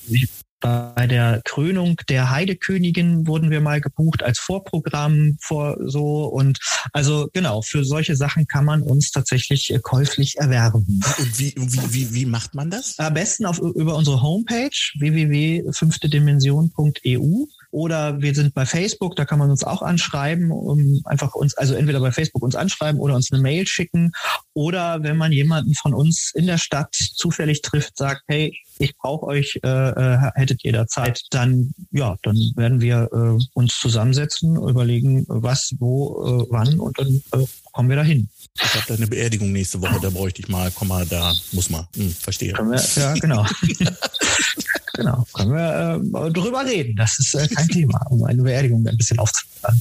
bei 0.60 1.06
der 1.06 1.40
Krönung 1.44 1.96
der 2.08 2.30
Heidekönigin 2.30 3.26
wurden 3.26 3.50
wir 3.50 3.60
mal 3.60 3.80
gebucht 3.80 4.22
als 4.22 4.38
Vorprogramm 4.38 5.36
vor 5.40 5.76
so 5.80 6.26
und 6.26 6.60
also 6.92 7.28
genau 7.32 7.62
für 7.62 7.84
solche 7.84 8.14
Sachen 8.16 8.46
kann 8.46 8.64
man 8.64 8.82
uns 8.82 9.10
tatsächlich 9.10 9.72
äh, 9.72 9.80
käuflich 9.80 10.38
erwerben. 10.38 11.02
Und 11.18 11.38
wie, 11.38 11.54
wie, 11.56 11.92
wie, 11.92 12.14
wie 12.14 12.26
macht 12.26 12.54
man 12.54 12.70
das? 12.70 12.96
Am 12.98 13.14
besten 13.14 13.46
auf, 13.46 13.58
über 13.58 13.96
unsere 13.96 14.22
Homepage 14.22 14.70
www.fünftedimension.eu 14.98 17.46
oder 17.70 18.20
wir 18.20 18.34
sind 18.34 18.54
bei 18.54 18.66
Facebook, 18.66 19.16
da 19.16 19.24
kann 19.24 19.38
man 19.38 19.50
uns 19.50 19.64
auch 19.64 19.82
anschreiben, 19.82 20.50
um 20.50 21.00
einfach 21.04 21.34
uns, 21.34 21.54
also 21.56 21.74
entweder 21.74 22.00
bei 22.00 22.12
Facebook 22.12 22.42
uns 22.42 22.56
anschreiben 22.56 23.00
oder 23.00 23.14
uns 23.14 23.32
eine 23.32 23.40
Mail 23.40 23.66
schicken. 23.66 24.12
Oder 24.54 25.02
wenn 25.02 25.16
man 25.16 25.32
jemanden 25.32 25.74
von 25.74 25.94
uns 25.94 26.32
in 26.34 26.46
der 26.46 26.58
Stadt 26.58 26.94
zufällig 26.94 27.62
trifft, 27.62 27.96
sagt, 27.96 28.22
hey, 28.28 28.56
ich 28.78 28.96
brauche 28.96 29.26
euch, 29.26 29.60
äh, 29.62 29.68
äh, 29.68 30.30
hättet 30.34 30.64
ihr 30.64 30.72
da 30.72 30.86
Zeit, 30.86 31.22
dann 31.30 31.72
ja, 31.90 32.16
dann 32.22 32.36
werden 32.56 32.80
wir 32.80 33.08
äh, 33.12 33.44
uns 33.54 33.78
zusammensetzen, 33.78 34.56
überlegen, 34.56 35.24
was, 35.28 35.74
wo, 35.78 36.24
äh, 36.24 36.46
wann 36.50 36.80
und 36.80 36.98
dann 36.98 37.22
äh, 37.32 37.46
kommen 37.72 37.88
wir 37.88 37.96
dahin. 37.96 38.28
Ich 38.56 38.74
habe 38.74 38.84
da 38.88 38.94
eine 38.94 39.06
Beerdigung 39.06 39.52
nächste 39.52 39.80
Woche, 39.80 39.98
da 40.00 40.10
bräuchte 40.10 40.42
ich 40.42 40.48
mal, 40.48 40.70
komm 40.74 40.88
mal, 40.88 41.06
da 41.06 41.34
muss 41.52 41.70
man. 41.70 41.86
Hm, 41.96 42.10
verstehe. 42.10 42.52
Können 42.52 42.70
wir, 42.70 42.82
ja, 42.96 43.14
genau. 43.14 43.46
genau. 44.94 45.24
Können 45.32 45.52
wir 45.52 46.26
äh, 46.26 46.30
drüber 46.30 46.64
reden. 46.66 46.96
Das 46.96 47.18
ist 47.18 47.34
äh, 47.34 47.48
kein 47.48 47.68
Thema, 47.68 48.00
um 48.10 48.24
eine 48.24 48.42
Beerdigung 48.42 48.86
ein 48.86 48.96
bisschen 48.96 49.18
aufzubauen. 49.18 49.80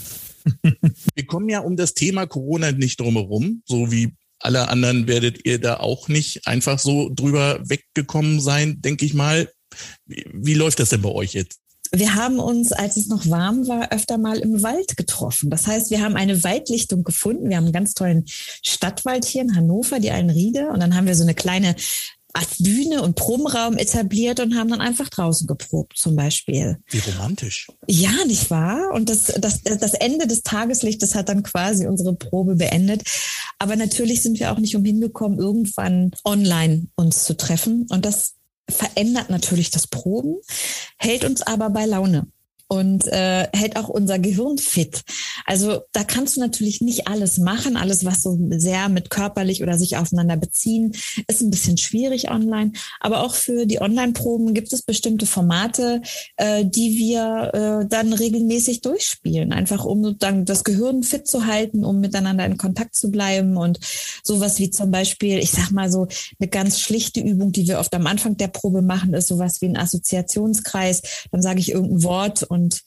wir 1.16 1.26
kommen 1.26 1.50
ja 1.50 1.60
um 1.60 1.76
das 1.76 1.94
Thema 1.94 2.28
Corona 2.28 2.72
nicht 2.72 3.00
drumherum, 3.00 3.64
so 3.66 3.92
wie 3.92 4.14
alle 4.40 4.70
anderen 4.70 5.08
werdet 5.08 5.46
ihr 5.46 5.60
da 5.60 5.78
auch 5.78 6.08
nicht 6.08 6.48
einfach 6.48 6.80
so 6.80 7.10
drüber 7.14 7.60
weggekommen 7.68 8.40
sein, 8.40 8.82
denke 8.82 9.06
ich 9.06 9.14
mal. 9.14 9.52
Wie, 10.06 10.26
wie 10.34 10.54
läuft 10.54 10.80
das 10.80 10.90
denn 10.90 11.02
bei 11.02 11.10
euch 11.10 11.34
jetzt? 11.34 11.60
Wir 11.92 12.16
haben 12.16 12.40
uns, 12.40 12.72
als 12.72 12.98
es 12.98 13.08
noch 13.08 13.30
warm 13.30 13.68
war, 13.68 13.92
öfter 13.92 14.18
mal 14.18 14.40
im 14.40 14.62
Wald 14.62 14.96
getroffen. 14.98 15.50
Das 15.50 15.68
heißt, 15.68 15.92
wir 15.92 16.02
haben 16.02 16.16
eine 16.16 16.44
Waldlichtung 16.44 17.04
gefunden. 17.04 17.50
Wir 17.50 17.58
haben 17.58 17.66
einen 17.66 17.74
ganz 17.74 17.94
tollen 17.94 18.26
Stadtwald 18.28 19.26
hier 19.26 19.42
in 19.42 19.56
Hannover, 19.56 20.00
die 20.00 20.12
Allenriede. 20.12 20.70
Und 20.70 20.80
dann 20.82 20.96
haben 20.96 21.08
wir 21.08 21.16
so 21.16 21.24
eine 21.24 21.34
kleine 21.34 21.76
Art 22.34 22.58
Bühne 22.60 23.02
und 23.02 23.16
Probenraum 23.16 23.78
etabliert 23.78 24.40
und 24.40 24.56
haben 24.56 24.70
dann 24.70 24.82
einfach 24.82 25.10
draußen 25.10 25.48
geprobt, 25.48 25.98
zum 25.98 26.16
Beispiel. 26.16 26.78
Wie 26.88 27.00
romantisch. 27.00 27.68
Ja, 27.88 28.12
nicht 28.28 28.52
wahr? 28.52 28.92
Und 28.94 29.10
das, 29.10 29.34
das, 29.40 29.64
das 29.64 29.94
Ende 29.96 30.28
des 30.28 30.44
Tageslichtes 30.44 31.16
hat 31.16 31.30
dann 31.30 31.42
quasi 31.42 31.88
unsere 31.88 32.14
Probe 32.14 32.56
beendet. 32.56 33.02
Aber 33.58 33.76
natürlich 33.76 34.22
sind 34.22 34.40
wir 34.40 34.52
auch 34.52 34.60
nicht 34.60 34.76
umhin 34.76 35.02
gekommen, 35.02 35.40
irgendwann 35.40 36.12
online 36.24 36.88
uns 36.96 37.24
zu 37.24 37.36
treffen. 37.36 37.88
Und 37.90 38.06
das 38.06 38.36
verändert 38.72 39.30
natürlich 39.30 39.72
das 39.72 39.88
Proben, 39.88 40.38
hält 40.98 41.24
uns 41.24 41.42
aber 41.42 41.70
bei 41.70 41.86
Laune 41.86 42.28
und 42.72 43.08
äh, 43.08 43.48
hält 43.52 43.76
auch 43.78 43.90
unser 43.90 44.20
Gehirn 44.20 44.60
fit. 44.60 45.02
Also 45.46 45.82
da 45.92 46.04
kannst 46.04 46.38
du 46.38 46.40
natürlich 46.40 46.82
nicht 46.82 47.08
alles 47.08 47.40
machen. 47.40 47.76
Alles, 47.76 48.06
was 48.06 48.22
so 48.22 48.38
sehr 48.52 48.90
mit 48.90 49.10
körperlich 49.10 49.64
oder 49.64 49.78
sich 49.78 49.98
aufeinander 49.98 50.38
beziehen, 50.38 50.92
ist 51.28 51.42
ein 51.42 51.50
bisschen 51.50 51.78
schwierig 51.78 52.30
online. 52.30 52.74
Aber 53.00 53.24
auch 53.24 53.34
für 53.34 53.66
die 53.66 53.82
Online-Proben 53.82 54.54
gibt 54.54 54.72
es 54.72 54.84
bestimmte 54.84 55.26
Formate, 55.26 56.04
äh, 56.38 56.64
die 56.64 56.96
wir 56.98 57.82
äh, 57.82 57.88
dann 57.88 58.14
regelmäßig 58.14 58.82
durchspielen. 58.82 59.52
Einfach 59.52 59.84
um 59.84 60.20
dann 60.20 60.46
das 60.46 60.64
Gehirn 60.64 61.02
fit 61.02 61.28
zu 61.28 61.48
halten, 61.48 61.84
um 61.84 62.00
miteinander 62.00 62.46
in 62.46 62.58
Kontakt 62.58 62.96
zu 62.96 63.10
bleiben. 63.10 63.58
Und 63.58 63.80
sowas 64.24 64.60
wie 64.60 64.70
zum 64.70 64.92
Beispiel, 64.92 65.40
ich 65.40 65.50
sag 65.50 65.72
mal 65.72 65.92
so, 65.92 66.08
eine 66.40 66.48
ganz 66.48 66.80
schlichte 66.80 67.20
Übung, 67.20 67.52
die 67.52 67.68
wir 67.68 67.80
oft 67.80 67.96
am 67.96 68.06
Anfang 68.06 68.38
der 68.38 68.50
Probe 68.50 68.84
machen, 68.84 69.16
ist 69.16 69.28
sowas 69.28 69.60
wie 69.62 69.66
ein 69.66 69.78
Assoziationskreis. 69.78 71.02
Dann 71.32 71.42
sage 71.42 71.62
ich 71.62 71.72
irgendein 71.72 72.04
Wort 72.04 72.44
und 72.44 72.59
und 72.60 72.84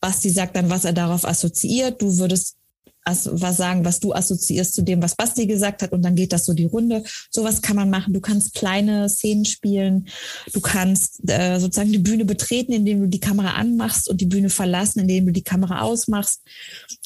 Basti 0.00 0.30
sagt 0.30 0.56
dann, 0.56 0.70
was 0.70 0.84
er 0.84 0.92
darauf 0.92 1.26
assoziiert. 1.26 2.00
Du 2.00 2.18
würdest 2.18 2.56
was 3.04 3.56
sagen, 3.56 3.84
was 3.84 3.98
du 3.98 4.12
assoziierst 4.12 4.74
zu 4.74 4.82
dem, 4.82 5.02
was 5.02 5.16
Basti 5.16 5.46
gesagt 5.46 5.82
hat 5.82 5.92
und 5.92 6.02
dann 6.02 6.14
geht 6.14 6.32
das 6.32 6.44
so 6.44 6.52
die 6.52 6.66
Runde. 6.66 7.02
Sowas 7.30 7.62
kann 7.62 7.76
man 7.76 7.90
machen. 7.90 8.12
Du 8.12 8.20
kannst 8.20 8.54
kleine 8.54 9.08
Szenen 9.08 9.46
spielen. 9.46 10.06
Du 10.52 10.60
kannst 10.60 11.28
äh, 11.28 11.58
sozusagen 11.58 11.92
die 11.92 11.98
Bühne 11.98 12.24
betreten, 12.24 12.72
indem 12.72 13.00
du 13.00 13.08
die 13.08 13.18
Kamera 13.18 13.52
anmachst 13.52 14.08
und 14.08 14.20
die 14.20 14.26
Bühne 14.26 14.50
verlassen, 14.50 15.00
indem 15.00 15.26
du 15.26 15.32
die 15.32 15.42
Kamera 15.42 15.80
ausmachst. 15.80 16.42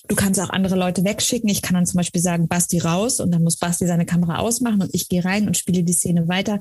Du 0.08 0.16
kannst 0.16 0.40
auch 0.40 0.50
andere 0.50 0.76
Leute 0.76 1.04
wegschicken. 1.04 1.48
Ich 1.48 1.62
kann 1.62 1.74
dann 1.74 1.86
zum 1.86 1.98
Beispiel 1.98 2.20
sagen, 2.20 2.48
Basti 2.48 2.80
raus 2.80 3.20
und 3.20 3.30
dann 3.30 3.42
muss 3.42 3.56
Basti 3.56 3.86
seine 3.86 4.04
Kamera 4.04 4.38
ausmachen 4.38 4.82
und 4.82 4.90
ich 4.92 5.08
gehe 5.08 5.24
rein 5.24 5.46
und 5.46 5.56
spiele 5.56 5.84
die 5.84 5.92
Szene 5.92 6.28
weiter. 6.28 6.60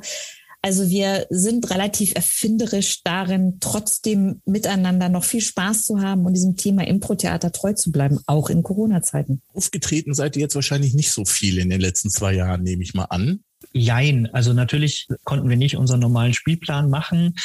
Also 0.65 0.89
wir 0.89 1.27
sind 1.29 1.69
relativ 1.71 2.15
erfinderisch 2.15 3.03
darin, 3.03 3.57
trotzdem 3.59 4.41
miteinander 4.45 5.09
noch 5.09 5.25
viel 5.25 5.41
Spaß 5.41 5.83
zu 5.83 5.99
haben 5.99 6.25
und 6.25 6.35
diesem 6.35 6.55
Thema 6.55 6.87
Impro-Theater 6.87 7.51
treu 7.51 7.73
zu 7.73 7.91
bleiben, 7.91 8.19
auch 8.27 8.49
in 8.49 8.63
Corona-Zeiten. 8.63 9.41
Aufgetreten 9.53 10.13
seid 10.13 10.37
ihr 10.37 10.43
jetzt 10.43 10.55
wahrscheinlich 10.55 10.93
nicht 10.93 11.11
so 11.11 11.25
viel 11.25 11.59
in 11.59 11.69
den 11.69 11.81
letzten 11.81 12.09
zwei 12.09 12.33
Jahren, 12.33 12.63
nehme 12.63 12.81
ich 12.81 12.93
mal 12.93 13.07
an. 13.09 13.41
Jein, 13.73 14.29
also 14.31 14.53
natürlich 14.53 15.09
konnten 15.25 15.49
wir 15.49 15.57
nicht 15.57 15.75
unseren 15.75 15.99
normalen 15.99 16.33
Spielplan 16.33 16.89
machen. 16.89 17.35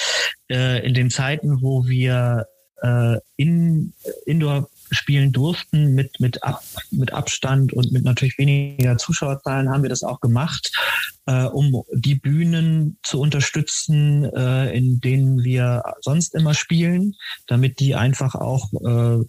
Äh, 0.49 0.87
in 0.87 0.95
den 0.95 1.11
Zeiten, 1.11 1.61
wo 1.61 1.89
wir 1.89 2.47
äh, 2.83 3.17
in 3.35 3.95
Indoor 4.27 4.69
spielen 4.91 5.33
durften 5.33 5.95
mit, 5.95 6.21
mit, 6.21 6.43
Ab, 6.43 6.63
mit 6.91 7.13
Abstand 7.13 7.73
und 7.73 7.93
mit 7.93 8.05
natürlich 8.05 8.39
weniger 8.39 8.99
Zuschauerzahlen, 8.99 9.71
haben 9.71 9.83
wir 9.83 9.91
das 9.91 10.03
auch 10.03 10.21
gemacht, 10.21 10.73
äh, 11.27 11.45
um 11.45 11.83
die 11.93 12.15
Bühnen 12.15 12.99
zu 13.03 13.21
unterstützen, 13.21 14.25
äh, 14.25 14.77
in 14.77 15.01
denen 15.01 15.45
wir 15.45 15.83
sonst 16.01 16.35
immer 16.35 16.55
spielen, 16.55 17.15
damit 17.47 17.81
die 17.81 17.95
einfach 17.95 18.35
auch 18.35 18.73
äh, 18.73 19.25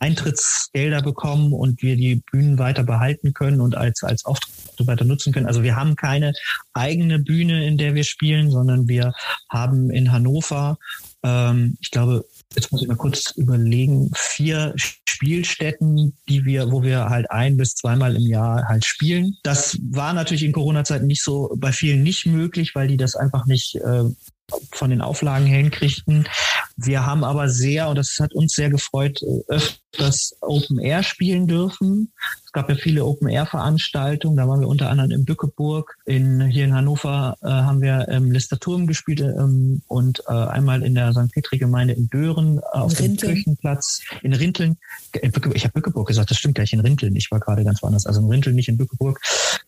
Eintrittsgelder 0.00 1.02
bekommen 1.02 1.52
und 1.52 1.82
wir 1.82 1.96
die 1.96 2.16
Bühnen 2.30 2.58
weiter 2.58 2.82
behalten 2.82 3.32
können 3.32 3.60
und 3.60 3.76
als, 3.76 4.02
als 4.02 4.24
Auftritte 4.24 4.86
weiter 4.86 5.04
nutzen 5.04 5.32
können. 5.32 5.46
Also 5.46 5.62
wir 5.62 5.76
haben 5.76 5.96
keine 5.96 6.32
eigene 6.72 7.18
Bühne, 7.18 7.66
in 7.66 7.78
der 7.78 7.94
wir 7.94 8.04
spielen, 8.04 8.50
sondern 8.50 8.88
wir 8.88 9.12
haben 9.48 9.90
in 9.90 10.10
Hannover 10.10 10.78
ähm, 11.24 11.76
ich 11.80 11.90
glaube, 11.90 12.26
jetzt 12.56 12.72
muss 12.72 12.82
ich 12.82 12.88
mal 12.88 12.96
kurz 12.96 13.32
überlegen, 13.36 14.10
vier 14.14 14.74
Spielstätten, 14.76 16.16
die 16.28 16.44
wir, 16.44 16.72
wo 16.72 16.82
wir 16.82 17.08
halt 17.08 17.30
ein 17.30 17.56
bis 17.56 17.74
zweimal 17.74 18.16
im 18.16 18.26
Jahr 18.26 18.66
halt 18.68 18.84
spielen. 18.84 19.36
Das 19.42 19.78
war 19.90 20.12
natürlich 20.12 20.42
in 20.42 20.52
Corona-Zeiten 20.52 21.06
nicht 21.06 21.22
so 21.22 21.54
bei 21.56 21.72
vielen 21.72 22.02
nicht 22.02 22.26
möglich, 22.26 22.74
weil 22.74 22.88
die 22.88 22.96
das 22.96 23.14
einfach 23.14 23.46
nicht 23.46 23.76
äh, 23.76 24.04
von 24.72 24.90
den 24.90 25.00
Auflagen 25.00 25.46
her 25.46 25.58
hinkriegten. 25.58 26.28
Wir 26.76 27.06
haben 27.06 27.22
aber 27.22 27.48
sehr, 27.48 27.88
und 27.88 27.96
das 27.96 28.16
hat 28.20 28.34
uns 28.34 28.54
sehr 28.54 28.68
gefreut, 28.68 29.20
öfters 29.48 30.36
Open 30.40 30.80
Air 30.80 31.02
spielen 31.04 31.46
dürfen. 31.46 32.12
Es 32.44 32.52
gab 32.52 32.68
ja 32.68 32.74
viele 32.74 33.04
Open 33.04 33.28
Air 33.28 33.46
Veranstaltungen. 33.46 34.36
Da 34.36 34.48
waren 34.48 34.60
wir 34.60 34.68
unter 34.68 34.90
anderem 34.90 35.12
in 35.12 35.24
Bückeburg. 35.24 35.96
In, 36.04 36.40
hier 36.48 36.64
in 36.64 36.74
Hannover 36.74 37.36
äh, 37.42 37.48
haben 37.48 37.80
wir 37.80 38.08
im 38.08 38.32
Listerturm 38.32 38.86
gespielt 38.88 39.20
ähm, 39.20 39.82
und 39.86 40.22
äh, 40.26 40.32
einmal 40.32 40.82
in 40.82 40.94
der 40.94 41.12
St. 41.12 41.30
Petri 41.32 41.58
Gemeinde 41.58 41.94
in 41.94 42.08
Dören 42.10 42.58
äh, 42.58 42.78
auf 42.78 42.94
dem 42.94 43.16
Kirchenplatz. 43.16 44.00
In 44.22 44.34
Rinteln. 44.34 44.76
In 45.22 45.32
ich 45.54 45.64
habe 45.64 45.74
Bückeburg 45.74 46.08
gesagt, 46.08 46.30
das 46.30 46.38
stimmt 46.38 46.56
gleich 46.56 46.72
in 46.72 46.80
Rinteln. 46.80 47.14
Ich 47.14 47.30
war 47.30 47.38
gerade 47.38 47.64
ganz 47.64 47.82
woanders. 47.82 48.06
Also 48.06 48.20
in 48.20 48.28
Rinteln, 48.28 48.56
nicht 48.56 48.68
in 48.68 48.76
Bückeburg. 48.76 49.20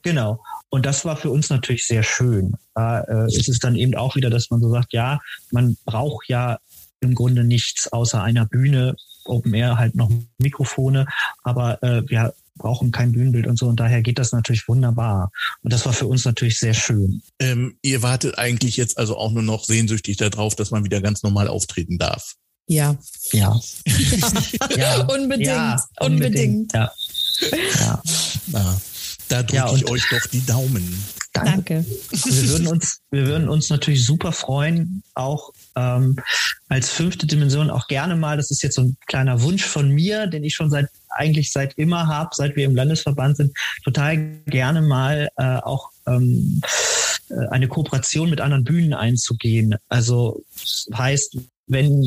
Genau. 0.03 0.43
Und 0.71 0.85
das 0.85 1.05
war 1.05 1.17
für 1.17 1.31
uns 1.31 1.49
natürlich 1.49 1.87
sehr 1.87 2.03
schön. 2.03 2.55
Da 2.75 3.01
äh, 3.03 3.27
ist 3.27 3.49
es 3.49 3.59
dann 3.59 3.77
eben 3.77 3.95
auch 3.95 4.17
wieder, 4.17 4.31
dass 4.31 4.51
man 4.51 4.61
so 4.61 4.71
sagt, 4.71 4.93
ja, 4.93 5.21
man 5.51 5.77
braucht 5.85 6.29
ja 6.29 6.59
im 7.01 7.15
Grunde 7.15 7.45
nichts 7.45 7.93
außer 7.93 8.23
einer 8.23 8.47
Bühne, 8.47 8.97
Open 9.25 9.55
Air 9.55 9.79
halt 9.79 9.95
noch 9.95 10.11
Mikrofone, 10.39 11.07
aber 11.43 11.83
äh, 11.83 12.09
wir 12.09 12.35
brauchen 12.57 12.91
kein 12.91 13.13
Bühnenbild 13.13 13.47
und 13.47 13.59
so 13.59 13.67
und 13.67 13.79
daher 13.79 14.03
geht 14.03 14.19
das 14.19 14.33
natürlich 14.33 14.67
wunderbar. 14.67 15.31
Und 15.63 15.73
das 15.73 15.85
war 15.85 15.93
für 15.93 16.07
uns 16.07 16.25
natürlich 16.25 16.59
sehr 16.59 16.75
schön. 16.75 17.23
Ähm, 17.39 17.77
ihr 17.83 18.03
wartet 18.03 18.39
eigentlich 18.39 18.77
jetzt 18.77 18.99
also 18.99 19.17
auch 19.17 19.33
nur 19.33 19.43
noch 19.43 19.65
sehnsüchtig 19.65 20.17
darauf, 20.17 20.55
dass 20.55 20.71
man 20.71 20.85
wieder 20.85 21.01
ganz 21.01 21.23
normal 21.23 21.49
auftreten 21.49 21.99
darf. 21.99 22.35
Ja. 22.67 22.97
Ja. 23.33 23.61
ja. 24.77 25.05
unbedingt. 25.07 25.47
Ja, 25.47 25.85
unbedingt. 26.01 26.73
Ja. 26.83 26.91
ja. 27.81 28.03
ja. 28.47 28.81
Da 29.29 29.43
drücke 29.43 29.57
ja, 29.57 29.75
ich 29.75 29.89
euch 29.91 30.05
doch 30.11 30.27
die 30.27 30.45
Daumen. 30.45 31.05
Danke. 31.33 31.85
Wir 32.11 32.49
würden 32.49 32.67
uns, 32.69 33.01
wir 33.11 33.27
würden 33.27 33.49
uns 33.49 33.69
natürlich 33.69 34.05
super 34.05 34.33
freuen, 34.33 35.03
auch 35.15 35.53
ähm, 35.75 36.17
als 36.69 36.91
fünfte 36.91 37.27
Dimension 37.27 37.71
auch 37.71 37.89
gerne 37.89 38.17
mal, 38.17 38.37
das 38.37 38.51
ist 38.51 38.63
jetzt 38.63 38.77
so 38.77 38.83
ein 38.83 38.97
kleiner 39.07 39.43
Wunsch 39.43 39.65
von 39.65 39.91
mir, 39.91 40.27
den 40.27 40.45
ich 40.45 40.55
schon 40.55 40.71
seit 40.71 40.89
eigentlich 41.11 41.53
seit 41.53 41.75
immer 41.75 42.07
habe, 42.07 42.31
seit 42.35 42.57
wir 42.57 42.65
im 42.65 42.75
Landesverband 42.75 43.37
sind, 43.37 43.57
total 43.85 44.17
gerne 44.47 44.83
mal 44.83 45.29
äh, 45.37 45.57
auch 45.57 45.91
ähm, 46.07 46.61
äh, 47.31 47.49
eine 47.51 47.69
Kooperation 47.69 48.31
mit 48.31 48.41
anderen 48.41 48.65
Bühnen 48.65 48.95
einzugehen. 48.95 49.77
Also 49.89 50.43
das 50.55 50.87
heißt, 50.95 51.39
wenn 51.67 52.03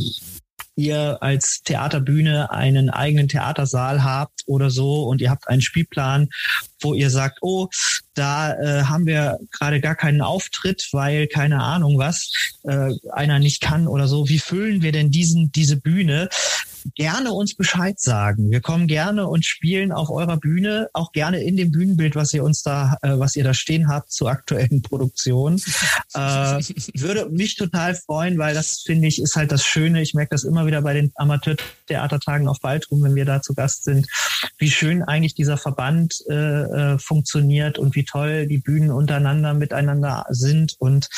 ihr 0.79 1.17
als 1.21 1.61
Theaterbühne 1.63 2.51
einen 2.51 2.89
eigenen 2.89 3.27
Theatersaal 3.27 4.03
habt 4.03 4.43
oder 4.45 4.69
so 4.69 5.03
und 5.03 5.21
ihr 5.21 5.29
habt 5.29 5.47
einen 5.47 5.61
Spielplan, 5.61 6.29
wo 6.81 6.93
ihr 6.93 7.09
sagt, 7.09 7.39
oh, 7.41 7.67
da 8.13 8.53
äh, 8.53 8.83
haben 8.83 9.05
wir 9.05 9.37
gerade 9.51 9.81
gar 9.81 9.95
keinen 9.95 10.21
Auftritt, 10.21 10.87
weil 10.91 11.27
keine 11.27 11.61
Ahnung 11.61 11.97
was, 11.97 12.31
äh, 12.63 12.91
einer 13.11 13.39
nicht 13.39 13.61
kann 13.61 13.87
oder 13.87 14.07
so. 14.07 14.29
Wie 14.29 14.39
füllen 14.39 14.81
wir 14.81 14.91
denn 14.91 15.11
diesen, 15.11 15.51
diese 15.51 15.77
Bühne? 15.77 16.29
Gerne 16.95 17.31
uns 17.31 17.55
Bescheid 17.55 17.99
sagen. 17.99 18.51
Wir 18.51 18.61
kommen 18.61 18.87
gerne 18.87 19.27
und 19.27 19.45
spielen 19.45 19.91
auf 19.91 20.09
eurer 20.09 20.37
Bühne, 20.37 20.89
auch 20.93 21.11
gerne 21.11 21.41
in 21.41 21.57
dem 21.57 21.71
Bühnenbild, 21.71 22.15
was 22.15 22.33
ihr 22.33 22.43
uns 22.43 22.63
da, 22.63 22.97
äh, 23.01 23.17
was 23.17 23.35
ihr 23.35 23.43
da 23.43 23.53
stehen 23.53 23.87
habt 23.87 24.11
zur 24.11 24.29
aktuellen 24.29 24.81
Produktion. 24.81 25.55
äh, 26.13 26.61
würde 26.95 27.29
mich 27.29 27.55
total 27.55 27.95
freuen, 27.95 28.37
weil 28.37 28.53
das 28.53 28.81
finde 28.85 29.07
ich 29.07 29.21
ist 29.21 29.35
halt 29.35 29.51
das 29.51 29.63
Schöne. 29.63 30.01
Ich 30.01 30.13
merke 30.13 30.31
das 30.31 30.43
immer 30.43 30.65
wieder 30.65 30.81
bei 30.81 30.93
den 30.93 31.11
Amateurtheatertagen 31.15 32.47
auf 32.47 32.59
Baltrum, 32.59 33.03
wenn 33.03 33.15
wir 33.15 33.25
da 33.25 33.41
zu 33.41 33.53
Gast 33.53 33.83
sind, 33.83 34.07
wie 34.57 34.69
schön 34.69 35.03
eigentlich 35.03 35.35
dieser 35.35 35.57
Verband 35.57 36.23
äh, 36.29 36.33
äh, 36.33 36.99
funktioniert 36.99 37.77
und 37.77 37.95
wie 37.95 38.03
toll 38.03 38.47
die 38.47 38.57
Bühnen 38.57 38.91
untereinander 38.91 39.53
miteinander 39.53 40.25
sind 40.29 40.75
und 40.79 41.09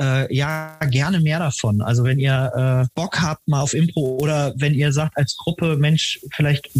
äh, 0.00 0.34
ja 0.34 0.76
gerne 0.90 1.20
mehr 1.20 1.38
davon. 1.38 1.80
Also 1.80 2.04
wenn 2.04 2.18
ihr 2.18 2.52
äh, 2.54 2.88
Bock 2.94 3.20
habt 3.20 3.46
mal 3.48 3.60
auf 3.60 3.74
Impro 3.74 4.18
oder 4.20 4.52
wenn 4.56 4.74
ihr 4.74 4.92
sagt 4.92 5.05
als 5.14 5.36
Gruppe, 5.36 5.76
Mensch, 5.76 6.20
vielleicht 6.34 6.70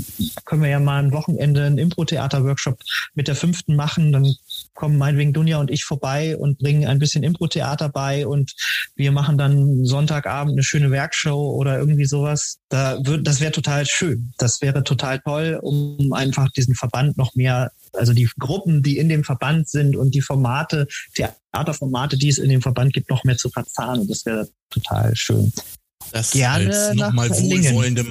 können 0.45 0.63
wir 0.63 0.71
ja 0.71 0.81
mal 0.81 1.03
ein 1.03 1.13
Wochenende 1.13 1.65
einen 1.65 1.79
Impro-Theater-Workshop 1.79 2.81
mit 3.15 3.29
der 3.29 3.37
fünften 3.37 3.77
machen, 3.77 4.13
dann 4.13 4.35
kommen 4.75 4.99
meinetwegen 4.99 5.33
Dunja 5.33 5.59
und 5.59 5.71
ich 5.71 5.85
vorbei 5.85 6.37
und 6.37 6.59
bringen 6.59 6.87
ein 6.87 6.99
bisschen 6.99 7.23
Impro-Theater 7.23 7.89
bei 7.89 8.27
und 8.27 8.55
wir 8.95 9.11
machen 9.11 9.39
dann 9.39 9.85
Sonntagabend 9.85 10.53
eine 10.53 10.63
schöne 10.63 10.91
Werkshow 10.91 11.55
oder 11.55 11.79
irgendwie 11.79 12.05
sowas. 12.05 12.59
Da 12.69 12.99
wird, 13.05 13.27
das 13.27 13.41
wäre 13.41 13.53
total 13.53 13.87
schön. 13.87 14.33
Das 14.39 14.61
wäre 14.61 14.85
total 14.85 15.21
toll, 15.21 15.59
um 15.63 16.13
einfach 16.13 16.51
diesen 16.53 16.75
Verband 16.75 17.17
noch 17.17 17.35
mehr, 17.35 17.73
also 17.93 18.13
die 18.13 18.29
Gruppen, 18.39 18.83
die 18.83 18.99
in 18.99 19.09
dem 19.09 19.25
Verband 19.25 19.69
sind 19.69 19.97
und 19.97 20.15
die 20.15 20.21
Formate, 20.21 20.87
Theaterformate, 21.15 22.19
die 22.19 22.29
es 22.29 22.39
in 22.39 22.51
dem 22.51 22.63
Verband 22.63 22.93
gibt, 22.93 23.11
noch 23.11 23.25
mehr 23.25 23.37
zu 23.37 23.49
verzahnen. 23.49 24.07
Das 24.09 24.27
wäre 24.27 24.49
total 24.71 25.15
schön. 25.17 25.53
Das 26.13 26.31
Gerne 26.31 26.75
als 26.75 26.97
nochmal 26.97 27.31
wohlwollende, 27.31 28.07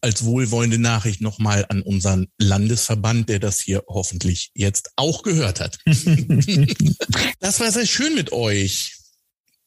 als 0.00 0.24
wohlwollende 0.24 0.78
Nachricht 0.78 1.20
nochmal 1.20 1.66
an 1.68 1.82
unseren 1.82 2.28
Landesverband, 2.38 3.28
der 3.28 3.38
das 3.38 3.60
hier 3.60 3.82
hoffentlich 3.88 4.50
jetzt 4.54 4.90
auch 4.96 5.22
gehört 5.22 5.60
hat. 5.60 5.78
das 7.40 7.60
war 7.60 7.72
sehr 7.72 7.86
schön 7.86 8.14
mit 8.14 8.32
euch. 8.32 8.99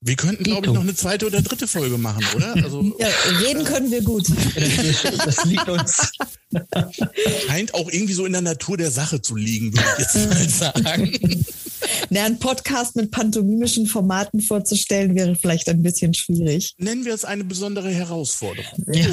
Wir 0.05 0.17
könnten, 0.17 0.43
glaube 0.43 0.67
ich, 0.67 0.73
noch 0.73 0.81
eine 0.81 0.93
zweite 0.95 1.25
oder 1.25 1.41
dritte 1.41 1.65
Folge 1.65 1.97
machen, 1.97 2.25
oder? 2.35 2.55
Also, 2.55 2.81
ja, 2.99 3.07
reden 3.39 3.63
können 3.63 3.89
wir 3.89 4.01
gut. 4.01 4.27
Das 5.25 5.45
liegt 5.45 5.69
uns. 5.69 6.11
Scheint 7.47 7.73
auch 7.73 7.89
irgendwie 7.89 8.13
so 8.13 8.25
in 8.25 8.33
der 8.33 8.41
Natur 8.41 8.75
der 8.75 8.91
Sache 8.91 9.21
zu 9.21 9.37
liegen, 9.37 9.73
würde 9.73 9.87
ich 9.97 9.99
jetzt 9.99 10.29
mal 10.29 10.73
sagen. 10.73 11.45
Na, 12.09 12.25
ein 12.25 12.37
Podcast 12.37 12.97
mit 12.97 13.11
pantomimischen 13.11 13.87
Formaten 13.87 14.41
vorzustellen, 14.41 15.15
wäre 15.15 15.35
vielleicht 15.35 15.69
ein 15.69 15.81
bisschen 15.81 16.13
schwierig. 16.13 16.73
Nennen 16.77 17.05
wir 17.05 17.13
es 17.13 17.23
eine 17.23 17.45
besondere 17.45 17.89
Herausforderung. 17.89 18.85
Ja. 18.91 19.05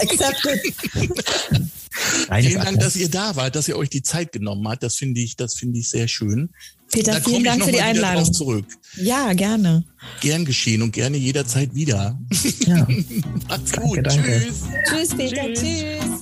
Accepted. 0.00 0.74
Reines 2.28 2.52
Vielen 2.52 2.64
Dank, 2.64 2.80
dass 2.80 2.96
ihr 2.96 3.10
da 3.10 3.36
wart, 3.36 3.56
dass 3.56 3.68
ihr 3.68 3.76
euch 3.76 3.90
die 3.90 4.02
Zeit 4.02 4.32
genommen 4.32 4.66
habt. 4.68 4.82
Das 4.82 4.96
finde 4.96 5.20
ich, 5.20 5.36
das 5.36 5.54
finde 5.54 5.78
ich 5.78 5.88
sehr 5.88 6.08
schön. 6.08 6.50
Peter, 6.92 7.14
da 7.14 7.20
vielen 7.20 7.44
Dank 7.44 7.64
für 7.64 7.72
die 7.72 7.78
drauf 7.78 7.86
Einladung. 7.88 8.32
zurück. 8.32 8.66
Ja, 8.96 9.32
gerne. 9.32 9.84
Gern 10.20 10.44
geschehen 10.44 10.82
und 10.82 10.92
gerne 10.92 11.16
jederzeit 11.16 11.74
wieder. 11.74 12.18
Ja. 12.66 12.86
Macht's 13.48 13.72
Danke, 13.72 13.80
gut. 13.80 14.06
danke. 14.06 14.46
Tschüss. 14.46 14.62
Tschüss, 14.88 15.16
Peter. 15.16 15.52
Tschüss. 15.52 15.60
Tschüss. 15.60 16.15